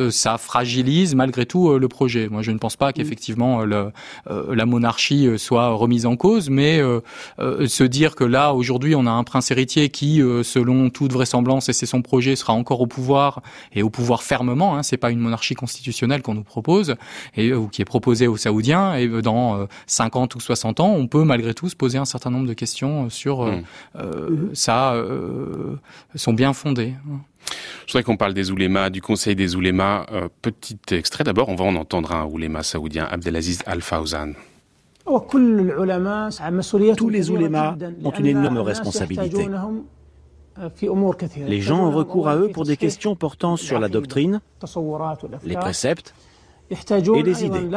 ça 0.10 0.38
fragilise 0.38 1.16
malgré 1.16 1.46
tout 1.46 1.78
le 1.78 1.88
projet. 1.88 2.30
Moi, 2.30 2.42
je 2.42 2.52
ne 2.52 2.58
pense 2.58 2.76
pas 2.76 2.94
qu'effectivement 2.94 3.59
la 3.66 4.66
monarchie 4.66 5.28
soit 5.38 5.70
remise 5.70 6.06
en 6.06 6.16
cause, 6.16 6.50
mais 6.50 6.82
euh, 7.40 7.68
se 7.68 7.84
dire 7.84 8.16
que 8.16 8.24
là 8.24 8.54
aujourd'hui 8.54 8.96
on 8.96 9.06
a 9.06 9.12
un 9.12 9.24
prince 9.24 9.52
héritier 9.52 9.90
qui, 9.90 10.22
euh, 10.22 10.44
selon 10.44 10.90
toute 10.90 11.14
vraisemblance 11.14 11.70
et 11.70 11.74
c'est 11.74 11.86
son 11.86 12.02
projet, 12.02 12.36
sera 12.36 12.54
encore 12.54 12.82
au 12.82 12.88
pouvoir 12.88 13.42
et 13.74 13.84
au 13.84 13.90
pouvoir 13.90 14.24
fermement. 14.24 14.76
Hein, 14.76 14.84
c'est 14.84 14.98
pas 14.98 15.12
une 15.12 15.20
monarchie 15.20 15.56
constitutionnelle 15.56 16.22
qu'on 16.22 16.34
nous 16.34 16.44
propose 16.44 16.96
et 17.36 17.54
ou 17.54 17.68
qui 17.68 17.82
est 17.82 17.86
proposée 17.86 18.28
aux 18.28 18.38
Saoudiens. 18.38 18.96
Et 18.96 19.08
dans 19.22 19.68
50 19.88 20.36
ou 20.36 20.40
60 20.40 20.80
ans, 20.80 20.94
on 20.94 21.08
peut 21.08 21.24
malgré 21.24 21.54
tout 21.54 21.70
se 21.70 21.76
poser 21.76 21.98
un 21.98 22.06
certain 22.06 22.30
nombre 22.30 22.48
de 22.48 22.54
questions 22.54 23.10
sur 23.10 23.46
mmh. 23.46 23.64
ça, 24.54 24.96
son 26.16 26.34
bien 26.34 26.54
fondé. 26.54 26.94
Je 27.86 27.94
voudrais 27.94 28.04
qu'on 28.04 28.18
parle 28.18 28.34
des 28.34 28.52
oulémas, 28.52 28.90
du 28.90 29.02
Conseil 29.02 29.36
des 29.36 29.56
oulémas. 29.56 30.06
petit 30.42 30.78
extrait 30.92 31.24
d'abord, 31.24 31.50
on 31.50 31.56
va 31.56 31.66
en 31.66 31.76
entendre 31.76 32.14
un 32.14 32.26
ouléma 32.26 32.64
saoudien, 32.64 33.08
Abdelaziz 33.10 33.64
Al-Fawzan. 33.66 34.34
Tous 36.98 37.10
les 37.10 37.30
oulémas 37.32 37.76
ont 38.04 38.12
une 38.12 38.26
énorme 38.26 38.60
responsabilité. 38.60 39.48
Les 41.48 41.62
gens 41.62 41.88
ont 41.88 41.92
recours 41.92 42.28
à 42.28 42.36
eux 42.36 42.50
pour 42.50 42.66
des 42.66 42.78
questions 42.78 43.16
portant 43.16 43.56
sur 43.56 43.80
la 43.80 43.90
doctrine, 43.90 44.42
les 45.44 45.56
préceptes 45.56 46.14
et 46.70 47.24
les 47.24 47.46
idées. 47.46 47.70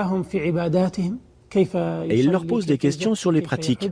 Et 2.09 2.20
ils 2.20 2.31
leur 2.31 2.46
posent 2.46 2.66
des 2.66 2.79
questions 2.79 3.14
sur 3.14 3.33
les 3.33 3.42
pratiques. 3.42 3.90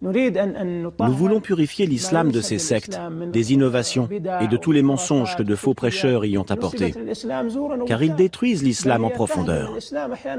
Nous 0.00 1.12
voulons 1.12 1.40
purifier 1.40 1.86
l'islam 1.86 2.30
de 2.30 2.40
ces 2.40 2.58
sectes, 2.58 3.00
des 3.32 3.52
innovations 3.52 4.08
et 4.40 4.46
de 4.46 4.56
tous 4.56 4.72
les 4.72 4.82
mensonges 4.82 5.36
que 5.36 5.42
de 5.42 5.56
faux 5.56 5.74
prêcheurs 5.74 6.24
y 6.24 6.38
ont 6.38 6.48
apportés, 6.48 6.94
car 7.86 8.02
ils 8.02 8.14
détruisent 8.14 8.62
l'islam 8.62 9.04
en 9.04 9.10
profondeur. 9.10 9.76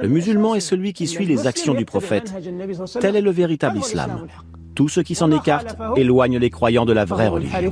Le 0.02 0.08
musulman 0.08 0.56
est 0.56 0.62
celui 0.62 0.94
qui 0.94 1.08
suit 1.08 1.26
les 1.26 1.48
actions 1.48 1.74
du 1.74 1.86
prophète. 1.86 2.34
Tel 3.00 3.16
est 3.16 3.22
le 3.22 3.32
véritable 3.32 3.80
islam. 3.80 4.28
Tout 4.76 4.88
ce 4.88 5.02
qui 5.02 5.16
s'en 5.16 5.32
écarte 5.32 5.76
éloigne 5.98 6.38
les 6.38 6.50
croyants 6.50 6.86
de 6.86 6.94
la 6.94 7.04
vraie 7.04 7.28
religion. 7.28 7.72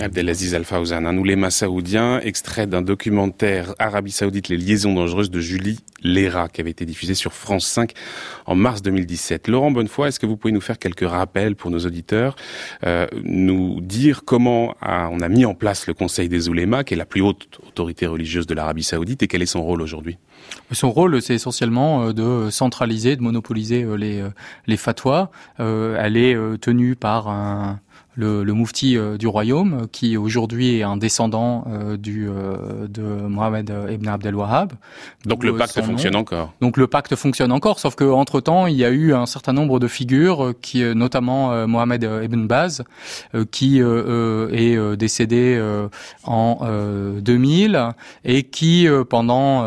Abdelaziz 0.00 0.54
Al-Fawzan, 0.54 1.06
un 1.06 1.16
ouléma 1.16 1.50
saoudien, 1.50 2.20
extrait 2.20 2.66
d'un 2.66 2.82
documentaire 2.82 3.74
Arabie 3.78 4.10
Saoudite, 4.10 4.48
les 4.48 4.58
liaisons 4.58 4.94
dangereuses 4.94 5.30
de 5.30 5.40
Julie 5.40 5.80
Léra, 6.02 6.48
qui 6.48 6.60
avait 6.60 6.70
été 6.70 6.84
diffusé 6.84 7.14
sur 7.14 7.32
France 7.32 7.66
5 7.66 7.92
en 8.44 8.54
mars 8.54 8.82
2017. 8.82 9.48
Laurent 9.48 9.70
Bonnefoy, 9.70 10.08
est-ce 10.08 10.20
que 10.20 10.26
vous 10.26 10.36
pouvez 10.36 10.52
nous 10.52 10.60
faire 10.60 10.78
quelques 10.78 11.08
rappels 11.08 11.56
pour 11.56 11.70
nos 11.70 11.78
auditeurs, 11.78 12.36
euh, 12.84 13.06
nous 13.24 13.80
dire 13.80 14.22
comment 14.24 14.74
on 14.82 15.20
a 15.20 15.28
mis 15.28 15.46
en 15.46 15.54
place 15.54 15.86
le 15.86 15.94
Conseil 15.94 16.28
des 16.28 16.48
oulémas, 16.50 16.84
qui 16.84 16.92
est 16.92 16.98
la 16.98 17.06
plus 17.06 17.22
haute 17.22 17.58
autorité 17.66 18.06
religieuse 18.06 18.46
de 18.46 18.54
l'Arabie 18.54 18.84
Saoudite, 18.84 19.22
et 19.22 19.28
quel 19.28 19.40
est 19.40 19.46
son 19.46 19.62
rôle 19.62 19.80
aujourd'hui? 19.80 20.18
Son 20.72 20.90
rôle, 20.90 21.22
c'est 21.22 21.34
essentiellement 21.34 22.08
euh, 22.08 22.12
de 22.12 22.50
centraliser, 22.50 23.16
de 23.16 23.22
monopoliser 23.22 23.82
euh, 23.82 23.96
les, 23.96 24.22
les 24.66 24.76
fatwas. 24.76 25.30
elle 25.58 26.16
est 26.16 26.36
tenue 26.60 26.96
par 26.96 27.28
un, 27.28 27.80
le, 28.16 28.42
le 28.42 28.52
moufti 28.52 28.96
du 29.18 29.26
royaume, 29.26 29.86
qui 29.92 30.16
aujourd'hui 30.16 30.78
est 30.78 30.82
un 30.82 30.96
descendant 30.96 31.64
du 31.98 32.26
de 32.26 33.02
Mohamed 33.02 33.72
Ibn 33.90 34.08
Abdel 34.08 34.34
Wahhab. 34.34 34.72
Donc 35.24 35.44
le 35.44 35.54
pacte 35.56 35.80
fonctionne 35.82 36.16
encore. 36.16 36.52
Donc 36.60 36.76
le 36.76 36.86
pacte 36.86 37.14
fonctionne 37.14 37.52
encore, 37.52 37.78
sauf 37.78 37.94
que 37.94 38.04
entre 38.04 38.40
temps 38.40 38.66
il 38.66 38.76
y 38.76 38.84
a 38.84 38.90
eu 38.90 39.12
un 39.14 39.26
certain 39.26 39.52
nombre 39.52 39.78
de 39.78 39.88
figures, 39.88 40.52
qui 40.62 40.82
notamment 40.94 41.66
Mohamed 41.66 42.08
Ibn 42.24 42.46
Baz, 42.46 42.84
qui 43.50 43.80
est 43.80 44.96
décédé 44.96 45.62
en 46.24 46.58
2000 47.20 47.92
et 48.24 48.42
qui 48.44 48.88
pendant 49.08 49.64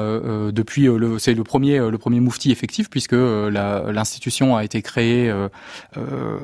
depuis 0.52 0.86
le 0.86 1.20
c'est 1.20 1.34
le 1.34 1.44
premier 1.44 1.80
le 1.80 1.98
premier 1.98 2.20
moufti 2.20 2.52
effectif 2.52 2.90
puisque 2.90 3.14
l'institution 3.14 4.56
a 4.56 4.64
été 4.64 4.82
créée 4.82 5.32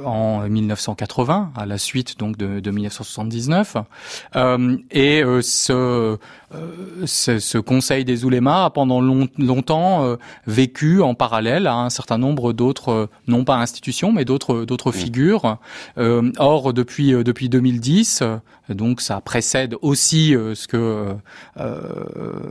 en 0.05 0.47
1980 0.47 1.51
à 1.55 1.65
la 1.65 1.77
suite 1.77 1.94
donc 2.17 2.37
de, 2.37 2.59
de 2.59 2.71
1979 2.71 3.77
et 4.91 5.23
ce 5.41 5.73
euh, 5.73 6.17
ce, 7.05 7.57
Conseil 7.57 8.05
des 8.05 8.25
oulémas 8.25 8.65
a 8.65 8.69
pendant 8.69 9.01
longtemps 9.01 10.05
euh, 10.05 10.15
vécu 10.47 11.01
en 11.01 11.13
parallèle 11.15 11.67
à 11.67 11.75
un 11.75 11.89
certain 11.89 12.17
nombre 12.17 12.53
d'autres, 12.53 12.91
euh, 12.91 13.07
non 13.27 13.43
pas 13.43 13.57
institutions, 13.57 14.11
mais 14.11 14.25
d'autres 14.25 14.65
d'autres 14.65 14.91
figures. 14.91 15.57
or, 15.97 16.73
depuis 16.73 17.11
depuis 17.11 17.49
2010, 17.49 18.23
donc 18.69 19.01
ça 19.01 19.21
précède 19.21 19.75
aussi 19.81 20.33
ce 20.53 20.67
que 20.67 21.15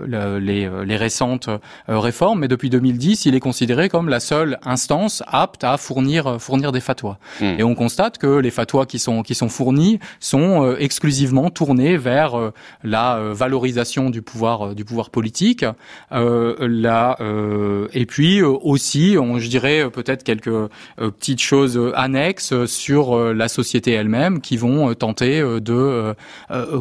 les, 0.06 0.70
les 0.84 0.96
récentes 0.96 1.48
réformes, 1.88 2.40
mais 2.40 2.48
depuis 2.48 2.70
2010, 2.70 3.26
il 3.26 3.34
est 3.34 3.40
considéré 3.40 3.88
comme 3.88 4.08
la 4.08 4.20
seule 4.20 4.58
instance 4.64 5.22
apte 5.26 5.64
à 5.64 5.76
fournir 5.76 6.40
fournir 6.40 6.72
des 6.72 6.80
fatwas. 6.80 7.18
Mmh. 7.40 7.44
Et 7.58 7.62
on 7.62 7.74
constate 7.74 8.18
que 8.18 8.38
les 8.38 8.50
fatwas 8.50 8.86
qui 8.86 8.98
sont 8.98 9.22
qui 9.22 9.34
sont 9.34 9.48
fournis 9.48 9.98
sont 10.20 10.76
exclusivement 10.78 11.50
tournés 11.50 11.96
vers 11.96 12.52
la 12.82 13.20
valorisation 13.32 13.93
du 14.02 14.22
pouvoir 14.22 14.68
euh, 14.68 14.74
du 14.74 14.84
pouvoir 14.84 15.10
politique. 15.10 15.64
Euh, 16.12 16.56
là, 16.60 17.16
euh, 17.20 17.88
et 17.92 18.06
puis 18.06 18.42
aussi, 18.42 19.16
on, 19.18 19.38
je 19.38 19.48
dirais 19.48 19.88
peut-être 19.90 20.24
quelques 20.24 20.50
petites 20.96 21.40
choses 21.40 21.92
annexes 21.94 22.64
sur 22.66 23.16
la 23.34 23.48
société 23.48 23.92
elle-même 23.92 24.40
qui 24.40 24.56
vont 24.56 24.94
tenter 24.94 25.40
de 25.40 26.14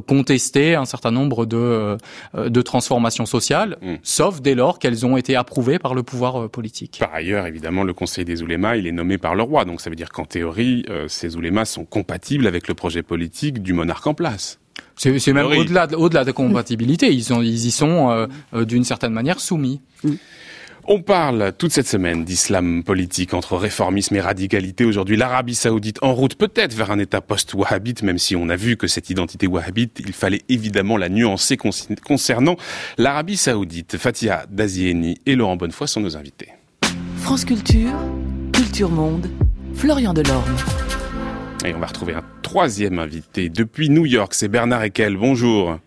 contester 0.08 0.76
un 0.76 0.86
certain 0.86 1.12
nombre 1.12 1.46
de 1.46 1.98
de 2.34 2.62
transformations 2.62 3.26
sociales, 3.26 3.78
mm. 3.82 3.96
sauf 4.04 4.42
dès 4.42 4.56
lors 4.56 4.80
qu'elles 4.80 5.06
ont 5.06 5.18
été 5.18 5.36
approuvées 5.36 5.80
par 5.80 5.94
le 5.94 6.04
pouvoir 6.04 6.50
politique. 6.50 6.98
Par 7.00 7.14
ailleurs, 7.14 7.46
évidemment, 7.46 7.84
le 7.84 7.94
Conseil 7.94 8.26
des 8.26 8.42
oulémas, 8.42 8.76
il 8.76 8.88
est 8.88 8.92
nommé 8.92 9.18
par 9.18 9.36
le 9.36 9.44
roi, 9.44 9.66
donc 9.66 9.82
ça 9.82 9.90
veut 9.90 9.96
dire 9.96 10.10
qu'en 10.10 10.26
théorie, 10.26 10.86
ces 11.08 11.36
oulémas 11.36 11.66
sont 11.66 11.86
compatibles 11.86 12.48
avec 12.48 12.68
le 12.68 12.74
projet 12.74 13.04
politique 13.04 13.62
du 13.62 13.74
monarque 13.74 14.08
en 14.08 14.14
place. 14.14 14.60
C'est 14.96 15.34
même 15.34 15.46
au-delà 15.46 15.88
de, 15.88 15.96
au 15.96 16.10
de 16.10 16.32
compatibilité. 16.32 17.12
Ils, 17.12 17.20
y 17.20 17.72
sont 17.72 18.12
euh, 18.12 18.28
euh, 18.54 18.66
d'une 18.66 18.84
certaine 18.84 19.14
manière 19.14 19.40
soumis. 19.40 19.82
On 20.86 21.02
parle 21.02 21.54
toute 21.58 21.72
cette 21.72 21.88
semaine 21.88 22.26
d'islam 22.26 22.84
politique 22.84 23.34
entre 23.34 23.56
réformisme 23.56 24.18
et 24.18 24.22
radicalité. 24.22 24.84
Aujourd'hui, 24.84 25.16
l'Arabie 25.16 25.56
saoudite 25.56 25.98
en 26.02 26.14
route 26.14 26.36
peut-être 26.36 26.74
vers 26.74 26.92
un 26.92 27.00
État 27.00 27.22
post-wahhabite, 27.22 28.04
même 28.04 28.18
si 28.18 28.36
on 28.36 28.50
a 28.50 28.58
vu 28.58 28.76
que 28.76 28.88
cette 28.88 29.10
identité 29.10 29.48
wahhabite, 29.48 30.02
il 30.06 30.12
fallait 30.12 30.42
évidemment 30.50 30.98
la 30.98 31.08
nuancer 31.08 31.56
concernant 31.56 32.58
l'Arabie 32.98 33.38
saoudite. 33.38 33.98
Fatia 33.98 34.46
Dazieni 34.52 35.18
et 35.26 35.36
Laurent 35.36 35.56
Bonnefoy 35.56 35.88
sont 35.88 36.02
nos 36.02 36.18
invités. 36.18 36.50
France 37.22 37.46
Culture, 37.46 37.94
Culture 38.52 38.90
Monde, 38.90 39.30
Florian 39.76 40.14
Delorme. 40.14 40.54
Et 41.66 41.74
on 41.74 41.80
va 41.80 41.88
retrouver 41.88 42.14
un 42.14 42.24
troisième 42.42 43.00
invité 43.00 43.48
depuis 43.48 43.90
New 43.90 44.06
York, 44.06 44.34
c'est 44.34 44.50
Bernard 44.50 44.84
Eckel. 44.84 45.16
Bonjour. 45.16 45.80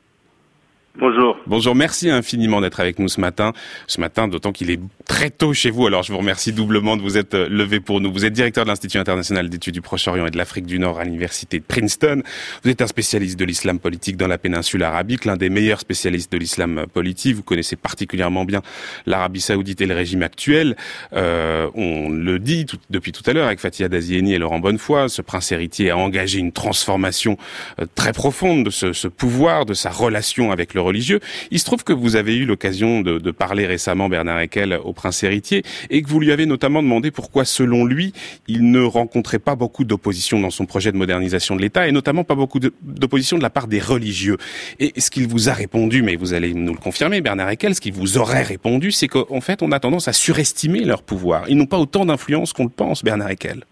Bonjour. 0.99 1.37
Bonjour, 1.47 1.75
merci 1.75 2.09
infiniment 2.09 2.63
d'être 2.63 2.81
avec 2.81 2.99
nous 2.99 3.09
ce 3.09 3.21
matin. 3.21 3.53
Ce 3.87 4.01
matin, 4.01 4.29
d'autant 4.29 4.53
qu'il 4.53 4.71
est 4.71 4.81
très 5.07 5.29
tôt 5.29 5.53
chez 5.53 5.71
vous, 5.71 5.87
alors 5.87 6.03
je 6.03 6.11
vous 6.11 6.17
remercie 6.17 6.55
doublement 6.55 6.97
de 6.97 7.03
vous 7.03 7.19
être 7.19 7.35
euh, 7.35 7.49
levé 7.51 7.81
pour 7.81 8.01
nous. 8.01 8.11
Vous 8.11 8.25
êtes 8.25 8.33
directeur 8.33 8.65
de 8.65 8.71
l'Institut 8.71 8.97
international 8.97 9.51
d'études 9.51 9.75
du 9.75 9.83
Proche-Orient 9.83 10.27
et 10.27 10.31
de 10.31 10.39
l'Afrique 10.39 10.65
du 10.65 10.79
Nord 10.79 10.99
à 10.99 11.05
l'Université 11.05 11.59
de 11.59 11.65
Princeton. 11.65 12.23
Vous 12.65 12.71
êtes 12.71 12.81
un 12.81 12.87
spécialiste 12.87 13.39
de 13.39 13.45
l'islam 13.45 13.79
politique 13.79 14.17
dans 14.17 14.27
la 14.27 14.39
péninsule 14.39 14.83
arabique, 14.83 15.27
l'un 15.27 15.37
des 15.37 15.51
meilleurs 15.51 15.81
spécialistes 15.81 16.33
de 16.33 16.39
l'islam 16.39 16.87
politique. 16.91 17.37
Vous 17.37 17.43
connaissez 17.43 17.77
particulièrement 17.77 18.47
bien 18.47 18.63
l'Arabie 19.05 19.43
saoudite 19.43 19.83
et 19.83 19.87
le 19.87 19.95
régime 19.95 20.23
actuel. 20.23 20.77
Euh, 21.13 21.69
on 21.75 22.09
le 22.09 22.39
dit 22.39 22.65
depuis 22.89 23.13
tout 23.13 23.23
à 23.27 23.35
l'heure 23.35 23.49
avec 23.49 23.61
Fatia 23.61 23.91
Dazieni 23.91 24.33
et 24.33 24.39
Laurent 24.39 24.61
Bonnefoy, 24.61 25.11
ce 25.11 25.21
prince 25.21 25.53
héritier 25.53 25.91
a 25.91 25.99
engagé 25.99 26.39
une 26.39 26.53
transformation 26.53 27.37
euh, 27.81 27.87
très 27.95 28.15
profonde 28.15 28.65
de 28.65 28.71
ce, 28.71 28.95
ce 28.95 29.09
pouvoir, 29.09 29.67
de 29.67 29.75
sa 29.75 29.91
relation 29.91 30.53
avec 30.53 30.73
le 30.73 30.86
religieux. 30.87 31.21
Il 31.51 31.59
se 31.59 31.65
trouve 31.65 31.85
que 31.85 31.93
vous 31.93 32.17
avez 32.17 32.37
eu 32.37 32.47
l'occasion 32.47 33.03
de, 33.03 33.19
de, 33.19 33.31
parler 33.31 33.67
récemment, 33.67 34.09
Bernard 34.09 34.41
Eckel, 34.41 34.79
au 34.83 34.93
prince 34.93 35.23
héritier, 35.23 35.63
et 35.91 36.03
que 36.03 36.09
vous 36.09 36.21
lui 36.21 36.33
avez 36.33 36.47
notamment 36.47 36.83
demandé 36.83 37.11
pourquoi, 37.11 37.45
selon 37.45 37.85
lui, 37.85 38.13
il 38.49 38.71
ne 38.71 38.83
rencontrait 38.83 39.39
pas 39.39 39.55
beaucoup 39.55 39.85
d'opposition 39.85 40.41
dans 40.41 40.51
son 40.51 40.67
projet 40.67 40.93
de 40.93 40.97
modernisation 40.97 41.57
de 41.57 41.63
l'État, 41.63 41.87
et 41.87 41.93
notamment 41.93 42.25
pas 42.25 42.35
beaucoup 42.35 42.59
d'opposition 42.59 43.37
de 43.37 43.43
la 43.43 43.51
part 43.51 43.67
des 43.67 43.81
religieux. 43.81 44.37
Et 44.79 44.99
ce 45.01 45.11
qu'il 45.11 45.29
vous 45.29 45.49
a 45.49 45.53
répondu, 45.53 46.03
mais 46.03 46.17
vous 46.17 46.35
allez 46.35 46.55
nous 46.55 46.73
le 46.73 46.79
confirmer, 46.79 47.21
Bernard 47.21 47.51
Eckel, 47.51 47.75
ce 47.75 47.81
qu'il 47.81 47.93
vous 47.93 48.19
aurait 48.19 48.43
répondu, 48.43 48.93
c'est 48.93 49.09
qu'en 49.09 49.41
fait, 49.41 49.63
on 49.63 49.73
a 49.73 49.81
tendance 49.81 50.09
à 50.09 50.13
surestimer 50.13 50.81
leur 50.81 51.03
pouvoir. 51.03 51.45
Ils 51.49 51.57
n'ont 51.57 51.67
pas 51.67 51.79
autant 51.79 52.07
d'influence 52.07 52.53
qu'on 52.53 52.65
le 52.65 52.71
pense, 52.71 53.05
Bernard 53.05 53.31
Eckel. 53.31 53.65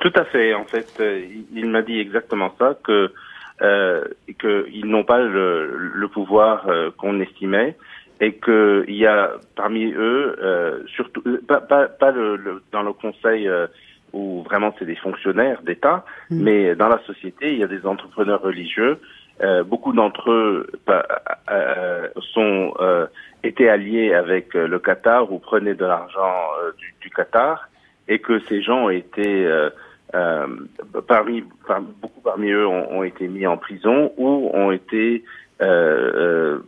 Tout 0.00 0.12
à 0.16 0.24
fait. 0.24 0.54
En 0.54 0.64
fait, 0.64 0.88
euh, 1.00 1.22
il 1.54 1.66
m'a 1.66 1.82
dit 1.82 1.98
exactement 1.98 2.54
ça, 2.58 2.76
que 2.82 3.12
euh, 3.62 4.04
qu'ils 4.38 4.86
n'ont 4.86 5.04
pas 5.04 5.18
le, 5.18 5.76
le 5.76 6.08
pouvoir 6.08 6.66
euh, 6.68 6.90
qu'on 6.96 7.20
estimait 7.20 7.76
et 8.20 8.32
qu'il 8.34 8.94
y 8.96 9.06
a 9.06 9.32
parmi 9.54 9.92
eux, 9.92 10.36
euh, 10.42 10.82
surtout 10.86 11.22
pas, 11.46 11.60
pas, 11.60 11.86
pas 11.86 12.10
le, 12.10 12.62
dans 12.72 12.82
le 12.82 12.92
conseil 12.92 13.48
euh, 13.48 13.66
où 14.12 14.42
vraiment 14.42 14.74
c'est 14.78 14.84
des 14.84 14.96
fonctionnaires 14.96 15.62
d'État, 15.62 16.04
mm. 16.30 16.42
mais 16.42 16.74
dans 16.74 16.88
la 16.88 17.00
société, 17.04 17.52
il 17.52 17.58
y 17.58 17.64
a 17.64 17.66
des 17.66 17.84
entrepreneurs 17.86 18.40
religieux. 18.40 18.98
Euh, 19.42 19.62
beaucoup 19.62 19.92
d'entre 19.92 20.30
eux 20.30 20.66
sont 22.34 22.74
étaient 23.42 23.68
alliés 23.68 24.12
avec 24.12 24.52
le 24.54 24.78
Qatar 24.78 25.32
ou 25.32 25.38
prenaient 25.38 25.74
de 25.74 25.86
l'argent 25.86 26.36
du, 26.78 26.94
du, 27.00 27.10
Qatar, 27.10 27.68
et 28.08 28.18
que 28.18 28.38
ces 28.40 28.60
gens 28.62 28.84
ont 28.84 28.90
été 28.90 29.46
euh, 30.14 30.46
parmi, 31.06 31.44
beaucoup 32.00 32.20
parmi 32.22 32.50
eux 32.50 32.66
ont, 32.66 32.98
ont, 32.98 33.02
été 33.04 33.28
mis 33.28 33.46
en 33.46 33.56
prison 33.56 34.12
ou 34.16 34.50
ont 34.52 34.70
été, 34.70 35.24
euh, 35.62 36.12
euh 36.14 36.58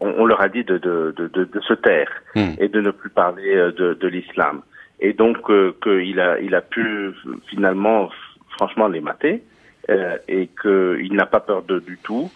on, 0.00 0.08
on, 0.18 0.26
leur 0.26 0.40
a 0.40 0.48
dit 0.48 0.64
de, 0.64 0.78
de, 0.78 1.14
de, 1.16 1.28
de 1.28 1.60
se 1.60 1.74
taire 1.74 2.10
hmm. 2.34 2.54
et 2.58 2.68
de 2.68 2.80
ne 2.80 2.90
plus 2.90 3.10
parler 3.10 3.54
euh, 3.54 3.72
de, 3.72 3.94
de 3.94 4.08
l'islam. 4.08 4.62
Et 5.00 5.12
donc 5.12 5.50
euh, 5.50 5.74
qu'il 5.82 6.20
a, 6.20 6.38
il 6.40 6.54
a 6.54 6.60
pu 6.60 7.12
finalement, 7.48 8.10
franchement, 8.56 8.88
les 8.88 9.00
mater 9.00 9.42
euh, 9.90 10.16
et 10.28 10.48
qu'il 10.60 11.14
n'a 11.14 11.26
pas 11.26 11.40
peur 11.40 11.62
de, 11.62 11.78
du 11.78 11.98
tout. 11.98 12.30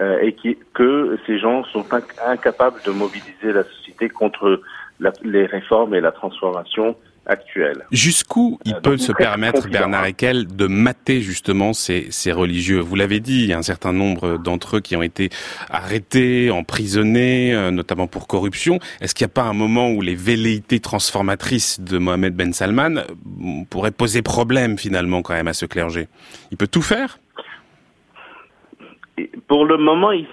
Euh, 0.00 0.18
et 0.22 0.32
qui, 0.32 0.58
que 0.74 1.16
ces 1.24 1.38
gens 1.38 1.62
sont 1.66 1.86
incapables 2.26 2.80
de 2.84 2.90
mobiliser 2.90 3.52
la 3.52 3.62
société 3.62 4.08
contre 4.08 4.60
la, 4.98 5.12
les 5.22 5.46
réformes 5.46 5.94
et 5.94 6.00
la 6.00 6.10
transformation 6.10 6.96
actuelle. 7.26 7.86
Jusqu'où 7.90 8.58
il 8.64 8.74
euh, 8.74 8.80
peut 8.80 8.96
se 8.96 9.12
permettre, 9.12 9.68
Bernard 9.68 10.06
Eckel, 10.06 10.46
de 10.46 10.66
mater 10.66 11.20
justement 11.20 11.72
ces, 11.72 12.10
ces 12.10 12.32
religieux? 12.32 12.80
Vous 12.80 12.96
l'avez 12.96 13.20
dit, 13.20 13.42
il 13.42 13.48
y 13.48 13.52
a 13.52 13.58
un 13.58 13.62
certain 13.62 13.92
nombre 13.92 14.38
d'entre 14.38 14.76
eux 14.76 14.80
qui 14.80 14.96
ont 14.96 15.02
été 15.02 15.30
arrêtés, 15.70 16.50
emprisonnés, 16.50 17.54
euh, 17.54 17.70
notamment 17.70 18.06
pour 18.06 18.26
corruption. 18.26 18.78
Est-ce 19.00 19.14
qu'il 19.14 19.24
n'y 19.24 19.30
a 19.30 19.34
pas 19.34 19.42
un 19.44 19.54
moment 19.54 19.90
où 19.90 20.00
les 20.00 20.14
velléités 20.14 20.80
transformatrices 20.80 21.80
de 21.80 21.98
Mohamed 21.98 22.34
Ben 22.34 22.52
Salman 22.52 22.96
euh, 22.96 23.04
pourraient 23.70 23.90
poser 23.90 24.22
problème 24.22 24.78
finalement 24.78 25.22
quand 25.22 25.34
même 25.34 25.48
à 25.48 25.54
ce 25.54 25.66
clergé? 25.66 26.08
Il 26.50 26.56
peut 26.56 26.68
tout 26.68 26.82
faire? 26.82 27.18
Pour 29.46 29.64
le 29.64 29.76
moment, 29.76 30.10
il, 30.10 30.26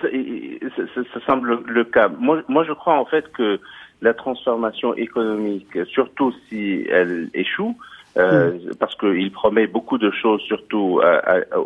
ça, 0.75 1.01
ça, 1.13 1.25
semble 1.27 1.63
le 1.67 1.83
cas. 1.83 2.07
Moi, 2.07 2.41
moi, 2.47 2.63
je 2.67 2.73
crois 2.73 2.97
en 2.97 3.05
fait 3.05 3.31
que 3.31 3.59
la 4.01 4.13
transformation 4.13 4.95
économique, 4.95 5.77
surtout 5.87 6.33
si 6.49 6.85
elle 6.89 7.29
échoue, 7.33 7.77
euh, 8.17 8.51
mm. 8.53 8.75
parce 8.79 8.95
qu'il 8.95 9.31
promet 9.31 9.67
beaucoup 9.67 9.97
de 9.97 10.11
choses, 10.11 10.41
surtout 10.41 10.99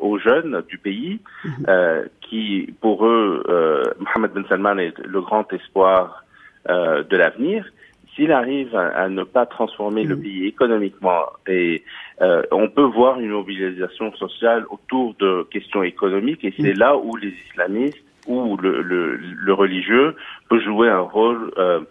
aux 0.01 0.19
jeunes 0.19 0.61
du 0.67 0.77
pays, 0.77 1.19
mm-hmm. 1.43 1.49
euh, 1.69 2.05
qui, 2.21 2.73
pour 2.81 3.05
eux, 3.05 3.43
euh, 3.47 3.83
Mohamed 3.99 4.31
Ben 4.33 4.45
Salman 4.49 4.77
est 4.77 4.97
le 4.99 5.21
grand 5.21 5.51
espoir 5.53 6.25
euh, 6.69 7.03
de 7.03 7.15
l'avenir. 7.15 7.65
S'il 8.15 8.31
arrive 8.31 8.75
à, 8.75 9.09
ne 9.09 9.23
pas 9.23 9.45
transformer 9.45 10.03
le 10.03 10.15
mm. 10.15 10.21
pays 10.21 10.45
économiquement, 10.47 11.25
et 11.47 11.83
euh, 12.21 12.41
on 12.51 12.69
peut 12.69 12.83
voir 12.83 13.19
une 13.19 13.31
mobilisation 13.31 14.13
sociale 14.15 14.65
autour 14.69 15.15
de 15.19 15.45
questions 15.51 15.83
économiques, 15.83 16.43
et 16.43 16.53
c'est 16.57 16.73
là 16.73 16.97
où 16.97 17.15
les 17.17 17.33
islamistes 17.49 18.01
ou 18.25 18.57
le, 18.57 18.81
le, 18.81 19.17
le, 19.17 19.53
religieux 19.53 20.15
peut 20.49 20.59
jouer 20.59 20.89
un 20.89 21.01
rôle 21.01 21.51
euh, 21.59 21.81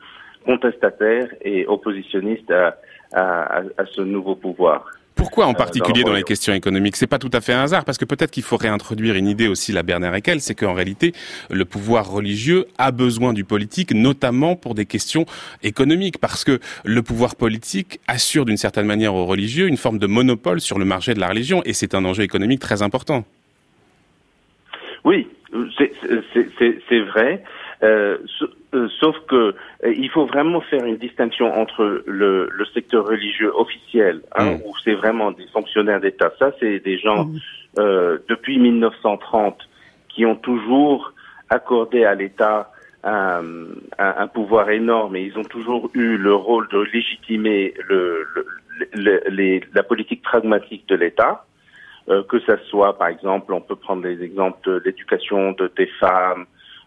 contestataire 0.45 1.29
et 1.43 1.67
oppositionniste 1.67 2.51
à, 2.51 2.77
à, 3.13 3.63
à, 3.79 3.87
ce 3.87 4.03
nouveau 4.03 4.35
pouvoir. 4.35 4.87
pourquoi 5.15 5.47
en 5.47 5.55
particulier 5.55 6.05
dans 6.05 6.13
les 6.13 6.23
questions 6.23 6.53
économiques? 6.53 6.97
C'est 6.97 7.07
pas 7.07 7.19
tout 7.19 7.31
à 7.33 7.41
fait 7.41 7.53
un 7.53 7.63
hasard, 7.63 7.85
parce 7.85 7.99
que 7.99 8.05
peut-être 8.05 8.31
qu'il 8.31 8.43
faut 8.43 8.57
réintroduire 8.57 9.15
une 9.15 9.27
idée 9.27 9.49
aussi, 9.49 9.73
la 9.73 9.83
Bernard 9.83 10.15
Eckel, 10.15 10.41
c'est 10.41 10.55
qu'en 10.55 10.75
réalité, 10.75 11.13
le 11.51 11.65
pouvoir 11.65 12.11
religieux 12.11 12.67
a 12.79 12.91
besoin 12.93 13.33
du 13.33 13.45
politique, 13.45 13.95
notamment 13.95 14.57
pour 14.57 14.75
des 14.75 14.87
questions 14.87 15.25
économiques, 15.63 16.19
parce 16.19 16.45
que 16.45 16.59
le 16.85 17.03
pouvoir 17.03 17.37
politique 17.37 18.01
assure 18.07 18.45
d'une 18.45 18.57
certaine 18.57 18.87
manière 18.87 19.15
aux 19.15 19.25
religieux 19.25 19.67
une 19.69 19.77
forme 19.77 19.99
de 19.99 20.07
monopole 20.07 20.61
sur 20.61 20.79
le 20.79 20.85
marché 20.85 21.15
de 21.15 21.21
la 21.21 21.29
religion, 21.29 21.63
et 21.65 21.73
c'est 21.73 21.95
un 21.95 22.05
enjeu 22.05 22.23
économique 22.23 22.61
très 22.61 22.83
important. 22.83 23.25
Oui, 25.05 25.29
c'est 25.79 27.01
vrai. 27.01 27.43
Euh, 27.83 28.19
euh, 28.75 28.89
sauf 29.01 29.17
que 29.29 29.35
euh, 29.85 29.95
il 29.97 30.11
faut 30.11 30.27
vraiment 30.27 30.61
faire 30.61 30.85
une 30.85 30.97
distinction 30.97 31.53
entre 31.55 32.03
le, 32.07 32.49
le 32.51 32.65
secteur 32.67 33.07
religieux 33.07 33.53
officiel, 33.55 34.21
hein, 34.35 34.53
mm. 34.53 34.61
où 34.67 34.75
c'est 34.83 34.95
vraiment 34.95 35.31
des 35.31 35.47
fonctionnaires 35.49 36.01
d'État. 36.01 36.33
Ça, 36.39 36.53
c'est 36.61 36.81
des 36.81 36.99
gens 36.99 37.27
mm. 37.27 37.39
euh, 37.79 38.19
depuis 38.29 38.59
1930 38.59 39.57
qui 40.09 40.27
ont 40.27 40.37
toujours 40.37 41.13
accordé 41.51 42.05
à 42.05 42.15
l'État 42.15 42.71
un, 43.05 43.43
un, 43.99 44.15
un, 44.19 44.27
pouvoir 44.27 44.71
énorme 44.71 45.17
et 45.17 45.23
ils 45.23 45.39
ont 45.39 45.45
toujours 45.45 45.91
eu 45.95 46.17
le 46.17 46.35
rôle 46.35 46.67
de 46.69 46.81
légitimer 46.93 47.75
le, 47.89 48.27
le, 48.93 49.23
les, 49.29 49.63
la 49.75 49.83
politique 49.83 50.23
pragmatique 50.23 50.89
de 50.89 50.97
l'État. 50.97 51.45
Euh, 52.11 52.23
que 52.23 52.39
ça 52.41 52.59
soit, 52.69 52.99
par 52.99 53.09
exemple, 53.09 53.55
on 53.55 53.63
peut 53.63 53.77
prendre 53.77 54.03
les 54.07 54.23
exemples 54.23 54.59
de 54.69 54.83
l'éducation 54.85 55.53
de, 55.53 55.73
des 55.75 55.87
femmes, 55.99 56.45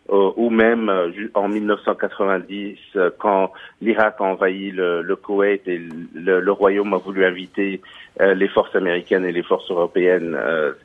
ou 0.10 0.50
même 0.50 0.90
euh, 0.90 1.12
en 1.34 1.48
1990, 1.50 2.78
euh, 2.96 3.10
quand 3.18 3.52
l'Irak 3.82 4.16
a 4.20 4.24
envahi 4.24 4.72
le, 4.72 5.02
le 5.02 5.16
Koweït 5.16 5.68
et 5.68 5.80
le, 6.14 6.40
le, 6.40 6.52
Royaume 6.52 6.94
a 6.94 6.98
voulu 6.98 7.26
inviter 7.26 7.82
les 8.20 8.48
forces 8.48 8.76
américaines 8.76 9.26
et 9.26 9.32
les 9.32 9.44
forces 9.44 9.70
européennes, 9.70 10.36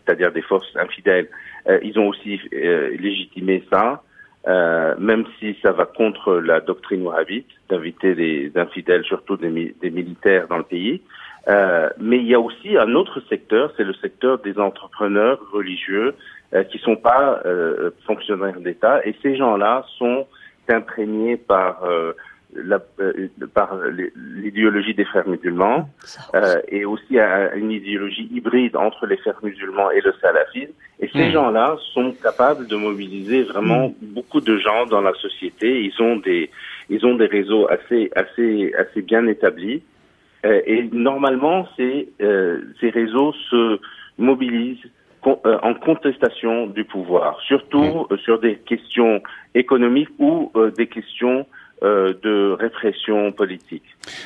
c'est-à-dire 0.05 0.33
des 0.33 0.43
forces 0.43 0.77
infidèles, 0.77 1.29
ils 1.83 1.99
ont 1.99 2.09
aussi 2.09 2.39
légitimé 2.53 3.65
ça. 3.71 4.03
même 4.99 5.25
si 5.39 5.57
ça 5.63 5.73
va 5.73 5.87
contre 5.87 6.35
la 6.35 6.61
doctrine 6.61 7.07
wahhabite 7.07 7.49
d'inviter 7.71 8.15
des 8.15 8.53
infidèles, 8.55 9.05
surtout 9.05 9.39
des, 9.39 9.75
des, 9.81 9.91
militaires 9.91 10.47
dans 10.47 10.59
le 10.59 10.65
pays. 10.65 11.01
mais 11.99 12.19
il 12.19 12.27
y 12.27 12.35
a 12.35 12.41
aussi 12.41 12.77
un 12.77 12.95
autre 12.95 13.23
secteur, 13.31 13.73
c'est 13.79 13.85
le 13.85 13.95
secteur 13.95 14.37
des 14.39 14.59
entrepreneurs 14.59 15.39
religieux 15.53 16.09
euh, 16.09 16.17
qui 16.71 16.79
sont 16.79 16.97
pas 16.97 17.41
euh, 17.47 17.91
fonctionnaires 18.07 18.61
d'État. 18.61 19.01
Et 19.07 19.15
ces 19.23 19.37
gens-là 19.37 19.85
sont 19.99 20.27
imprégnés 20.69 21.37
par 21.37 21.83
euh, 21.85 22.13
la, 22.55 22.79
par 23.55 23.79
l'idéologie 24.37 24.95
des 24.95 25.05
frères 25.05 25.27
musulmans 25.27 25.89
euh, 26.35 26.61
et 26.69 26.85
aussi 26.85 27.19
une 27.57 27.71
idéologie 27.71 28.29
hybride 28.31 28.77
entre 28.77 29.07
les 29.07 29.17
frères 29.17 29.39
musulmans 29.43 29.91
et 29.91 30.01
le 30.01 30.13
salafisme. 30.21 30.73
Et 31.01 31.09
ces 31.09 31.29
hmm. 31.29 31.33
gens-là 31.33 31.77
sont 31.95 32.13
capables 32.23 32.67
de 32.67 32.77
mobiliser 32.77 33.43
vraiment 33.45 33.89
hmm. 33.89 33.95
beaucoup 34.01 34.41
de 34.41 34.59
gens 34.59 34.87
dans 34.87 35.01
la 35.01 35.15
société. 35.15 35.85
Ils 35.85 36.03
ont 36.03 36.17
des 36.17 36.51
ils 36.91 37.05
ont 37.07 37.15
des 37.15 37.27
réseaux 37.27 37.67
assez 37.71 38.11
assez 38.15 38.73
assez 38.75 39.03
bien 39.03 39.27
établis. 39.27 39.83
Euh, 40.45 40.61
et 40.67 40.83
normalement, 40.93 41.67
ces 41.77 42.13
ces 42.81 42.91
réseaux 42.91 43.33
se 43.51 43.81
mobilisent 44.19 44.85
euh, 44.85 44.89
en 45.25 45.75
contestation 45.75 46.67
du 46.67 46.85
pouvoir, 46.85 47.41
surtout 47.47 48.07
euh, 48.11 48.17
sur 48.19 48.41
des 48.41 48.57
questions 48.57 49.23
économiques 49.55 50.11
ou 50.19 50.51
euh, 50.57 50.71
des 50.71 50.89
questions 50.89 51.47
euh, 51.85 52.15
de 52.23 52.53
répression 52.53 53.33
politique. 53.33 53.83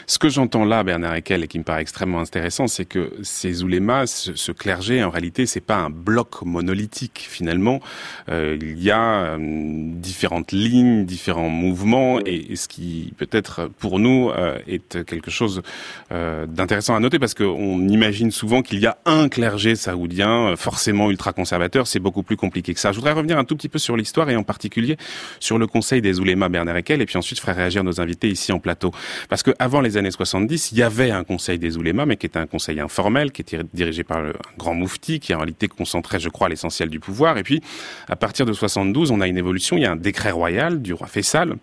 Ce 0.07 0.19
que 0.19 0.29
j'entends 0.29 0.67
là, 0.67 0.83
Bernard 0.83 1.15
Eckel, 1.15 1.45
et 1.45 1.49
qui 1.49 1.59
me 1.59 1.65
paraît 1.65 1.81
extrêmement 1.81 2.21
intéressant, 2.21 2.67
c'est 2.67 2.85
que 2.85 3.13
ces 3.23 3.63
oulémas, 3.63 4.07
ce, 4.07 4.53
clergé, 4.53 5.03
en 5.03 5.09
réalité, 5.09 5.47
c'est 5.47 5.63
pas 5.63 5.77
un 5.77 5.89
bloc 5.89 6.43
monolithique. 6.43 7.27
Finalement, 7.31 7.81
euh, 8.29 8.59
il 8.61 8.83
y 8.83 8.91
a 8.91 9.37
euh, 9.37 9.39
différentes 9.41 10.53
lignes, 10.53 11.07
différents 11.07 11.49
mouvements, 11.49 12.21
et, 12.27 12.57
ce 12.57 12.69
qui 12.69 13.15
peut-être 13.17 13.71
pour 13.79 13.99
nous 14.01 14.31
est 14.67 15.05
quelque 15.05 15.31
chose 15.31 15.63
d'intéressant 16.11 16.95
à 16.95 17.01
noter, 17.01 17.19
parce 17.19 17.35
qu'on 17.35 17.89
imagine 17.89 18.31
souvent 18.31 18.61
qu'il 18.61 18.81
y 18.81 18.87
a 18.87 18.99
un 19.07 19.29
clergé 19.29 19.77
saoudien, 19.77 20.57
forcément 20.57 21.11
ultra 21.11 21.33
conservateur. 21.33 21.87
C'est 21.87 22.01
beaucoup 22.01 22.23
plus 22.23 22.37
compliqué 22.37 22.75
que 22.75 22.81
ça. 22.81 22.93
Je 22.93 22.97
voudrais 22.97 23.13
revenir 23.13 23.39
un 23.39 23.45
tout 23.45 23.57
petit 23.57 23.69
peu 23.69 23.79
sur 23.79 23.97
l'histoire 23.97 24.29
et 24.29 24.37
en 24.37 24.43
particulier 24.43 24.97
sur 25.41 25.59
le 25.59 25.67
Conseil 25.67 26.03
des 26.03 26.21
oulémas, 26.21 26.49
Bernard 26.49 26.77
Eckel, 26.77 27.01
et 27.01 27.07
puis 27.07 27.17
ensuite 27.17 27.41
réagir 27.53 27.85
nos 27.85 28.01
invités 28.01 28.29
ici 28.29 28.53
en 28.53 28.59
plateau. 28.59 28.93
Parce 29.29 29.43
que 29.43 29.53
avant 29.59 29.81
les 29.81 29.97
années 29.97 30.11
70, 30.11 30.73
il 30.73 30.79
y 30.79 30.83
avait 30.83 31.11
un 31.11 31.25
conseil 31.25 31.59
des 31.59 31.77
oulémas, 31.77 32.07
mais 32.07 32.17
qui 32.17 32.27
était 32.27 32.39
un 32.39 32.47
conseil 32.47 32.81
informel, 32.81 33.33
qui 33.33 33.43
était 33.43 33.61
dirigé 33.75 34.05
par 34.05 34.19
un 34.19 34.33
grand 34.59 34.75
moufti, 34.75 35.21
qui 35.21 35.35
en 35.35 35.39
réalité 35.39 35.69
concentrait, 35.69 36.21
je 36.21 36.29
crois, 36.29 36.49
l'essentiel 36.49 36.89
du 36.89 37.01
pouvoir. 37.01 37.39
Et 37.39 37.43
puis, 37.43 37.63
à 38.09 38.17
partir 38.17 38.47
de 38.47 38.53
72, 38.53 39.11
on 39.11 39.21
a 39.21 39.27
une 39.27 39.39
évolution. 39.39 39.77
Il 39.77 39.83
y 39.83 39.87
a 39.87 39.93
un 39.93 39.97
décret 39.97 40.31
royal 40.31 40.83
du 40.83 40.93
roi 40.93 41.07
Faisal 41.07 41.57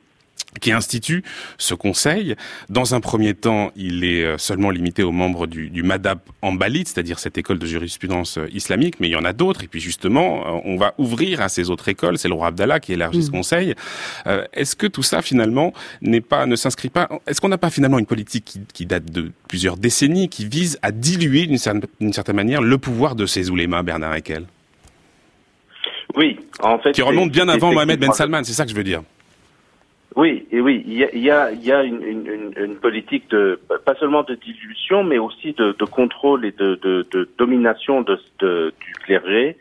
qui 0.59 0.71
institue 0.71 1.23
ce 1.57 1.73
conseil. 1.73 2.35
Dans 2.69 2.95
un 2.95 2.99
premier 2.99 3.33
temps, 3.33 3.71
il 3.75 4.03
est 4.03 4.23
euh, 4.23 4.37
seulement 4.37 4.69
limité 4.69 5.03
aux 5.03 5.11
membres 5.11 5.47
du, 5.47 5.69
du 5.69 5.83
Madhab 5.83 6.19
Ambalit, 6.41 6.85
c'est-à-dire 6.85 7.19
cette 7.19 7.37
école 7.37 7.59
de 7.59 7.65
jurisprudence 7.65 8.37
euh, 8.37 8.47
islamique, 8.53 8.99
mais 8.99 9.07
il 9.07 9.11
y 9.11 9.15
en 9.15 9.25
a 9.25 9.33
d'autres. 9.33 9.63
Et 9.63 9.67
puis 9.67 9.79
justement, 9.79 10.45
euh, 10.45 10.61
on 10.65 10.77
va 10.77 10.93
ouvrir 10.97 11.41
à 11.41 11.49
ces 11.49 11.69
autres 11.69 11.89
écoles. 11.89 12.17
C'est 12.17 12.27
le 12.27 12.33
roi 12.33 12.47
Abdallah 12.47 12.79
qui 12.79 12.93
élargit 12.93 13.23
ce 13.23 13.29
mmh. 13.29 13.33
conseil. 13.33 13.75
est-ce 14.53 14.75
que 14.75 14.87
tout 14.87 15.03
ça, 15.03 15.21
finalement, 15.21 15.73
n'est 16.01 16.21
pas, 16.21 16.45
ne 16.45 16.55
s'inscrit 16.55 16.89
pas 16.89 17.09
Est-ce 17.27 17.41
qu'on 17.41 17.49
n'a 17.49 17.57
pas 17.57 17.69
finalement 17.69 17.99
une 17.99 18.05
politique 18.05 18.45
qui, 18.45 18.61
qui, 18.73 18.85
date 18.85 19.05
de 19.11 19.31
plusieurs 19.47 19.77
décennies, 19.77 20.29
qui 20.29 20.45
vise 20.45 20.77
à 20.81 20.91
diluer 20.91 21.45
d'une 21.45 21.57
certaine, 21.57 22.13
certaine, 22.13 22.35
manière 22.35 22.61
le 22.61 22.77
pouvoir 22.77 23.15
de 23.15 23.25
ces 23.25 23.49
oulémas, 23.49 23.83
Bernard 23.83 24.15
Eckel 24.15 24.45
Oui, 26.15 26.39
en 26.61 26.79
fait. 26.79 26.91
Qui 26.91 27.01
remonte 27.01 27.31
bien 27.31 27.47
avant 27.47 27.73
Mohamed 27.73 27.99
Ben 27.99 28.11
Salman, 28.11 28.43
c'est 28.43 28.53
ça 28.53 28.65
que 28.65 28.71
je 28.71 28.75
veux 28.75 28.83
dire. 28.83 29.01
Oui, 30.15 30.47
et 30.51 30.61
oui, 30.61 30.83
il 30.85 30.93
y 30.93 31.03
a, 31.03 31.09
il 31.13 31.23
y 31.23 31.31
a, 31.31 31.51
il 31.51 31.63
y 31.63 31.71
a 31.71 31.83
une, 31.83 32.03
une, 32.03 32.53
une, 32.55 32.75
politique 32.75 33.29
de 33.31 33.59
pas 33.83 33.95
seulement 33.95 34.21
de 34.21 34.35
dilution, 34.35 35.03
mais 35.03 35.17
aussi 35.17 35.53
de, 35.53 35.75
de 35.77 35.85
contrôle 35.85 36.45
et 36.45 36.51
de, 36.51 36.75
de, 36.75 37.07
de 37.11 37.27
domination 37.37 38.01
de, 38.01 38.19
du 38.39 38.93
clergé 39.05 39.57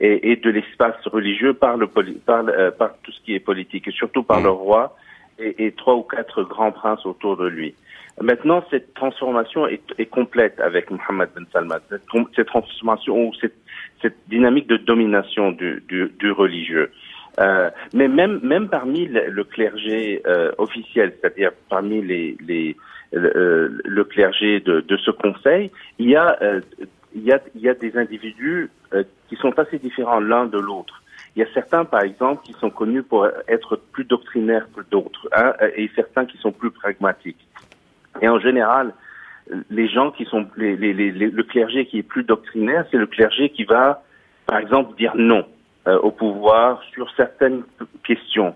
et, 0.00 0.30
et 0.30 0.36
de 0.36 0.50
l'espace 0.50 0.94
religieux 1.06 1.54
par 1.54 1.76
le 1.76 1.88
par, 1.88 2.44
euh, 2.46 2.70
par 2.70 2.96
tout 3.02 3.10
ce 3.10 3.20
qui 3.22 3.34
est 3.34 3.40
politique, 3.40 3.88
et 3.88 3.90
surtout 3.90 4.22
par 4.22 4.40
le 4.40 4.50
roi 4.50 4.96
et, 5.40 5.66
et, 5.66 5.72
trois 5.72 5.96
ou 5.96 6.02
quatre 6.02 6.44
grands 6.44 6.72
princes 6.72 7.04
autour 7.04 7.36
de 7.36 7.48
lui. 7.48 7.74
Maintenant, 8.20 8.64
cette 8.70 8.94
transformation 8.94 9.66
est, 9.66 9.82
est 9.98 10.06
complète 10.06 10.58
avec 10.60 10.90
Mohammed 10.90 11.30
Ben 11.34 11.46
Salman. 11.52 11.76
Cette, 11.90 12.02
cette 12.34 12.46
transformation 12.46 13.28
ou 13.28 13.34
cette, 13.40 13.56
cette 14.00 14.16
dynamique 14.28 14.68
de 14.68 14.76
domination 14.76 15.50
du, 15.50 15.82
du, 15.88 16.10
du 16.18 16.30
religieux. 16.30 16.90
Euh, 17.38 17.70
mais 17.92 18.08
même 18.08 18.40
même 18.42 18.68
parmi 18.68 19.06
le, 19.06 19.44
clergé 19.44 20.22
euh, 20.26 20.52
officiel, 20.56 21.14
c'est-à-dire 21.20 21.50
parmi 21.68 22.00
les, 22.00 22.36
les 22.40 22.76
le, 23.12 23.80
le 23.84 24.04
clergé 24.04 24.60
de, 24.60 24.80
de, 24.80 24.96
ce 24.96 25.10
conseil, 25.10 25.70
il 25.98 26.08
y 26.08 26.16
a 26.16 26.38
euh, 26.42 26.60
il 27.14 27.22
y 27.22 27.32
a 27.32 27.40
il 27.54 27.60
y 27.60 27.68
a 27.68 27.74
des 27.74 27.96
individus 27.98 28.70
euh, 28.94 29.04
qui 29.28 29.36
sont 29.36 29.58
assez 29.58 29.78
différents 29.78 30.20
l'un 30.20 30.46
de 30.46 30.58
l'autre. 30.58 31.02
Il 31.34 31.40
y 31.40 31.42
a 31.42 31.52
certains, 31.52 31.84
par 31.84 32.02
exemple, 32.02 32.42
qui 32.44 32.54
sont 32.54 32.70
connus 32.70 33.02
pour 33.02 33.28
être 33.46 33.76
plus 33.92 34.04
doctrinaires 34.04 34.66
que 34.74 34.80
d'autres, 34.90 35.28
hein, 35.36 35.52
et 35.76 35.90
certains 35.94 36.24
qui 36.24 36.38
sont 36.38 36.52
plus 36.52 36.70
pragmatiques. 36.70 37.46
Et 38.22 38.28
en 38.28 38.38
général, 38.40 38.94
les 39.68 39.86
gens 39.86 40.10
qui 40.10 40.24
sont 40.24 40.46
les, 40.56 40.76
les, 40.76 40.94
les, 40.94 41.12
le 41.12 41.42
clergé 41.42 41.84
qui 41.84 41.98
est 41.98 42.02
plus 42.02 42.24
doctrinaire, 42.24 42.86
c'est 42.90 42.96
le 42.96 43.06
clergé 43.06 43.50
qui 43.50 43.64
va, 43.64 44.02
par 44.46 44.58
exemple, 44.58 44.96
dire 44.96 45.12
non 45.14 45.46
euh, 45.86 45.98
au 45.98 46.10
pouvoir 46.10 46.82
sur 46.92 47.08
certaines 47.16 47.62
questions. 48.04 48.54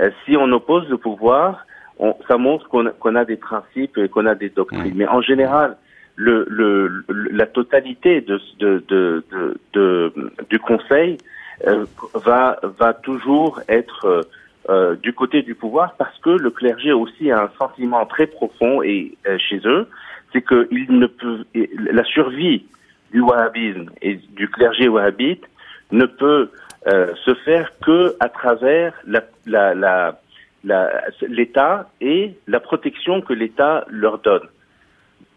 Euh, 0.00 0.10
si 0.24 0.36
on 0.36 0.50
oppose 0.52 0.88
le 0.88 0.98
pouvoir, 0.98 1.66
on, 1.98 2.14
ça 2.28 2.36
montre 2.36 2.68
qu'on 2.68 3.14
a 3.14 3.24
des 3.24 3.36
principes 3.36 3.96
et 3.96 4.08
qu'on 4.08 4.26
a 4.26 4.34
des 4.34 4.50
doctrines. 4.50 4.92
Mais 4.94 5.06
en 5.08 5.22
général, 5.22 5.76
le, 6.16 6.46
le, 6.48 7.04
la 7.30 7.46
totalité 7.46 8.20
de, 8.20 8.40
de, 8.58 8.84
de, 8.88 9.24
de 9.72 10.12
du 10.50 10.58
Conseil 10.58 11.18
euh, 11.66 11.86
va, 12.14 12.58
va 12.78 12.92
toujours 12.92 13.60
être 13.68 14.26
euh, 14.68 14.96
du 14.96 15.12
côté 15.12 15.42
du 15.42 15.54
pouvoir 15.54 15.94
parce 15.96 16.18
que 16.18 16.30
le 16.30 16.50
clergé 16.50 16.92
aussi 16.92 17.30
a 17.30 17.44
un 17.44 17.50
sentiment 17.58 18.04
très 18.04 18.26
profond 18.26 18.82
et 18.82 19.16
chez 19.38 19.60
eux, 19.64 19.88
c'est 20.32 20.42
que 20.42 20.68
il 20.70 20.98
ne 20.98 21.06
peut 21.06 21.44
la 21.54 22.04
survie 22.04 22.66
du 23.12 23.20
wahhabisme 23.20 23.90
et 24.02 24.16
du 24.16 24.48
clergé 24.48 24.88
wahhabite 24.88 25.44
ne 25.92 26.04
peut 26.06 26.50
euh, 26.88 27.12
se 27.24 27.34
faire 27.34 27.72
que 27.84 28.14
à 28.20 28.28
travers 28.28 28.92
l'État 29.06 29.26
la, 29.46 30.18
la, 30.62 31.88
et 32.00 32.34
la 32.46 32.60
protection 32.60 33.20
que 33.22 33.32
l'État 33.32 33.84
leur 33.88 34.18
donne. 34.18 34.48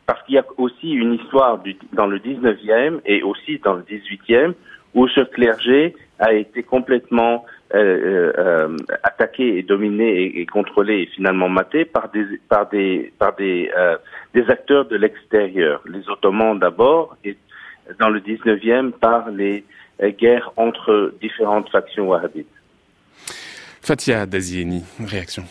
Parce 0.05 0.21
qu'il 0.23 0.35
y 0.35 0.37
a 0.37 0.45
aussi 0.57 0.91
une 0.91 1.13
histoire 1.13 1.57
du, 1.59 1.75
dans 1.93 2.05
le 2.05 2.19
19e 2.19 2.99
et 3.05 3.23
aussi 3.23 3.59
dans 3.59 3.73
le 3.73 3.81
18e 3.81 4.53
où 4.93 5.07
ce 5.07 5.21
clergé 5.21 5.95
a 6.19 6.33
été 6.33 6.61
complètement 6.63 7.45
attaqué 9.03 9.59
et 9.59 9.63
dominé 9.63 10.23
et, 10.23 10.41
et, 10.41 10.45
contrôlé 10.47 11.01
et 11.01 11.05
finalement 11.15 11.49
maté 11.49 11.85
par 11.85 12.09
des 12.09 12.25
par 12.49 12.67
des 12.69 13.13
par 13.19 13.35
des 13.35 13.71
des 14.33 14.49
acteurs 14.49 14.85
de 14.85 14.95
l'extérieur, 14.95 15.81
les 15.85 16.09
Ottomans 16.09 16.57
d'abord 16.57 17.15
et 17.23 17.37
dans 17.99 18.09
le 18.09 18.19
19e 18.19 18.91
par 18.91 19.29
les 19.29 19.63
guerres 20.01 20.51
entre 20.57 21.13
différentes 21.21 21.69
factions 21.69 22.07
wahhabites. 22.07 22.47
Fatia 23.81 24.25
Dazieni, 24.25 24.83
réaction. 24.99 25.43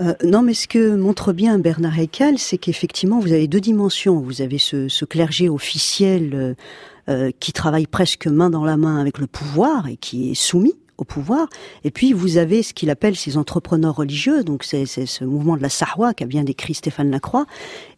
Euh, 0.00 0.14
non, 0.24 0.42
mais 0.42 0.54
ce 0.54 0.66
que 0.66 0.96
montre 0.96 1.32
bien 1.32 1.58
Bernard 1.58 1.98
Haeckel, 1.98 2.38
c'est 2.38 2.58
qu'effectivement, 2.58 3.20
vous 3.20 3.32
avez 3.32 3.46
deux 3.46 3.60
dimensions. 3.60 4.18
Vous 4.18 4.42
avez 4.42 4.58
ce, 4.58 4.88
ce 4.88 5.04
clergé 5.04 5.48
officiel 5.48 6.34
euh, 6.34 6.54
euh, 7.08 7.30
qui 7.38 7.52
travaille 7.52 7.86
presque 7.86 8.26
main 8.26 8.50
dans 8.50 8.64
la 8.64 8.76
main 8.76 9.00
avec 9.00 9.18
le 9.18 9.26
pouvoir 9.26 9.86
et 9.88 9.96
qui 9.96 10.30
est 10.30 10.34
soumis 10.34 10.74
au 10.98 11.04
pouvoir. 11.04 11.48
Et 11.84 11.90
puis, 11.90 12.12
vous 12.12 12.38
avez 12.38 12.62
ce 12.62 12.74
qu'il 12.74 12.90
appelle 12.90 13.16
ces 13.16 13.36
entrepreneurs 13.36 13.96
religieux. 13.96 14.42
Donc, 14.42 14.64
c'est 14.64 14.86
ce 14.86 15.24
mouvement 15.24 15.56
de 15.56 15.62
la 15.62 15.68
Sahwa 15.68 16.14
qu'a 16.14 16.26
bien 16.26 16.44
décrit 16.44 16.74
Stéphane 16.74 17.10
Lacroix 17.10 17.46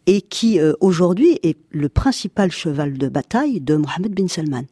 et 0.05 0.21
qui, 0.21 0.59
aujourd'hui, 0.79 1.39
est 1.43 1.57
le 1.71 1.89
principal 1.89 2.51
cheval 2.51 2.97
de 2.97 3.07
bataille 3.07 3.59
de 3.59 3.75
Mohamed 3.75 4.13
bin 4.13 4.27
Salman. 4.27 4.63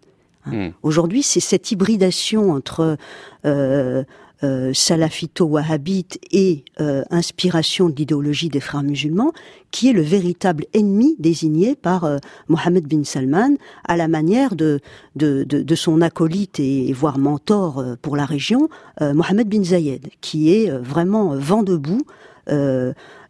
Hein. 0.45 0.51
Hmm. 0.51 0.71
Aujourd'hui, 0.83 1.23
c'est 1.23 1.39
cette 1.39 1.71
hybridation 1.71 2.51
entre 2.51 2.97
euh, 3.45 4.03
euh, 4.43 4.73
salafito-wahhabite 4.73 6.19
et 6.31 6.65
euh, 6.81 7.03
inspiration 7.11 7.87
de 7.87 7.95
l'idéologie 7.95 8.49
des 8.49 8.59
frères 8.59 8.83
musulmans, 8.83 9.31
qui 9.71 9.89
est 9.89 9.93
le 9.93 10.01
véritable 10.01 10.65
ennemi 10.73 11.15
désigné 11.17 11.75
par 11.75 12.03
euh, 12.03 12.17
Mohammed 12.49 12.85
bin 12.85 13.03
Salman, 13.05 13.55
à 13.87 13.95
la 13.95 14.07
manière 14.07 14.55
de, 14.55 14.81
de, 15.15 15.43
de, 15.45 15.61
de 15.61 15.75
son 15.75 16.01
acolyte 16.01 16.59
et, 16.59 16.91
voire 16.91 17.19
mentor 17.19 17.79
euh, 17.79 17.95
pour 18.01 18.17
la 18.17 18.25
région, 18.25 18.69
euh, 19.01 19.13
Mohammed 19.13 19.47
bin 19.47 19.63
Zayed, 19.63 20.09
qui 20.19 20.53
est 20.53 20.69
vraiment 20.69 21.35
vent 21.37 21.63
debout. 21.63 22.01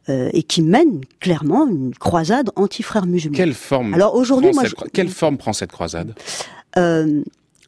et 0.07 0.43
qui 0.43 0.61
mène 0.61 0.99
clairement 1.22 1.66
une 1.66 1.93
croisade 1.95 2.49
anti-frères 2.57 3.05
musulmans. 3.05 3.38
Quelle 3.38 3.53
forme 3.53 3.93
Alors 3.93 4.16
aujourd'hui, 4.16 4.51
moi, 4.51 4.64
quelle 4.91 5.07
forme 5.07 5.38
prend 5.38 5.53
cette 5.53 5.72
croisade? 5.72 6.14
嗯 6.76 7.24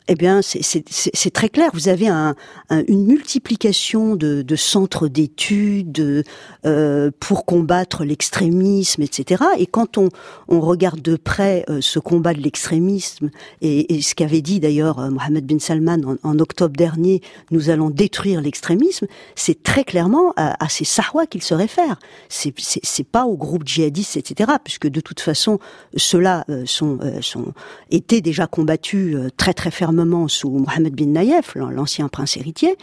eh 0.08 0.16
bien, 0.16 0.42
c'est 0.44 1.34
très 1.34 1.50
clair. 1.50 1.72
Vous 1.74 1.90
avez 1.90 2.08
un, 2.08 2.36
une 2.70 3.06
multiplication 3.06 4.16
de, 4.16 4.44
de 4.44 4.56
centres 4.56 5.08
d'études 5.08 6.24
euh, 6.66 7.12
pour 7.20 7.46
combattre 7.46 8.04
l'extrémisme, 8.04 9.02
etc. 9.02 9.44
Et 9.58 9.66
quand 9.66 9.98
on, 9.98 10.10
on, 10.48 10.60
regarde 10.60 11.02
de 11.02 11.16
près 11.16 11.66
euh, 11.70 11.80
ce 11.82 11.98
combat 11.98 12.36
de 12.36 12.42
l'extrémisme 12.42 13.32
et, 13.62 13.96
et, 13.96 14.02
ce 14.02 14.14
qu'avait 14.14 14.42
dit 14.42 14.60
d'ailleurs 14.60 15.00
euh, 15.00 15.10
Mohamed 15.10 15.46
bin 15.46 15.58
Salman 15.58 15.98
en, 16.06 16.30
en, 16.30 16.40
octobre 16.40 16.76
dernier, 16.76 17.22
nous 17.50 17.72
allons 17.72 17.90
détruire 17.90 18.42
l'extrémisme, 18.42 19.08
c'est 19.36 19.64
très 19.64 19.84
clairement 19.84 20.34
à, 20.36 20.64
à 20.64 20.70
ces 20.70 20.86
Sahwa 20.86 21.26
qu'il 21.26 21.42
se 21.42 21.56
réfère. 21.56 21.98
C'est 22.30 23.08
pas 23.08 23.26
au 23.26 23.38
groupe 23.38 23.66
djihadiste, 23.68 24.18
etc. 24.18 24.52
Puisque 24.64 24.88
de 24.88 25.00
toute 25.00 25.20
façon, 25.20 25.60
ceux-là 25.96 26.46
euh, 26.50 26.64
sont, 26.68 27.00
sont 27.22 27.54
étaient 27.90 28.22
déjà 28.22 28.46
combattus 28.46 29.18
très 29.38 29.54
très 29.54 29.72
fermement 29.72 29.95
sous 30.28 30.50
Mohamed 30.50 30.96
bin 30.96 31.08
Nayef, 31.08 31.56
l'ancien 31.56 32.08
prince 32.08 32.38
héritier, 32.38 32.76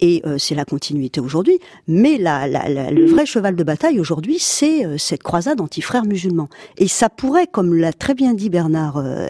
et 0.00 0.22
euh, 0.26 0.38
c'est 0.38 0.54
la 0.54 0.64
continuité 0.64 1.20
aujourd'hui. 1.20 1.58
Mais 1.86 2.18
la, 2.18 2.46
le 2.90 3.06
vrai 3.06 3.26
cheval 3.26 3.56
de 3.56 3.64
bataille 3.64 4.00
aujourd'hui, 4.00 4.38
c'est 4.38 4.84
euh, 4.84 4.98
cette 4.98 5.22
croisade 5.22 5.60
anti-frères 5.60 6.04
musulmans. 6.04 6.48
Et 6.76 6.88
ça 6.88 7.08
pourrait, 7.08 7.46
comme 7.46 7.74
l'a 7.74 7.92
très 7.92 8.14
bien 8.14 8.34
dit 8.34 8.50
Bernard 8.50 8.98
euh, 8.98 9.28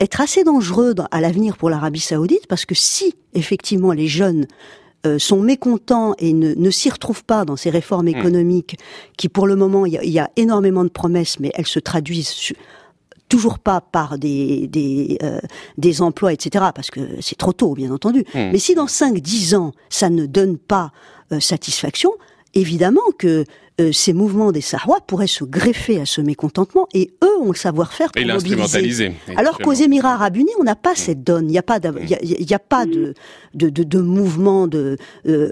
être 0.00 0.20
assez 0.20 0.44
dangereux 0.44 0.94
à 1.10 1.20
l'avenir 1.20 1.56
pour 1.56 1.70
l'Arabie 1.70 2.00
saoudite, 2.00 2.46
parce 2.46 2.66
que 2.66 2.74
si 2.74 3.14
effectivement 3.34 3.92
les 3.92 4.08
jeunes 4.08 4.46
sont 5.18 5.42
mécontents 5.42 6.14
et 6.18 6.32
ne, 6.32 6.54
ne 6.54 6.70
s'y 6.70 6.88
retrouvent 6.88 7.24
pas 7.24 7.44
dans 7.44 7.56
ces 7.56 7.68
réformes 7.68 8.06
mmh. 8.06 8.16
économiques 8.16 8.78
qui, 9.18 9.28
pour 9.28 9.46
le 9.46 9.54
moment, 9.54 9.84
il 9.84 10.00
y, 10.02 10.12
y, 10.12 10.18
a 10.18 10.30
énormément 10.36 10.82
de 10.82 10.88
promesses, 10.88 11.38
mais 11.40 11.52
elles 11.56 11.66
se 11.66 11.78
traduisent 11.78 12.54
toujours 13.28 13.58
pas 13.58 13.80
par 13.80 14.18
des 14.18 14.66
des, 14.66 15.18
euh, 15.22 15.40
des 15.78 16.02
emplois, 16.02 16.32
etc. 16.32 16.66
Parce 16.74 16.90
que 16.90 17.00
c'est 17.20 17.38
trop 17.38 17.52
tôt, 17.52 17.74
bien 17.74 17.90
entendu. 17.90 18.24
Hmm. 18.34 18.50
Mais 18.52 18.58
si 18.58 18.74
dans 18.74 18.86
5-10 18.86 19.56
ans, 19.56 19.72
ça 19.88 20.10
ne 20.10 20.26
donne 20.26 20.58
pas 20.58 20.92
euh, 21.32 21.40
satisfaction, 21.40 22.12
évidemment 22.54 23.02
que 23.18 23.44
euh, 23.80 23.90
ces 23.90 24.12
mouvements 24.12 24.52
des 24.52 24.60
Sahwa 24.60 25.00
pourraient 25.04 25.26
se 25.26 25.42
greffer 25.42 26.00
à 26.00 26.06
ce 26.06 26.20
mécontentement 26.20 26.86
et 26.94 27.12
eux 27.24 27.38
ont 27.40 27.48
le 27.48 27.56
savoir-faire 27.56 28.12
pour 28.12 28.22
et 28.22 28.24
mobiliser. 28.24 29.12
Alors 29.36 29.58
qu'aux 29.58 29.72
Émirats 29.72 30.14
Arabes 30.14 30.36
Unis, 30.36 30.52
on 30.60 30.64
n'a 30.64 30.76
pas 30.76 30.94
cette 30.94 31.24
donne. 31.24 31.46
Il 31.48 31.52
n'y 31.52 31.58
a 31.58 31.62
pas, 31.62 31.80
il 32.00 32.50
y, 32.50 32.54
a, 32.54 32.58
pas 32.60 32.86
de 32.86 33.14
de, 33.54 33.70
de, 33.70 33.82
de 33.82 34.00
mouvement 34.00 34.68
de 34.68 34.96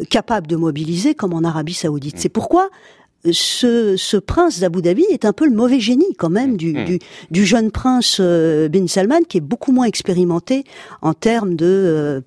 capable 0.08 0.46
de 0.46 0.54
mobiliser 0.54 1.14
comme 1.14 1.32
en 1.32 1.42
Arabie 1.42 1.74
Saoudite. 1.74 2.18
C'est 2.18 2.28
pourquoi 2.28 2.70
ce, 3.30 3.96
ce 3.96 4.16
prince 4.16 4.60
d'Abu 4.60 4.82
Dhabi 4.82 5.04
est 5.10 5.24
un 5.24 5.32
peu 5.32 5.46
le 5.46 5.54
mauvais 5.54 5.80
génie 5.80 6.14
quand 6.16 6.30
même 6.30 6.56
du, 6.56 6.72
hmm. 6.72 6.84
du, 6.84 6.98
du, 7.30 7.46
jeune 7.46 7.70
prince 7.70 8.18
euh, 8.20 8.68
Bin 8.68 8.86
Salman 8.88 9.20
qui 9.28 9.38
est 9.38 9.42
beaucoup 9.42 9.72
moins 9.72 9.86
expérimenté 9.86 10.64
en 11.02 11.14
termes 11.14 11.54
de 11.54 11.66
euh, 11.66 12.20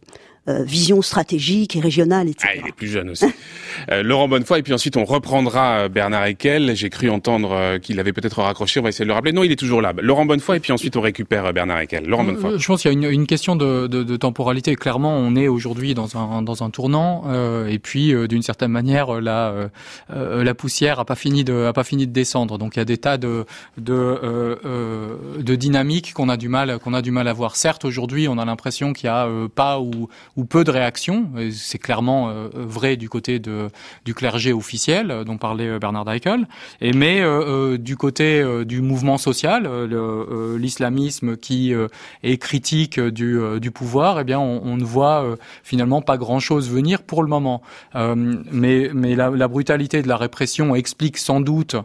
vision 0.48 1.02
stratégique 1.02 1.76
et 1.76 1.80
régionale, 1.80 2.30
etc. 2.30 2.50
Ah, 2.52 2.60
il 2.62 2.68
est 2.68 2.76
plus 2.76 2.88
jeune 2.88 3.10
aussi. 3.10 3.26
euh, 3.91 4.04
Laurent 4.04 4.28
Bonnefoy, 4.28 4.60
et 4.60 4.64
puis 4.64 4.74
ensuite 4.74 4.98
on 4.98 5.06
reprendra 5.06 5.80
euh, 5.80 5.89
Bernard 5.89 6.26
Eckel. 6.26 6.76
J'ai 6.76 6.89
cru 6.89 7.10
entendre 7.10 7.52
euh, 7.52 7.80
qu'il 7.80 8.00
avait 8.00 8.14
peut-être 8.14 8.41
raccroché, 8.41 8.80
on 8.80 8.84
va 8.84 8.89
essayer 8.89 9.06
de 9.06 9.10
le 9.10 9.14
rappeler. 9.14 9.32
Non, 9.32 9.43
il 9.43 9.52
est 9.52 9.56
toujours 9.56 9.82
là. 9.82 9.93
Laurent 10.00 10.26
Bonnefoy, 10.26 10.58
et 10.58 10.60
puis 10.60 10.72
ensuite 10.72 10.96
on 10.98 11.02
récupère 11.02 11.52
Bernard 11.54 11.80
Eckel. 11.80 12.06
Laurent 12.06 12.24
Bonnefoy. 12.24 12.60
Je 12.60 12.68
pense 12.68 12.82
qu'il 12.82 12.91
y 12.91 12.96
a 12.96 12.98
une, 12.98 13.12
une 13.12 13.28
question 13.28 13.56
de, 13.56 13.88
de, 13.88 14.04
de, 14.04 14.16
temporalité. 14.18 14.76
Clairement, 14.76 15.18
on 15.18 15.36
est 15.36 15.48
aujourd'hui 15.48 15.93
dans 15.93 16.18
un, 16.18 16.41
dans 16.41 16.64
un 16.64 16.70
tournant, 16.70 17.24
euh, 17.28 17.68
et 17.68 17.80
puis 17.80 18.14
d'une 18.28 18.41
certaine 18.41 18.72
manière, 18.72 19.22
la, 19.22 19.70
la 20.10 20.54
poussière 20.54 21.00
a 21.00 21.06
pas 21.06 21.16
fini 21.16 21.43
de 21.43 21.66
a 21.66 21.74
pas 21.74 21.84
fini 21.84 22.08
de 22.08 22.12
descendre. 22.12 22.58
Donc 22.58 22.76
il 22.76 22.80
y 22.80 22.82
a 22.82 22.86
des 22.86 22.98
tas 22.98 23.18
de 23.18 23.46
de, 23.78 24.60
de 25.39 25.56
dynamiques 25.56 26.14
qu'on 26.14 26.30
a 26.30 26.38
du 26.38 26.50
mal 26.50 26.80
qu'on 26.80 26.93
a 26.93 27.02
du 27.02 27.12
mal 27.12 27.28
à 27.28 27.34
voir. 27.34 27.56
Certes, 27.56 27.86
aujourd'hui, 27.86 28.28
on 28.28 28.38
a 28.38 28.46
l'impression 28.46 28.93
qu'il 28.93 29.08
y 29.08 29.10
a 29.10 29.28
pas 29.54 29.80
ou 29.80 30.10
ou 30.36 30.46
peu 30.46 30.64
de 30.64 30.72
réactions. 30.72 31.30
C'est 31.52 31.78
clairement 31.78 32.30
euh, 32.30 32.50
vrai 32.54 32.98
du 32.98 33.10
côté 33.10 33.40
de, 33.40 33.70
du 34.04 34.14
clergé 34.14 34.52
officiel 34.52 35.12
euh, 35.12 35.24
dont 35.24 35.38
parlait 35.38 35.68
euh, 35.68 35.80
Bernard 35.80 36.06
Deichel. 36.06 36.48
Et 36.82 36.94
mais 36.94 37.24
du 37.78 37.98
côté 37.98 38.44
du 38.66 38.82
mouvement 38.82 39.18
social, 39.18 39.70
l'islamisme 40.58 41.38
qui 41.38 41.74
est 42.24 42.38
critique 42.38 43.00
du, 43.00 43.40
du 43.60 43.72
pouvoir, 43.72 44.20
eh 44.20 44.24
bien 44.24 44.40
on, 44.40 44.62
on 44.64 44.78
ne 44.78 44.84
voit 44.84 45.38
finalement 45.64 46.02
pas 46.02 46.18
grand-chose 46.18 46.70
venir 46.70 47.04
pour 47.04 47.24
le 47.24 47.30
moment. 47.30 47.62
mais 47.94 48.90
mais 48.94 49.16
la, 49.16 49.30
la, 49.30 49.48
brutalité 49.48 50.02
de 50.02 50.08
la 50.08 50.18
répression 50.18 50.76
explique 50.76 51.18
sans 51.18 51.40
doute 51.40 51.76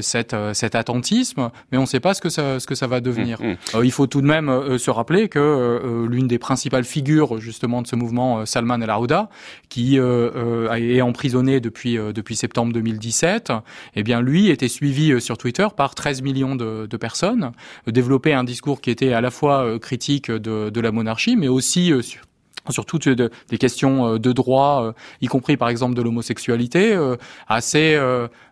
cette, 0.00 0.36
cet 0.52 0.74
attentisme, 0.74 1.50
mais 1.70 1.78
on 1.78 1.82
ne 1.82 1.86
sait 1.86 2.00
pas 2.00 2.14
ce 2.14 2.20
que 2.20 2.28
ça, 2.28 2.60
ce 2.60 2.66
que 2.66 2.74
ça 2.74 2.86
va 2.86 3.00
devenir. 3.00 3.40
Mmh, 3.40 3.78
mmh. 3.78 3.84
il 3.84 3.92
faut 3.92 4.06
tout 4.06 4.20
de 4.20 4.26
même 4.26 4.78
se 4.78 4.90
rappeler 4.90 5.28
que 5.28 6.06
l'une 6.08 6.28
des 6.28 6.38
principales 6.38 6.84
figures 6.84 7.40
justement 7.40 7.82
ce 7.86 7.96
mouvement 7.96 8.40
euh, 8.40 8.44
Salman 8.44 8.80
El 8.80 8.90
Aouda, 8.90 9.28
qui 9.68 9.98
euh, 9.98 10.30
euh, 10.34 10.74
est 10.74 11.00
emprisonné 11.00 11.60
depuis 11.60 11.96
depuis 11.96 12.36
septembre 12.36 12.72
2017. 12.72 13.52
Eh 13.94 14.02
bien, 14.02 14.20
lui 14.20 14.48
était 14.50 14.68
suivi 14.68 15.20
sur 15.20 15.38
Twitter 15.38 15.66
par 15.76 15.94
13 15.94 16.22
millions 16.22 16.56
de, 16.56 16.86
de 16.86 16.96
personnes, 16.96 17.52
développait 17.86 18.32
un 18.32 18.44
discours 18.44 18.80
qui 18.80 18.90
était 18.90 19.12
à 19.12 19.20
la 19.20 19.30
fois 19.30 19.78
critique 19.78 20.30
de, 20.30 20.70
de 20.70 20.80
la 20.80 20.92
monarchie, 20.92 21.36
mais 21.36 21.48
aussi 21.48 21.92
surtout 22.68 22.98
des 22.98 23.58
questions 23.58 24.18
de 24.18 24.32
droit, 24.32 24.94
y 25.20 25.26
compris 25.26 25.56
par 25.56 25.68
exemple 25.68 25.94
de 25.94 26.02
l'homosexualité, 26.02 26.98
assez 27.48 27.98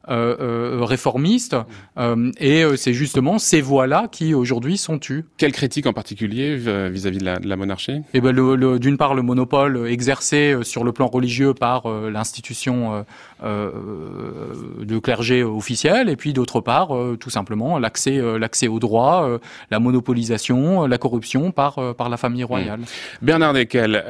euh, 0.09 0.37
euh, 0.39 0.85
réformiste, 0.85 1.57
euh, 1.99 2.31
et 2.39 2.65
c'est 2.77 2.93
justement 2.93 3.39
ces 3.39 3.63
voix-là 3.63 4.07
qui 4.13 4.35
aujourd'hui 4.35 4.77
sont 4.77 4.99
tues. 4.99 5.25
Quelle 5.39 5.53
critique 5.53 5.87
en 5.87 5.95
particulier 5.95 6.57
vis-à-vis 6.57 7.19
de, 7.19 7.25
la, 7.25 7.57
monarchie? 7.57 8.03
Eh 8.13 8.21
ben, 8.21 8.31
le, 8.33 8.79
d'une 8.79 8.99
part, 8.99 9.15
le 9.15 9.23
monopole 9.23 9.89
exercé 9.89 10.57
sur 10.63 10.85
le 10.85 10.93
plan 10.93 11.07
religieux 11.07 11.55
par 11.55 11.89
l'institution 11.89 13.05
de 13.43 14.99
clergé 14.99 15.43
officiel, 15.43 16.11
et 16.11 16.17
puis 16.17 16.35
d'autre 16.35 16.61
part, 16.61 16.91
tout 17.19 17.31
simplement, 17.31 17.79
l'accès, 17.79 18.21
l'accès 18.39 18.69
au 18.69 18.79
droit, 18.81 19.39
la 19.71 19.79
monopolisation, 19.79 20.87
la 20.87 20.99
corruption 20.99 21.51
par 21.51 21.95
par 21.95 22.09
la 22.11 22.17
famille 22.17 22.45
royale. 22.45 22.81
Mmh. 22.81 22.85
Bernard 23.23 23.55
Deckel, 23.55 24.05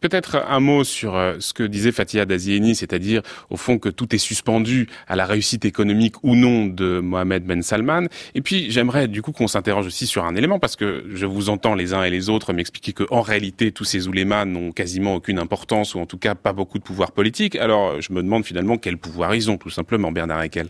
peut-être 0.00 0.42
un 0.48 0.60
mot 0.60 0.82
sur 0.84 1.12
ce 1.38 1.52
que 1.52 1.62
disait 1.62 1.92
Fatia 1.92 2.24
Dazieni, 2.24 2.74
c'est-à-dire 2.74 3.22
au 3.50 3.56
fond 3.56 3.78
que 3.78 3.88
tout 3.88 4.14
est 4.14 4.18
suspendu 4.18 4.88
à 5.12 5.16
la 5.16 5.26
réussite 5.26 5.66
économique 5.66 6.14
ou 6.22 6.34
non 6.34 6.64
de 6.64 6.98
Mohamed 7.00 7.44
Ben 7.44 7.60
Salman. 7.60 8.06
Et 8.34 8.40
puis 8.40 8.70
j'aimerais 8.70 9.08
du 9.08 9.20
coup 9.20 9.32
qu'on 9.32 9.46
s'interroge 9.46 9.86
aussi 9.86 10.06
sur 10.06 10.24
un 10.24 10.34
élément 10.34 10.58
parce 10.58 10.74
que 10.74 11.04
je 11.10 11.26
vous 11.26 11.50
entends 11.50 11.74
les 11.74 11.92
uns 11.92 12.02
et 12.02 12.08
les 12.08 12.30
autres 12.30 12.54
m'expliquer 12.54 12.94
que 12.94 13.04
en 13.10 13.20
réalité 13.20 13.72
tous 13.72 13.84
ces 13.84 14.08
oulémas 14.08 14.46
n'ont 14.46 14.72
quasiment 14.72 15.16
aucune 15.16 15.38
importance 15.38 15.94
ou 15.94 15.98
en 15.98 16.06
tout 16.06 16.16
cas 16.16 16.34
pas 16.34 16.54
beaucoup 16.54 16.78
de 16.78 16.82
pouvoir 16.82 17.12
politique. 17.12 17.56
Alors 17.56 18.00
je 18.00 18.10
me 18.14 18.22
demande 18.22 18.46
finalement 18.46 18.78
quel 18.78 18.96
pouvoir 18.96 19.34
ils 19.34 19.50
ont 19.50 19.58
tout 19.58 19.68
simplement 19.68 20.12
Bernard 20.12 20.44
Eckel. 20.44 20.68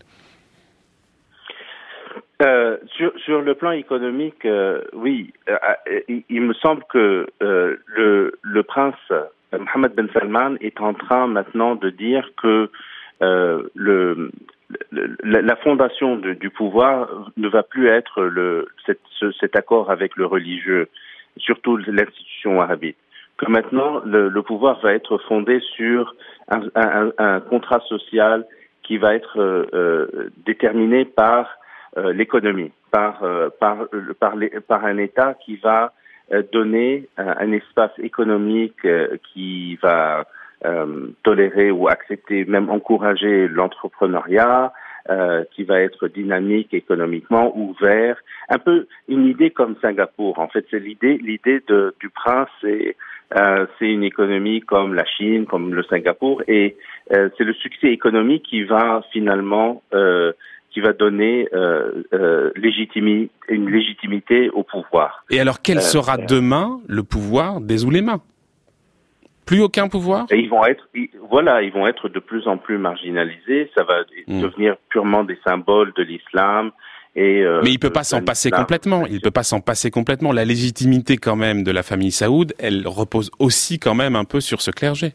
euh, 2.41 2.75
sur, 3.25 3.41
le 3.41 3.55
plan 3.55 3.71
économique, 3.71 4.43
euh, 4.43 4.81
oui, 4.91 5.31
euh, 5.47 5.55
il, 6.27 6.41
me 6.41 6.53
semble 6.55 6.83
que 6.91 7.27
le, 7.39 8.33
le 8.41 8.63
prince 8.63 8.95
Mohammed 9.53 9.93
Ben 9.95 10.09
Salman 10.11 10.55
est 10.59 10.81
en 10.81 10.93
train 10.93 11.27
maintenant 11.27 11.75
de 11.75 11.89
dire 11.89 12.29
que 12.41 12.69
le, 13.75 14.31
la 15.23 15.55
fondation 15.57 16.17
du 16.17 16.49
pouvoir 16.49 17.31
ne 17.37 17.47
va 17.47 17.63
plus 17.63 17.87
être 17.87 18.31
cet, 19.39 19.55
accord 19.55 19.91
avec 19.91 20.15
le 20.15 20.25
religieux, 20.25 20.89
surtout 21.37 21.77
l'institution 21.77 22.61
arabite. 22.61 22.97
Que 23.37 23.49
maintenant, 23.49 24.01
le, 24.05 24.29
pouvoir 24.41 24.79
va 24.81 24.93
être 24.93 25.17
fondé 25.27 25.59
sur 25.75 26.15
un, 26.49 27.39
contrat 27.49 27.79
social 27.87 28.45
qui 28.83 28.97
va 28.97 29.15
être 29.15 29.39
euh, 29.39 30.29
déterminé 30.45 31.05
par 31.05 31.47
euh, 31.95 32.11
l'économie, 32.11 32.71
par, 32.89 33.23
euh, 33.23 33.49
un 34.69 34.97
État 34.97 35.35
qui 35.45 35.57
va 35.57 35.93
euh, 36.31 36.41
donner 36.51 37.07
un, 37.17 37.51
espace 37.51 37.91
économique 37.99 38.87
qui 39.31 39.75
va 39.75 40.25
tolérer 41.23 41.71
ou 41.71 41.87
accepter, 41.87 42.45
même 42.45 42.69
encourager 42.69 43.47
l'entrepreneuriat, 43.47 44.71
euh, 45.09 45.43
qui 45.53 45.63
va 45.63 45.81
être 45.81 46.07
dynamique 46.07 46.73
économiquement, 46.73 47.51
ouvert, 47.57 48.15
un 48.47 48.57
peu 48.57 48.87
une 49.09 49.25
idée 49.25 49.49
comme 49.49 49.75
Singapour. 49.81 50.39
En 50.39 50.47
fait, 50.47 50.65
c'est 50.71 50.79
l'idée, 50.79 51.17
l'idée 51.17 51.61
du 51.99 52.09
prince, 52.09 52.47
c'est 52.61 52.95
euh, 53.35 53.65
c'est 53.77 53.91
une 53.91 54.03
économie 54.03 54.61
comme 54.61 54.93
la 54.93 55.05
Chine, 55.05 55.45
comme 55.45 55.73
le 55.73 55.83
Singapour, 55.83 56.43
et 56.47 56.77
euh, 57.11 57.29
c'est 57.37 57.43
le 57.43 57.53
succès 57.53 57.87
économique 57.87 58.43
qui 58.43 58.63
va 58.63 59.03
finalement 59.11 59.81
qui 60.73 60.81
va 60.81 60.91
donner 60.91 61.47
euh, 61.53 62.03
euh, 62.13 62.51
une 62.55 63.69
légitimité 63.69 64.49
au 64.49 64.63
pouvoir. 64.63 65.23
Et 65.29 65.39
alors, 65.39 65.61
quel 65.61 65.77
euh, 65.77 65.81
sera 65.81 66.17
demain 66.17 66.79
le 66.87 67.03
pouvoir 67.03 67.61
des 67.61 67.85
oulémas? 67.85 68.19
Plus 69.45 69.61
aucun 69.61 69.87
pouvoir? 69.87 70.25
Et 70.31 70.39
Ils 70.39 70.49
vont 70.49 70.65
être, 70.65 70.87
voilà, 71.29 71.61
ils 71.61 71.71
vont 71.71 71.85
être 71.87 72.09
de 72.09 72.19
plus 72.19 72.47
en 72.47 72.57
plus 72.57 72.77
marginalisés. 72.77 73.69
Ça 73.75 73.83
va 73.83 74.03
hmm. 74.27 74.41
devenir 74.41 74.75
purement 74.89 75.23
des 75.23 75.37
symboles 75.45 75.93
de 75.97 76.03
l'islam. 76.03 76.71
Et, 77.15 77.45
Mais 77.63 77.71
il 77.71 77.77
peut 77.77 77.91
pas 77.91 78.03
s'en 78.03 78.21
passer 78.21 78.49
complètement. 78.49 79.05
Il 79.05 79.21
peut 79.21 79.29
pas 79.29 79.43
s'en 79.43 79.61
passer 79.61 79.91
complètement. 79.91 80.31
La 80.31 80.45
légitimité 80.45 81.17
quand 81.17 81.35
même 81.35 81.63
de 81.63 81.71
la 81.71 81.83
famille 81.83 82.11
Saoud, 82.11 82.53
elle 82.57 82.87
repose 82.87 83.29
aussi 83.37 83.77
quand 83.77 83.93
même 83.93 84.15
un 84.15 84.23
peu 84.23 84.41
sur 84.41 84.61
ce 84.61 84.71
clergé. 84.71 85.13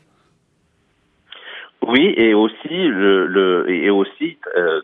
Oui, 1.89 2.12
et 2.16 2.35
aussi 2.35 2.68
le, 2.68 3.26
le 3.26 3.70
et 3.70 3.91
aussi 3.91 4.37
euh, 4.57 4.81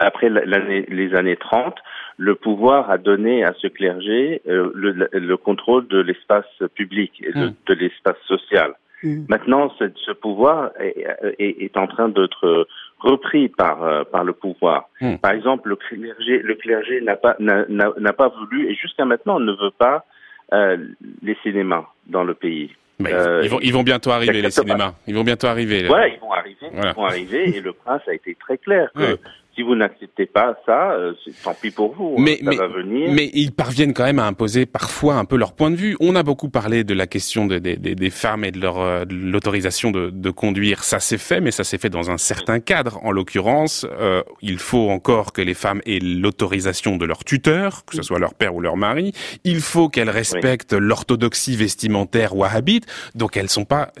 après 0.00 0.30
les 0.30 1.14
années 1.14 1.36
30, 1.36 1.74
le 2.16 2.34
pouvoir 2.34 2.90
a 2.90 2.98
donné 2.98 3.44
à 3.44 3.52
ce 3.60 3.66
clergé 3.66 4.42
euh, 4.46 4.70
le, 4.74 5.36
contrôle 5.36 5.86
de 5.88 5.98
l'espace 5.98 6.46
public 6.74 7.12
et 7.22 7.32
de, 7.32 7.46
hmm. 7.46 7.78
l'espace 7.78 8.16
social. 8.26 8.74
Hmm. 9.02 9.24
Maintenant, 9.28 9.72
ce, 9.78 10.12
pouvoir 10.12 10.70
est, 10.78 11.76
en 11.76 11.86
train 11.86 12.08
d'être 12.08 12.66
repris 13.00 13.48
par 13.48 13.82
euh, 13.82 14.04
par 14.04 14.24
le 14.24 14.32
pouvoir. 14.32 14.88
Hmm. 15.00 15.16
Par 15.16 15.32
exemple, 15.32 15.68
le 15.68 15.76
clergé 15.76 16.38
le 16.38 16.54
clergé 16.54 17.00
n'a 17.00 17.16
pas 17.16 17.36
n'a 17.38 18.12
pas 18.12 18.28
voulu 18.28 18.70
et 18.70 18.74
jusqu'à 18.74 19.04
maintenant 19.04 19.40
ne 19.40 19.52
veut 19.52 19.72
pas 19.76 20.04
euh, 20.52 20.76
les 21.22 21.36
cinémas 21.42 21.86
dans 22.06 22.22
le 22.22 22.34
pays. 22.34 22.70
Euh, 23.04 23.40
ils, 23.42 23.50
vont, 23.50 23.58
ils 23.60 23.72
vont 23.72 23.82
bientôt 23.82 24.10
arriver 24.10 24.40
les 24.40 24.50
cinémas. 24.50 24.94
Ils 25.06 25.14
vont 25.14 25.24
bientôt 25.24 25.46
arriver. 25.46 25.84
Voilà, 25.86 26.08
ils 26.08 26.20
vont 26.20 26.32
arriver. 26.32 26.66
Ils 26.72 26.92
vont 26.94 27.04
arriver 27.04 27.56
et 27.56 27.60
le 27.60 27.72
prince 27.72 28.02
a 28.06 28.14
été 28.14 28.36
très 28.36 28.58
clair 28.58 28.90
que 28.94 29.18
si 29.54 29.62
vous 29.62 29.74
n'acceptez 29.74 30.26
pas 30.26 30.56
ça, 30.66 30.92
euh, 30.92 31.12
tant 31.42 31.54
pis 31.54 31.70
pour 31.70 31.94
vous. 31.94 32.16
Hein, 32.18 32.22
mais, 32.22 32.40
ça 32.42 32.50
va 32.50 32.68
venir. 32.68 33.12
mais 33.12 33.30
ils 33.34 33.52
parviennent 33.52 33.94
quand 33.94 34.04
même 34.04 34.18
à 34.18 34.26
imposer 34.26 34.66
parfois 34.66 35.14
un 35.14 35.24
peu 35.24 35.36
leur 35.36 35.52
point 35.52 35.70
de 35.70 35.76
vue. 35.76 35.96
On 36.00 36.16
a 36.16 36.22
beaucoup 36.22 36.48
parlé 36.48 36.84
de 36.84 36.94
la 36.94 37.06
question 37.06 37.46
des, 37.46 38.10
femmes 38.10 38.44
et 38.44 38.50
de 38.50 38.60
leur 38.60 38.80
euh, 38.80 39.04
l'autorisation 39.08 39.90
de, 39.90 40.10
de, 40.10 40.30
conduire. 40.30 40.84
Ça 40.84 41.00
s'est 41.00 41.18
fait, 41.18 41.40
mais 41.40 41.50
ça 41.50 41.64
s'est 41.64 41.78
fait 41.78 41.90
dans 41.90 42.10
un 42.10 42.18
certain 42.18 42.60
cadre. 42.60 42.98
En 43.04 43.12
l'occurrence, 43.12 43.86
euh, 44.00 44.22
il 44.42 44.58
faut 44.58 44.90
encore 44.90 45.32
que 45.32 45.42
les 45.42 45.54
femmes 45.54 45.80
aient 45.86 46.00
l'autorisation 46.00 46.96
de 46.96 47.04
leur 47.04 47.24
tuteur, 47.24 47.84
que 47.84 47.96
ce 47.96 48.02
soit 48.02 48.18
leur 48.18 48.34
père 48.34 48.54
ou 48.54 48.60
leur 48.60 48.76
mari. 48.76 49.12
Il 49.44 49.60
faut 49.60 49.88
qu'elles 49.88 50.10
respectent 50.10 50.74
l'orthodoxie 50.74 51.56
vestimentaire 51.56 52.36
wahhabite. 52.36 52.86
Donc 53.14 53.36
elles 53.36 53.50
sont 53.50 53.64
pas, 53.64 53.92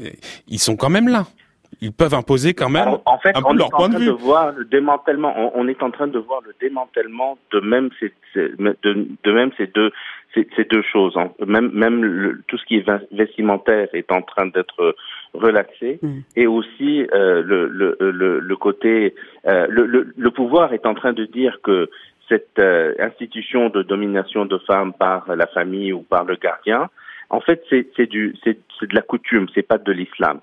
ils 0.48 0.58
sont 0.58 0.76
quand 0.76 0.90
même 0.90 1.08
là 1.08 1.26
ils 1.80 1.92
peuvent 1.92 2.14
imposer 2.14 2.54
quand 2.54 2.68
même 2.68 2.88
en, 3.04 3.18
fait, 3.18 3.32
on 3.44 3.58
est 3.58 3.62
en 3.62 3.68
train 3.68 3.88
De 3.88 4.10
voir 4.10 4.52
le 4.52 4.64
démantèlement. 4.64 5.52
On, 5.54 5.68
est 5.68 5.82
en 5.82 5.90
train 5.90 6.06
de 6.06 6.18
voir 6.18 6.40
le 6.46 6.54
démantèlement 6.60 7.38
de 7.52 7.60
même 7.60 7.90
ces, 8.00 8.12
de, 8.34 9.32
même 9.32 9.50
ces 9.56 9.66
deux 9.68 9.90
ces, 10.34 10.64
deux 10.64 10.82
choses. 10.82 11.14
Même 11.46 11.70
même 11.72 12.42
tout 12.48 12.58
ce 12.58 12.64
qui 12.64 12.76
est 12.76 12.86
vestimentaire 13.12 13.88
est 13.92 14.10
en 14.10 14.22
train 14.22 14.46
d'être 14.46 14.94
relaxé 15.32 15.98
mm. 16.02 16.18
et 16.36 16.46
aussi 16.46 17.06
euh, 17.12 17.42
le, 17.42 17.68
le, 17.68 17.96
le, 18.00 18.40
le, 18.40 18.56
côté 18.56 19.14
euh, 19.46 19.66
le, 19.68 20.12
le, 20.16 20.30
pouvoir 20.30 20.72
est 20.72 20.86
en 20.86 20.94
train 20.94 21.12
de 21.12 21.24
dire 21.24 21.58
que 21.62 21.90
cette 22.28 22.58
euh, 22.58 22.94
institution 22.98 23.68
de 23.68 23.82
domination 23.82 24.46
de 24.46 24.58
femmes 24.58 24.92
par 24.92 25.34
la 25.34 25.46
famille 25.48 25.92
ou 25.92 26.02
par 26.02 26.24
le 26.24 26.36
gardien, 26.36 26.88
en 27.30 27.40
fait, 27.40 27.62
c'est 27.68 28.06
du 28.06 28.34
c'est 28.44 28.58
de 28.82 28.94
la 28.94 29.02
coutume, 29.02 29.46
c'est 29.54 29.66
pas 29.66 29.78
de 29.78 29.92
l'islam. 29.92 30.40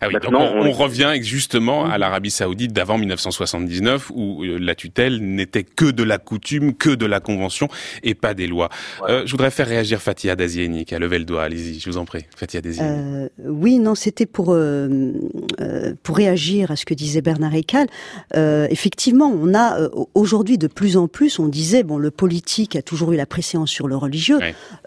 Ah 0.00 0.06
oui, 0.08 0.14
donc 0.14 0.32
on, 0.34 0.72
revient 0.72 1.12
justement 1.20 1.84
à 1.84 1.98
l'Arabie 1.98 2.30
Saoudite 2.30 2.72
d'avant 2.72 2.96
1979 2.96 4.10
où 4.14 4.44
euh, 4.44 4.58
la 4.58 4.74
tutelle 4.74 5.18
n'était 5.20 5.64
que 5.64 5.90
de 5.90 6.02
la 6.02 6.18
coutume, 6.18 6.74
que 6.74 6.90
de 6.90 7.04
la 7.06 7.20
convention 7.20 7.68
et 8.02 8.14
pas 8.14 8.32
des 8.32 8.46
lois. 8.46 8.70
Euh, 9.08 9.24
je 9.26 9.30
voudrais 9.32 9.50
faire 9.50 9.66
réagir 9.66 10.00
Fatia 10.00 10.36
Dazieni 10.36 10.84
qui 10.84 10.94
a 10.94 10.98
levé 10.98 11.18
le 11.18 11.24
doigt. 11.24 11.42
Allez-y, 11.42 11.80
je 11.80 11.90
vous 11.90 11.98
en 11.98 12.04
prie, 12.04 12.24
Fatia 12.34 12.60
Dazieni. 12.60 12.88
Euh, 12.88 13.28
oui, 13.44 13.78
non, 13.78 13.94
c'était 13.94 14.26
pour 14.26 14.52
euh, 14.52 15.12
euh, 15.60 15.92
pour 16.02 16.16
réagir 16.16 16.70
à 16.70 16.76
ce 16.76 16.86
que 16.86 16.94
disait 16.94 17.20
Bernard 17.20 17.54
Ekal. 17.54 17.86
effectivement, 18.34 19.30
on 19.30 19.54
a 19.54 19.76
aujourd'hui 20.14 20.56
de 20.56 20.66
plus 20.66 20.96
en 20.96 21.08
plus, 21.08 21.38
on 21.38 21.48
disait 21.48 21.82
bon, 21.82 21.98
le 21.98 22.10
politique 22.10 22.76
a 22.76 22.82
toujours 22.82 23.12
eu 23.12 23.16
la 23.16 23.26
préséance 23.26 23.70
sur 23.70 23.88
le 23.88 23.96
religieux 23.96 24.38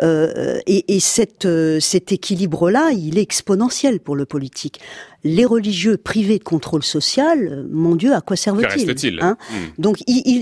et, 0.02 0.96
et 0.96 1.00
cette 1.00 1.48
cet 1.80 2.12
équilibre-là, 2.12 2.92
il 2.92 3.18
est 3.18 3.22
exponentiel 3.22 4.00
pour 4.00 4.16
le 4.16 4.26
politique 4.26 4.80
les 5.24 5.46
religieux 5.46 5.98
privés 5.98 6.38
de 6.38 6.44
contrôle 6.44 6.84
social, 6.84 7.48
euh, 7.50 7.68
mon 7.72 7.96
Dieu, 7.96 8.14
à 8.14 8.22
quoi 8.22 8.36
servent-ils 8.36 9.20
hein 9.22 9.38
hmm. 9.50 9.82
Donc, 9.82 9.98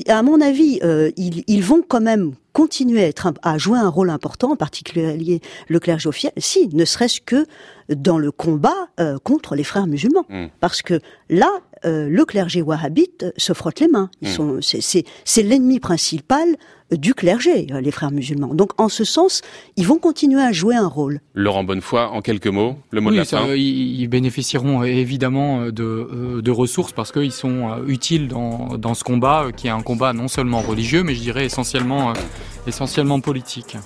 à 0.07 0.23
mon 0.23 0.41
avis, 0.41 0.79
euh, 0.83 1.11
ils, 1.17 1.63
vont 1.63 1.83
quand 1.87 2.01
même 2.01 2.33
continuer 2.53 3.03
à, 3.03 3.07
être 3.07 3.31
à 3.43 3.57
jouer 3.57 3.77
un 3.77 3.89
rôle 3.89 4.09
important, 4.09 4.51
en 4.51 4.55
particulier 4.55 5.41
le 5.67 5.79
clergé 5.79 6.09
officiel, 6.09 6.33
si, 6.37 6.67
ne 6.73 6.85
serait-ce 6.85 7.21
que 7.21 7.45
dans 7.89 8.17
le 8.17 8.31
combat 8.31 8.89
euh, 8.99 9.17
contre 9.23 9.55
les 9.55 9.63
frères 9.63 9.87
musulmans. 9.87 10.25
Hmm. 10.29 10.47
Parce 10.59 10.81
que 10.81 10.99
là, 11.29 11.49
le 11.83 12.23
clergé 12.25 12.61
wahhabite 12.61 13.25
se 13.37 13.53
frotte 13.53 13.79
les 13.79 13.87
mains. 13.87 14.11
Ils 14.21 14.29
hmm. 14.29 14.61
sont, 14.61 15.03
c'est 15.25 15.43
l'ennemi 15.43 15.79
principal 15.79 16.55
du 16.91 17.13
clergé, 17.13 17.67
euh, 17.71 17.81
les 17.81 17.91
frères 17.91 18.11
musulmans. 18.11 18.53
Donc 18.53 18.79
en 18.79 18.89
ce 18.89 19.03
sens, 19.03 19.41
ils 19.77 19.87
vont 19.87 19.97
continuer 19.97 20.41
à 20.41 20.51
jouer 20.51 20.75
un 20.75 20.87
rôle. 20.87 21.19
Laurent 21.33 21.63
Bonnefoy, 21.63 22.01
en 22.01 22.21
quelques 22.21 22.47
mots, 22.47 22.77
le 22.91 23.01
mot 23.01 23.11
de 23.11 23.17
la 23.17 23.25
fin. 23.25 23.47
ils 23.53 24.07
bénéficieront 24.07 24.83
évidemment 24.83 25.67
de, 25.67 25.83
euh, 25.83 26.41
de 26.41 26.51
ressources 26.51 26.91
parce 26.91 27.11
qu'ils 27.11 27.31
sont 27.31 27.69
euh, 27.69 27.87
utiles 27.87 28.27
dans, 28.27 28.77
dans 28.77 28.93
ce 28.93 29.03
combat, 29.03 29.47
qui 29.55 29.67
est 29.67 29.71
un 29.71 29.81
combat 29.81 30.13
non 30.13 30.27
seulement 30.27 30.61
religieux, 30.61 31.03
mais 31.03 31.15
je 31.15 31.21
dirais 31.21 31.45
essentiellement, 31.45 32.13
essentiellement 32.67 33.19
politique. 33.19 33.77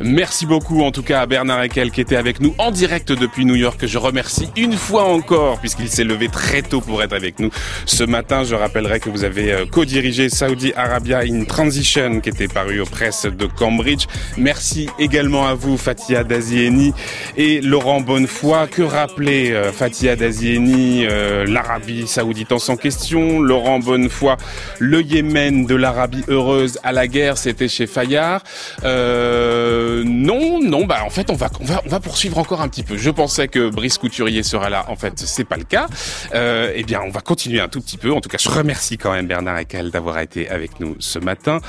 Merci 0.00 0.46
beaucoup 0.46 0.82
en 0.82 0.90
tout 0.90 1.02
cas 1.02 1.20
à 1.20 1.26
Bernard 1.26 1.62
Ekel 1.62 1.90
qui 1.90 2.00
était 2.00 2.16
avec 2.16 2.40
nous 2.40 2.54
en 2.58 2.70
direct 2.70 3.12
depuis 3.12 3.44
New 3.44 3.54
York, 3.54 3.78
que 3.78 3.86
je 3.86 3.98
remercie 3.98 4.48
une 4.56 4.72
fois 4.72 5.04
encore 5.04 5.60
puisqu'il 5.60 5.88
s'est 5.88 6.02
levé 6.02 6.28
très 6.28 6.62
tôt 6.62 6.80
pour 6.80 7.02
être 7.02 7.12
avec 7.12 7.38
nous 7.38 7.50
ce 7.86 8.02
matin. 8.02 8.42
Je 8.42 8.54
rappellerai 8.54 8.98
que 9.00 9.10
vous 9.10 9.22
avez 9.24 9.52
euh, 9.52 9.66
co-dirigé 9.66 10.28
Saudi 10.28 10.72
Arabia 10.74 11.20
in 11.20 11.44
Transition 11.44 12.20
qui 12.20 12.30
était 12.32 12.48
paru 12.48 12.80
aux 12.80 12.86
presses 12.86 13.26
de 13.26 13.46
Cambridge. 13.46 14.06
Merci 14.38 14.88
également 14.98 15.46
à 15.46 15.54
vous 15.54 15.76
Fatia 15.76 16.24
Dazieni 16.24 16.94
et 17.36 17.60
Laurent 17.60 18.00
Bonnefoy. 18.00 18.68
Que 18.68 18.82
rappelait 18.82 19.52
euh, 19.52 19.70
Fatia 19.70 20.16
Dazieni, 20.16 21.04
euh, 21.04 21.44
l'Arabie 21.44 22.06
Saoudite 22.06 22.52
en 22.52 22.58
sans 22.58 22.76
question, 22.76 23.40
Laurent 23.40 23.80
Bonnefoy, 23.80 24.36
le 24.78 25.02
Yémen 25.02 25.66
de 25.66 25.74
l'Arabie 25.74 26.24
heureuse 26.28 26.78
à 26.82 26.92
la 26.92 27.06
guerre, 27.06 27.36
c'était 27.36 27.68
chez 27.68 27.86
Fayard. 27.86 28.42
Euh, 28.84 30.02
non, 30.06 30.60
non, 30.62 30.86
bah 30.86 31.02
en 31.04 31.10
fait 31.10 31.30
on 31.30 31.34
va, 31.34 31.50
on 31.60 31.64
va, 31.64 31.82
on 31.84 31.88
va 31.88 32.00
poursuivre 32.00 32.38
encore 32.38 32.62
un 32.62 32.68
petit 32.68 32.82
peu. 32.82 32.96
Je 32.96 33.10
pensais 33.10 33.48
que 33.48 33.68
Brice 33.68 33.98
Couturier 33.98 34.42
sera 34.42 34.70
là, 34.70 34.86
en 34.88 34.96
fait 34.96 35.14
c'est 35.18 35.44
pas 35.44 35.58
le 35.58 35.64
cas. 35.64 35.86
Euh, 36.34 36.72
eh 36.74 36.82
bien 36.82 37.00
on 37.06 37.10
va 37.10 37.20
continuer 37.20 37.60
un 37.60 37.68
tout 37.68 37.82
petit 37.82 37.98
peu. 37.98 38.10
En 38.12 38.22
tout 38.22 38.30
cas 38.30 38.38
je 38.40 38.48
remercie 38.48 38.96
quand 38.96 39.12
même 39.12 39.26
Bernard 39.26 39.58
Ekel 39.58 39.90
d'avoir 39.90 40.18
été 40.18 40.48
avec 40.48 40.80
nous 40.80 40.96
ce 40.98 41.18
matin. 41.18 41.60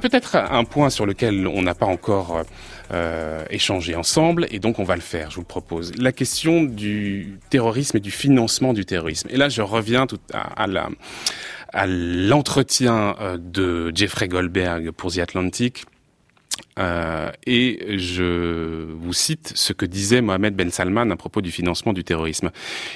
Peut-être 0.00 0.36
un 0.36 0.64
point 0.64 0.90
sur 0.90 1.06
lequel 1.06 1.46
on 1.46 1.62
n'a 1.62 1.74
pas 1.74 1.86
encore 1.86 2.42
euh, 2.92 3.44
échangé 3.50 3.94
ensemble 3.94 4.46
et 4.50 4.58
donc 4.58 4.78
on 4.78 4.84
va 4.84 4.96
le 4.96 5.00
faire, 5.00 5.30
je 5.30 5.36
vous 5.36 5.42
le 5.42 5.46
propose. 5.46 5.92
La 5.96 6.12
question 6.12 6.62
du 6.62 7.38
terrorisme 7.50 7.98
et 7.98 8.00
du 8.00 8.10
financement 8.10 8.72
du 8.72 8.84
terrorisme. 8.84 9.28
Et 9.30 9.36
là 9.36 9.48
je 9.48 9.62
reviens 9.62 10.06
tout 10.06 10.20
à, 10.32 10.62
à 10.62 10.66
la 10.66 10.88
à 11.72 11.86
l'entretien 11.86 13.14
de 13.38 13.92
Jeffrey 13.94 14.26
Goldberg 14.26 14.90
pour 14.90 15.12
The 15.12 15.18
Atlantic 15.18 15.84
euh, 16.80 17.30
et 17.46 17.98
je 17.98 18.86
vous 18.92 19.12
cite 19.12 19.52
ce 19.54 19.72
que 19.72 19.84
disait 19.84 20.22
Mohamed 20.22 20.54
Ben 20.54 20.70
Salman 20.70 21.10
à 21.10 21.16
propos 21.16 21.42
du 21.42 21.50
financement 21.50 21.92
du 21.92 22.04
terrorisme. 22.04 22.50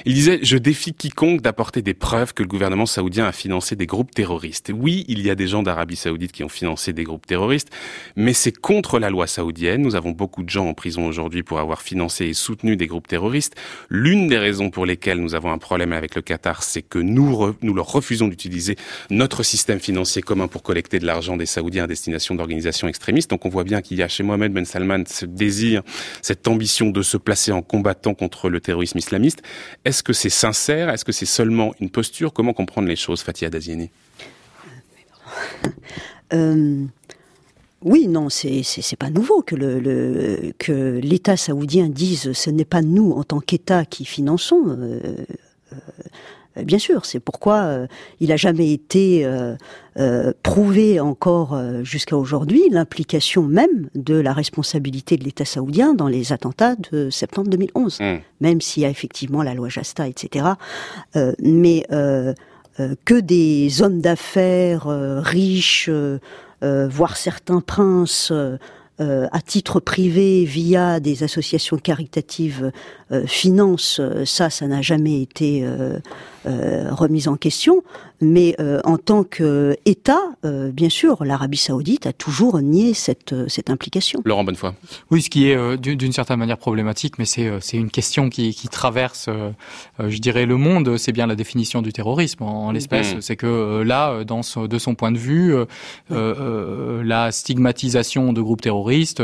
Il 0.05 0.13
disait 0.13 0.39
Je 0.41 0.57
défie 0.57 0.93
quiconque 0.93 1.41
d'apporter 1.41 1.81
des 1.81 1.93
preuves 1.93 2.33
que 2.33 2.41
le 2.41 2.47
gouvernement 2.47 2.85
saoudien 2.85 3.27
a 3.27 3.31
financé 3.31 3.75
des 3.75 3.85
groupes 3.85 4.11
terroristes. 4.11 4.71
Oui, 4.75 5.05
il 5.07 5.21
y 5.21 5.29
a 5.29 5.35
des 5.35 5.47
gens 5.47 5.61
d'Arabie 5.61 5.95
saoudite 5.95 6.31
qui 6.31 6.43
ont 6.43 6.49
financé 6.49 6.93
des 6.93 7.03
groupes 7.03 7.27
terroristes, 7.27 7.69
mais 8.15 8.33
c'est 8.33 8.57
contre 8.57 8.99
la 8.99 9.09
loi 9.09 9.27
saoudienne. 9.27 9.81
Nous 9.81 9.95
avons 9.95 10.11
beaucoup 10.11 10.43
de 10.43 10.49
gens 10.49 10.67
en 10.67 10.73
prison 10.73 11.05
aujourd'hui 11.07 11.43
pour 11.43 11.59
avoir 11.59 11.81
financé 11.81 12.25
et 12.25 12.33
soutenu 12.33 12.75
des 12.77 12.87
groupes 12.87 13.07
terroristes. 13.07 13.55
L'une 13.89 14.27
des 14.27 14.37
raisons 14.37 14.69
pour 14.69 14.85
lesquelles 14.85 15.19
nous 15.19 15.35
avons 15.35 15.51
un 15.51 15.57
problème 15.57 15.93
avec 15.93 16.15
le 16.15 16.21
Qatar, 16.21 16.63
c'est 16.63 16.81
que 16.81 16.99
nous, 16.99 17.55
nous 17.61 17.73
leur 17.73 17.91
refusons 17.91 18.27
d'utiliser 18.27 18.75
notre 19.09 19.43
système 19.43 19.79
financier 19.79 20.21
commun 20.21 20.47
pour 20.47 20.63
collecter 20.63 20.99
de 20.99 21.05
l'argent 21.05 21.37
des 21.37 21.45
Saoudiens 21.45 21.83
à 21.83 21.87
destination 21.87 22.35
d'organisations 22.35 22.87
extrémistes. 22.87 23.29
Donc 23.29 23.45
on 23.45 23.49
voit 23.49 23.63
bien 23.63 23.74
qu'il 23.81 23.97
y 23.97 24.03
a 24.03 24.07
chez 24.07 24.23
Mohamed 24.23 24.53
Ben 24.53 24.65
Salman 24.65 25.03
ce 25.07 25.25
désir, 25.25 25.81
cette 26.21 26.47
ambition 26.47 26.89
de 26.89 27.01
se 27.01 27.17
placer 27.17 27.51
en 27.51 27.61
combattant 27.61 28.13
contre 28.13 28.49
le 28.49 28.59
terrorisme 28.59 28.97
islamiste. 28.97 29.41
Est-ce 29.83 30.03
que 30.03 30.13
c'est 30.13 30.29
sincère? 30.29 30.89
Est-ce 30.89 31.05
que 31.05 31.11
c'est 31.11 31.25
seulement 31.25 31.73
une 31.79 31.89
posture? 31.89 32.33
Comment 32.33 32.53
comprendre 32.53 32.87
les 32.87 32.95
choses, 32.95 33.21
Fatia 33.21 33.49
Dazieni 33.49 33.89
euh, 36.33 36.83
Oui, 37.81 38.07
non, 38.07 38.29
c'est 38.29 38.63
pas 38.97 39.09
nouveau 39.09 39.41
que 39.41 39.55
le, 39.55 40.53
que 40.57 40.99
l'État 41.01 41.37
saoudien 41.37 41.89
dise 41.89 42.33
ce 42.33 42.49
n'est 42.49 42.65
pas 42.65 42.81
nous 42.81 43.11
en 43.11 43.23
tant 43.23 43.39
qu'État 43.39 43.85
qui 43.85 44.05
finançons. 44.05 44.63
Euh, 44.67 45.25
euh, 45.73 45.77
bien 46.63 46.79
sûr, 46.79 47.05
c'est 47.05 47.19
pourquoi 47.19 47.63
euh, 47.63 47.87
il 48.19 48.29
n'a 48.29 48.37
jamais 48.37 48.71
été 48.71 49.25
euh, 49.25 50.33
prouvé 50.43 50.99
encore 50.99 51.59
jusqu'à 51.83 52.17
aujourd'hui 52.17 52.63
l'implication 52.69 53.43
même 53.43 53.89
de 53.95 54.15
la 54.15 54.33
responsabilité 54.33 55.17
de 55.17 55.23
l'État 55.23 55.45
saoudien 55.45 55.93
dans 55.93 56.07
les 56.07 56.33
attentats 56.33 56.75
de 56.91 57.09
septembre 57.09 57.49
2011, 57.49 57.99
hmm. 57.99 58.17
même 58.41 58.61
s'il 58.61 58.83
y 58.83 58.85
a 58.85 58.89
effectivement 58.89 59.43
la 59.43 59.53
loi 59.53 59.69
Jasta, 59.69 60.07
etc. 60.07 60.45
mais 61.41 61.85
que 63.05 63.19
des 63.19 63.81
hommes 63.81 64.01
d'affaires 64.01 64.87
riches, 65.23 65.89
voire 66.61 67.15
certains 67.15 67.61
princes, 67.61 68.33
à 68.99 69.41
titre 69.41 69.79
privé 69.79 70.43
via 70.43 70.99
des 70.99 71.23
associations 71.23 71.77
caritatives 71.77 72.71
financent, 73.25 74.01
ça, 74.25 74.49
ça 74.49 74.67
n'a 74.67 74.81
jamais 74.81 75.21
été 75.21 75.61
euh, 75.63 75.99
remise 76.45 77.27
en 77.27 77.35
question, 77.35 77.83
mais 78.21 78.55
euh, 78.59 78.79
en 78.83 78.97
tant 78.97 79.23
qu'État, 79.23 80.21
euh, 80.45 80.71
bien 80.71 80.89
sûr, 80.89 81.23
l'Arabie 81.23 81.57
saoudite 81.57 82.07
a 82.07 82.13
toujours 82.13 82.59
nié 82.59 82.93
cette, 82.93 83.35
cette 83.49 83.69
implication. 83.69 84.21
Laurent 84.25 84.43
Bonnefoy. 84.43 84.73
Oui, 85.11 85.21
ce 85.21 85.29
qui 85.29 85.49
est 85.49 85.77
d'une 85.77 86.11
certaine 86.11 86.39
manière 86.39 86.57
problématique, 86.57 87.17
mais 87.17 87.25
c'est 87.25 87.59
une 87.73 87.91
question 87.91 88.29
qui, 88.29 88.53
qui 88.53 88.67
traverse, 88.67 89.29
je 89.99 90.17
dirais, 90.17 90.45
le 90.45 90.57
monde, 90.57 90.97
c'est 90.97 91.11
bien 91.11 91.27
la 91.27 91.35
définition 91.35 91.81
du 91.81 91.91
terrorisme 91.91 92.43
en, 92.43 92.71
l'espèce. 92.71 93.15
Mm. 93.15 93.21
C'est 93.21 93.35
que 93.35 93.81
là, 93.81 94.23
dans 94.23 94.41
de 94.67 94.77
son 94.77 94.95
point 94.95 95.11
de 95.11 95.17
vue, 95.17 95.55
la 96.09 97.31
stigmatisation 97.31 98.33
de 98.33 98.41
groupes 98.41 98.61
terroristes 98.61 99.21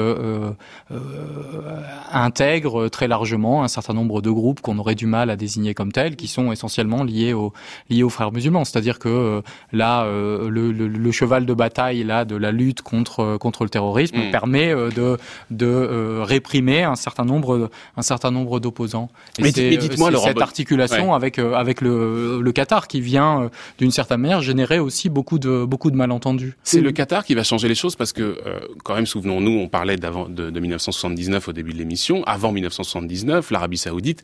intègre 2.11 2.89
très 2.89 3.07
largement 3.07 3.63
un 3.63 3.67
certain 3.67 3.93
nombre 3.93 4.21
de 4.21 4.29
groupes 4.29 4.61
qu'on 4.61 4.77
aurait 4.77 4.95
du 4.95 5.05
mal 5.05 5.29
à 5.29 5.35
désigner 5.35 5.73
comme 5.73 5.91
tels, 5.91 6.15
qui 6.15 6.27
sont 6.27 6.51
essentiellement 6.51 7.03
liés 7.11 7.33
aux, 7.33 7.53
liés 7.89 8.03
aux 8.03 8.09
frères 8.09 8.31
musulmans. 8.31 8.65
C'est-à-dire 8.65 8.99
que 8.99 9.09
euh, 9.09 9.41
là, 9.71 10.03
euh, 10.03 10.49
le, 10.49 10.71
le, 10.71 10.87
le, 10.87 11.11
cheval 11.11 11.45
de 11.45 11.53
bataille 11.53 12.03
là 12.03 12.25
de 12.25 12.35
la 12.35 12.51
lutte 12.51 12.81
contre 12.81 13.19
euh, 13.19 13.37
contre 13.37 13.63
le 13.63 13.69
terrorisme 13.69 14.17
mm. 14.17 14.31
permet 14.31 14.73
de 14.73 15.17
de 15.49 16.21
réprimer 16.21 16.83
un 16.83 16.95
certain 16.95 17.25
nombre 17.25 17.69
un 17.97 18.01
certain 18.01 18.31
nombre 18.31 18.59
d'opposants. 18.59 19.09
Mais, 19.39 19.51
dites-moi 19.51 20.11
cette 20.19 20.41
articulation 20.41 21.13
avec 21.13 21.39
avec 21.39 21.81
le, 21.81 22.41
le 22.41 22.51
Qatar 22.51 22.87
qui 22.87 23.01
vient 23.01 23.49
d'une 23.77 23.91
certaine 23.91 24.21
manière 24.21 24.41
générer 24.41 24.79
aussi 24.79 25.09
beaucoup 25.09 25.39
de 25.39 25.65
beaucoup 25.65 25.91
de 25.91 25.95
malentendus. 25.95 26.55
C'est 26.63 26.81
le 26.81 26.91
Qatar 26.91 27.25
qui 27.25 27.35
va 27.35 27.43
changer 27.43 27.67
les 27.67 27.75
choses 27.75 27.95
parce 27.95 28.13
que 28.13 28.37
quand 28.83 28.95
même 28.95 29.05
souvenons-nous, 29.05 29.51
on 29.51 29.67
parlait 29.67 29.97
d'avant 29.97 30.27
de, 30.29 30.49
de 30.49 30.59
1979 30.59 31.49
au 31.49 31.53
début 31.53 31.73
de 31.73 31.77
l'émission. 31.77 32.23
Avant 32.25 32.51
1979, 32.51 33.51
l'Arabie 33.51 33.77
Saoudite 33.77 34.23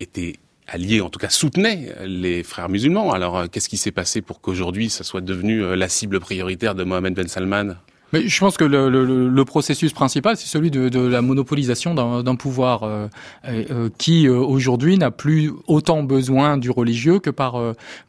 était 0.00 0.34
alliés, 0.66 1.00
en 1.00 1.10
tout 1.10 1.18
cas 1.18 1.28
soutenait 1.28 1.94
les 2.04 2.42
frères 2.42 2.68
musulmans. 2.68 3.12
Alors 3.12 3.36
euh, 3.36 3.46
qu'est-ce 3.46 3.68
qui 3.68 3.76
s'est 3.76 3.92
passé 3.92 4.22
pour 4.22 4.40
qu'aujourd'hui 4.40 4.90
ça 4.90 5.04
soit 5.04 5.20
devenu 5.20 5.62
euh, 5.62 5.76
la 5.76 5.88
cible 5.88 6.20
prioritaire 6.20 6.74
de 6.74 6.84
Mohamed 6.84 7.14
Ben 7.14 7.28
Salman? 7.28 7.74
Mais 8.14 8.28
je 8.28 8.38
pense 8.38 8.56
que 8.56 8.62
le, 8.62 8.88
le, 8.88 9.28
le 9.28 9.44
processus 9.44 9.92
principal, 9.92 10.36
c'est 10.36 10.46
celui 10.46 10.70
de, 10.70 10.88
de, 10.88 11.00
la 11.00 11.20
monopolisation 11.20 11.94
d'un 11.94 12.36
pouvoir 12.36 12.84
euh, 12.84 13.08
euh, 13.44 13.88
qui 13.98 14.28
euh, 14.28 14.36
aujourd'hui 14.36 14.96
n'a 14.96 15.10
plus 15.10 15.50
autant 15.66 16.04
besoin 16.04 16.56
du 16.56 16.70
religieux 16.70 17.18
que 17.18 17.30
par 17.30 17.60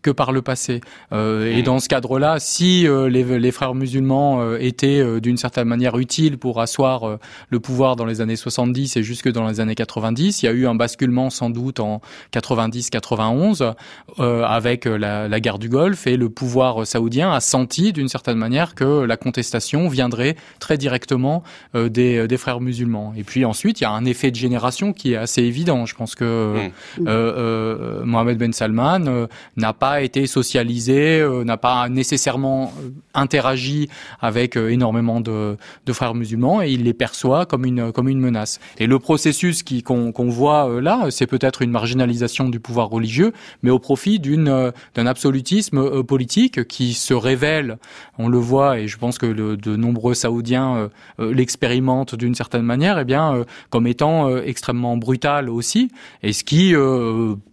que 0.03 0.11
par 0.11 0.31
le 0.31 0.43
passé. 0.43 0.81
et 1.11 1.63
dans 1.63 1.79
ce 1.79 1.89
cadre-là, 1.89 2.37
si 2.39 2.87
les, 2.87 3.23
les, 3.23 3.51
frères 3.51 3.73
musulmans 3.73 4.55
étaient 4.57 5.19
d'une 5.19 5.37
certaine 5.37 5.67
manière 5.67 5.97
utiles 5.97 6.37
pour 6.37 6.61
asseoir 6.61 7.17
le 7.49 7.59
pouvoir 7.59 7.95
dans 7.95 8.05
les 8.05 8.21
années 8.21 8.35
70 8.35 8.97
et 8.97 9.03
jusque 9.03 9.31
dans 9.31 9.47
les 9.47 9.59
années 9.59 9.75
90, 9.75 10.43
il 10.43 10.45
y 10.45 10.49
a 10.49 10.51
eu 10.51 10.67
un 10.67 10.75
basculement 10.75 11.29
sans 11.29 11.49
doute 11.49 11.79
en 11.79 12.01
90-91 12.33 13.73
avec 14.19 14.85
la, 14.85 15.27
la 15.27 15.39
guerre 15.39 15.59
du 15.59 15.69
Golfe 15.69 16.05
et 16.05 16.17
le 16.17 16.29
pouvoir 16.29 16.85
saoudien 16.85 17.31
a 17.31 17.39
senti 17.39 17.91
d'une 17.91 18.09
certaine 18.09 18.37
manière 18.37 18.75
que 18.75 19.03
la 19.03 19.17
contestation 19.17 19.87
viendrait 19.95 20.35
très 20.59 20.77
directement 20.77 21.43
euh, 21.75 21.89
des, 21.89 22.27
des, 22.27 22.37
frères 22.37 22.61
musulmans. 22.61 23.13
Et 23.17 23.23
puis 23.23 23.45
ensuite, 23.45 23.79
il 23.79 23.83
y 23.83 23.87
a 23.87 23.91
un 23.91 24.05
effet 24.05 24.29
de 24.29 24.35
génération 24.35 24.93
qui 24.93 25.13
est 25.13 25.15
assez 25.15 25.41
évident. 25.41 25.85
Je 25.85 25.95
pense 25.95 26.13
que 26.15 26.25
euh, 26.25 26.67
mm. 26.99 27.05
euh, 27.07 28.05
Mohamed 28.05 28.37
Ben 28.37 28.53
Salman 28.53 29.27
n'a 29.57 29.73
pas 29.73 30.01
été 30.01 30.27
socialisé, 30.27 31.25
n'a 31.45 31.57
pas 31.57 31.89
nécessairement 31.89 32.73
interagi 33.13 33.89
avec 34.19 34.57
énormément 34.57 35.21
de, 35.21 35.57
de, 35.85 35.93
frères 35.93 36.13
musulmans 36.13 36.61
et 36.61 36.69
il 36.71 36.83
les 36.83 36.93
perçoit 36.93 37.45
comme 37.45 37.65
une, 37.65 37.91
comme 37.91 38.09
une 38.09 38.19
menace. 38.19 38.59
Et 38.77 38.87
le 38.87 38.99
processus 38.99 39.63
qui, 39.63 39.81
qu'on, 39.81 40.11
qu'on 40.11 40.29
voit 40.29 40.81
là, 40.81 41.07
c'est 41.09 41.27
peut-être 41.27 41.61
une 41.61 41.71
marginalisation 41.71 42.49
du 42.49 42.59
pouvoir 42.59 42.89
religieux, 42.89 43.31
mais 43.63 43.71
au 43.71 43.79
profit 43.79 44.19
d'une, 44.19 44.71
d'un 44.95 45.07
absolutisme 45.07 46.03
politique 46.03 46.67
qui 46.67 46.93
se 46.93 47.13
révèle, 47.13 47.77
on 48.17 48.27
le 48.27 48.37
voit, 48.37 48.79
et 48.79 48.87
je 48.87 48.97
pense 48.97 49.17
que 49.17 49.25
le, 49.25 49.57
de 49.57 49.75
nombreux 49.85 50.13
Saoudiens 50.13 50.75
euh, 50.75 50.87
euh, 51.19 51.33
l'expérimentent 51.33 52.15
d'une 52.15 52.35
certaine 52.35 52.63
manière, 52.63 52.99
eh 52.99 53.05
bien, 53.05 53.35
euh, 53.35 53.43
comme 53.69 53.87
étant 53.87 54.35
extrêmement 54.37 54.97
brutal 54.97 55.49
aussi, 55.49 55.89
et 56.23 56.33
ce 56.33 56.43
qui 56.43 56.73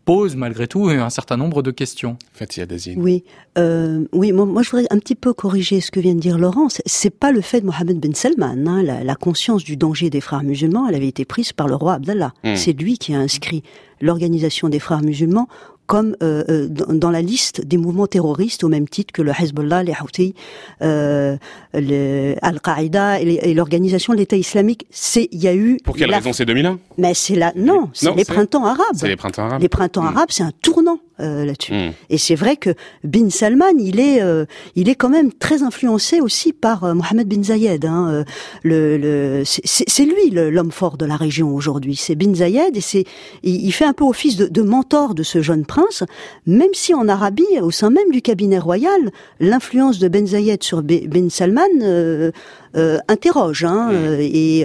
pose 0.05 0.37
malgré 0.37 0.67
tout 0.67 0.89
un 0.89 1.11
certain 1.11 1.37
nombre 1.37 1.63
de 1.63 1.71
questions. 1.71 2.17
Fatia 2.33 2.67
Dazine. 2.67 3.01
Oui, 3.01 3.25
oui. 4.13 4.33
Moi, 4.33 4.63
je 4.63 4.71
voudrais 4.71 4.87
un 4.91 4.99
petit 4.99 5.15
peu 5.15 5.33
corriger 5.33 5.81
ce 5.81 5.91
que 5.91 6.01
vient 6.01 6.15
de 6.15 6.21
dire 6.21 6.39
Laurent. 6.39 6.69
C'est 6.87 7.11
pas 7.11 7.33
le 7.33 7.41
fait 7.41 7.61
de 7.61 7.67
Mohamed 7.67 8.01
Ben 8.01 8.15
Salman. 8.15 8.67
Hein. 8.67 8.83
La, 8.83 9.15
conscience 9.15 9.63
du 9.63 9.77
danger 9.77 10.11
des 10.11 10.21
frères 10.21 10.43
musulmans, 10.43 10.89
elle 10.89 10.95
avait 10.95 11.09
été 11.09 11.25
prise 11.25 11.53
par 11.53 11.69
le 11.69 11.75
roi 11.75 11.95
Abdallah. 11.95 12.33
Hmm. 12.45 12.57
C'est 12.57 12.73
lui 12.73 12.99
qui 12.99 13.15
a 13.15 13.19
inscrit 13.19 13.63
l'organisation 14.01 14.69
des 14.69 14.81
frères 14.81 15.03
musulmans 15.03 15.49
comme 15.87 16.17
euh, 16.23 16.45
euh 16.49 16.69
dans 16.69 17.11
la 17.11 17.23
liste 17.23 17.65
des 17.67 17.77
mouvements 17.77 18.07
terroristes 18.07 18.65
au 18.65 18.69
même 18.69 18.89
titre 18.89 19.13
que 19.13 19.23
le 19.23 19.33
Hezbollah, 19.33 19.83
les 19.83 19.93
Houthis, 19.93 20.35
euh, 20.83 21.37
Al-Qaïda 21.75 23.21
et 23.21 23.55
l'organisation 23.55 24.13
de 24.13 24.19
l'État 24.19 24.37
islamique. 24.37 24.87
C'est 24.91 25.29
il 25.33 25.43
y 25.43 25.49
a 25.49 25.55
eu 25.55 25.79
Pour 25.85 25.97
quelle 25.97 26.13
raison 26.13 26.33
c'est 26.33 26.45
2001 26.45 26.79
Mais 26.99 27.15
c'est 27.15 27.35
là 27.35 27.53
non, 27.57 27.91
c'est 27.93 28.15
les 28.15 28.25
printemps 28.25 28.65
arabes. 28.65 28.79
C'est 28.95 29.09
les 29.09 29.17
printemps 29.17 29.45
arabes. 29.45 29.63
Les 29.63 29.69
printemps 29.69 30.03
hmm. 30.03 30.17
arabes, 30.17 30.29
c'est 30.31 30.43
un 30.43 30.53
tournant 30.63 30.99
euh, 31.23 31.45
là-dessus. 31.45 31.73
Hmm. 31.73 31.93
Et 32.11 32.19
c'est 32.19 32.35
vrai 32.35 32.57
que 32.57 32.71
Bin 33.05 33.31
Salman, 33.31 33.79
il 33.79 34.01
est 34.01 34.23
euh, 34.23 34.45
il 34.77 34.89
est 34.89 34.95
quand 34.95 35.09
même 35.09 35.33
très 35.33 35.63
influencé 35.63 36.21
aussi 36.21 36.53
par 36.53 36.85
euh, 36.85 36.95
Mohammed 36.95 37.29
bin 37.29 37.43
Zayed. 37.43 37.85
Hein, 37.85 38.25
le, 38.63 38.97
le 38.97 39.43
c'est 39.45 40.05
lui 40.05 40.31
l'homme 40.31 40.73
fort 40.73 40.97
de 40.97 41.07
la 41.07 41.17
région 41.17 41.55
aujourd'hui. 41.55 41.97
C'est 41.97 42.15
Bin 42.15 42.35
Zayed 42.35 42.77
et 42.77 42.81
c'est 42.81 43.05
il, 43.43 43.65
il, 43.65 43.73
fait 43.73 43.85
un 43.85 43.93
peu 43.93 44.05
office 44.05 44.37
de, 44.37 44.47
de 44.47 44.63
mentor 44.63 45.15
de 45.15 45.23
ce 45.23 45.43
jeune 45.43 45.65
prince, 45.65 46.05
même 46.47 46.73
si 46.73 46.95
en 46.95 47.09
Arabie, 47.09 47.61
au 47.61 47.71
sein 47.71 47.91
même 47.91 48.11
du 48.11 48.23
cabinet 48.23 48.59
royal, 48.59 49.11
l'influence 49.41 49.99
de 49.99 50.09
Ben 50.09 50.27
Zayed 50.27 50.63
sur 50.63 50.83
Bin 50.83 51.29
Salman 51.29 51.63
euh, 51.83 52.31
euh, 52.77 52.99
interroge 53.09 53.65
hein, 53.65 53.91
euh, 53.93 54.19
et 54.21 54.65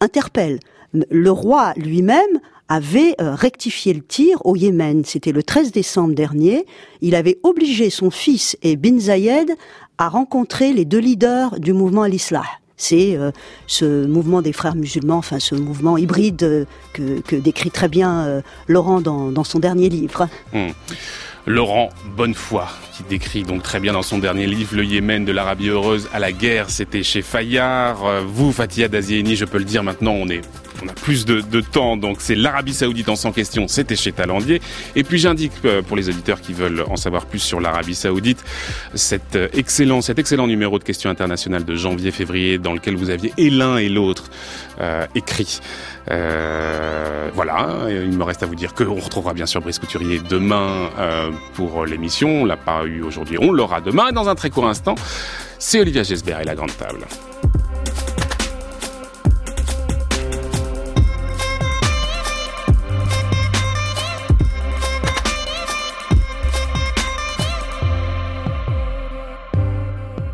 interpelle. 0.00 0.60
Le 0.92 1.30
roi 1.30 1.72
lui-même 1.76 2.40
avait 2.70 3.14
rectifié 3.18 3.92
le 3.92 4.00
tir 4.00 4.38
au 4.46 4.56
Yémen. 4.56 5.04
C'était 5.04 5.32
le 5.32 5.42
13 5.42 5.72
décembre 5.72 6.14
dernier. 6.14 6.64
Il 7.02 7.14
avait 7.14 7.38
obligé 7.42 7.90
son 7.90 8.10
fils 8.10 8.56
et 8.62 8.76
Bin 8.76 8.98
Zayed 8.98 9.54
à 9.98 10.08
rencontrer 10.08 10.72
les 10.72 10.86
deux 10.86 11.00
leaders 11.00 11.60
du 11.60 11.74
mouvement 11.74 12.02
Al-Islah 12.02 12.44
c'est 12.80 13.14
euh, 13.16 13.30
ce 13.66 14.06
mouvement 14.06 14.42
des 14.42 14.52
frères 14.52 14.74
musulmans, 14.74 15.18
enfin 15.18 15.38
ce 15.38 15.54
mouvement 15.54 15.96
hybride 15.96 16.42
euh, 16.42 16.64
que, 16.94 17.36
décrit 17.36 17.70
très 17.70 17.88
bien 17.88 18.24
euh, 18.24 18.40
Laurent 18.68 19.00
dans, 19.00 19.44
son 19.44 19.58
dernier 19.58 19.88
livre. 19.88 20.28
Hmm. 20.52 20.70
Laurent 21.46 21.90
Bonnefoy, 22.16 22.64
qui 22.96 23.02
décrit 23.04 23.42
donc 23.42 23.62
très 23.62 23.80
bien 23.80 23.92
dans 23.92 24.02
son 24.02 24.18
dernier 24.18 24.46
livre 24.46 24.76
Le 24.76 24.84
Yémen 24.84 25.24
de 25.24 25.32
l'Arabie 25.32 25.68
heureuse 25.68 26.08
à 26.12 26.18
la 26.18 26.32
guerre, 26.32 26.70
c'était 26.70 27.02
chez 27.02 27.22
Fayard. 27.22 28.04
Euh, 28.04 28.22
vous, 28.26 28.52
Fatia 28.52 28.88
Dazieni, 28.88 29.36
je 29.36 29.44
peux 29.44 29.58
le 29.58 29.64
dire 29.64 29.82
maintenant, 29.82 30.12
on 30.12 30.28
est 30.28 30.42
on 30.82 30.88
a 30.88 30.92
plus 30.92 31.24
de, 31.24 31.60
temps, 31.60 31.96
donc 31.96 32.18
c'est 32.20 32.34
l'Arabie 32.34 32.74
Saoudite 32.74 33.08
en 33.08 33.16
sans 33.16 33.32
question, 33.32 33.68
c'était 33.68 33.96
chez 33.96 34.12
Talandier. 34.12 34.60
Et 34.96 35.04
puis 35.04 35.18
j'indique 35.18 35.52
euh, 35.64 35.82
pour 35.82 35.96
les 35.96 36.08
auditeurs 36.08 36.40
qui 36.40 36.52
veulent 36.52 36.84
en 36.88 36.96
savoir 36.96 37.26
plus 37.26 37.38
sur 37.38 37.60
l'Arabie 37.60 37.94
Saoudite, 37.94 38.42
cet 38.94 39.36
euh, 39.36 39.48
excellent, 39.52 40.00
cet 40.00 40.18
excellent 40.18 40.46
numéro 40.46 40.78
de 40.78 40.84
questions 40.84 41.10
internationales 41.10 41.64
de 41.64 41.74
janvier-février 41.74 42.58
dans 42.58 42.72
lequel 42.72 42.96
vous 42.96 43.10
aviez 43.10 43.32
et 43.36 43.50
l'un 43.50 43.76
et 43.76 43.88
l'autre 43.88 44.30
euh, 44.80 45.06
écrit. 45.14 45.60
voilà, 46.06 47.86
il 47.88 48.16
me 48.16 48.24
reste 48.24 48.42
à 48.42 48.46
vous 48.46 48.54
dire 48.54 48.74
qu'on 48.74 49.00
retrouvera 49.00 49.34
bien 49.34 49.46
sûr 49.46 49.60
Brice 49.60 49.78
Couturier 49.78 50.20
demain 50.28 50.90
pour 51.54 51.86
l'émission. 51.86 52.42
On 52.42 52.44
l'a 52.44 52.56
pas 52.56 52.84
eu 52.84 53.02
aujourd'hui, 53.02 53.38
on 53.40 53.52
l'aura 53.52 53.80
demain. 53.80 54.12
Dans 54.12 54.28
un 54.28 54.34
très 54.34 54.50
court 54.50 54.66
instant, 54.66 54.94
c'est 55.58 55.80
Olivia 55.80 56.02
Gesbert 56.02 56.40
et 56.40 56.44
la 56.44 56.54
grande 56.54 56.76
table. 56.76 57.06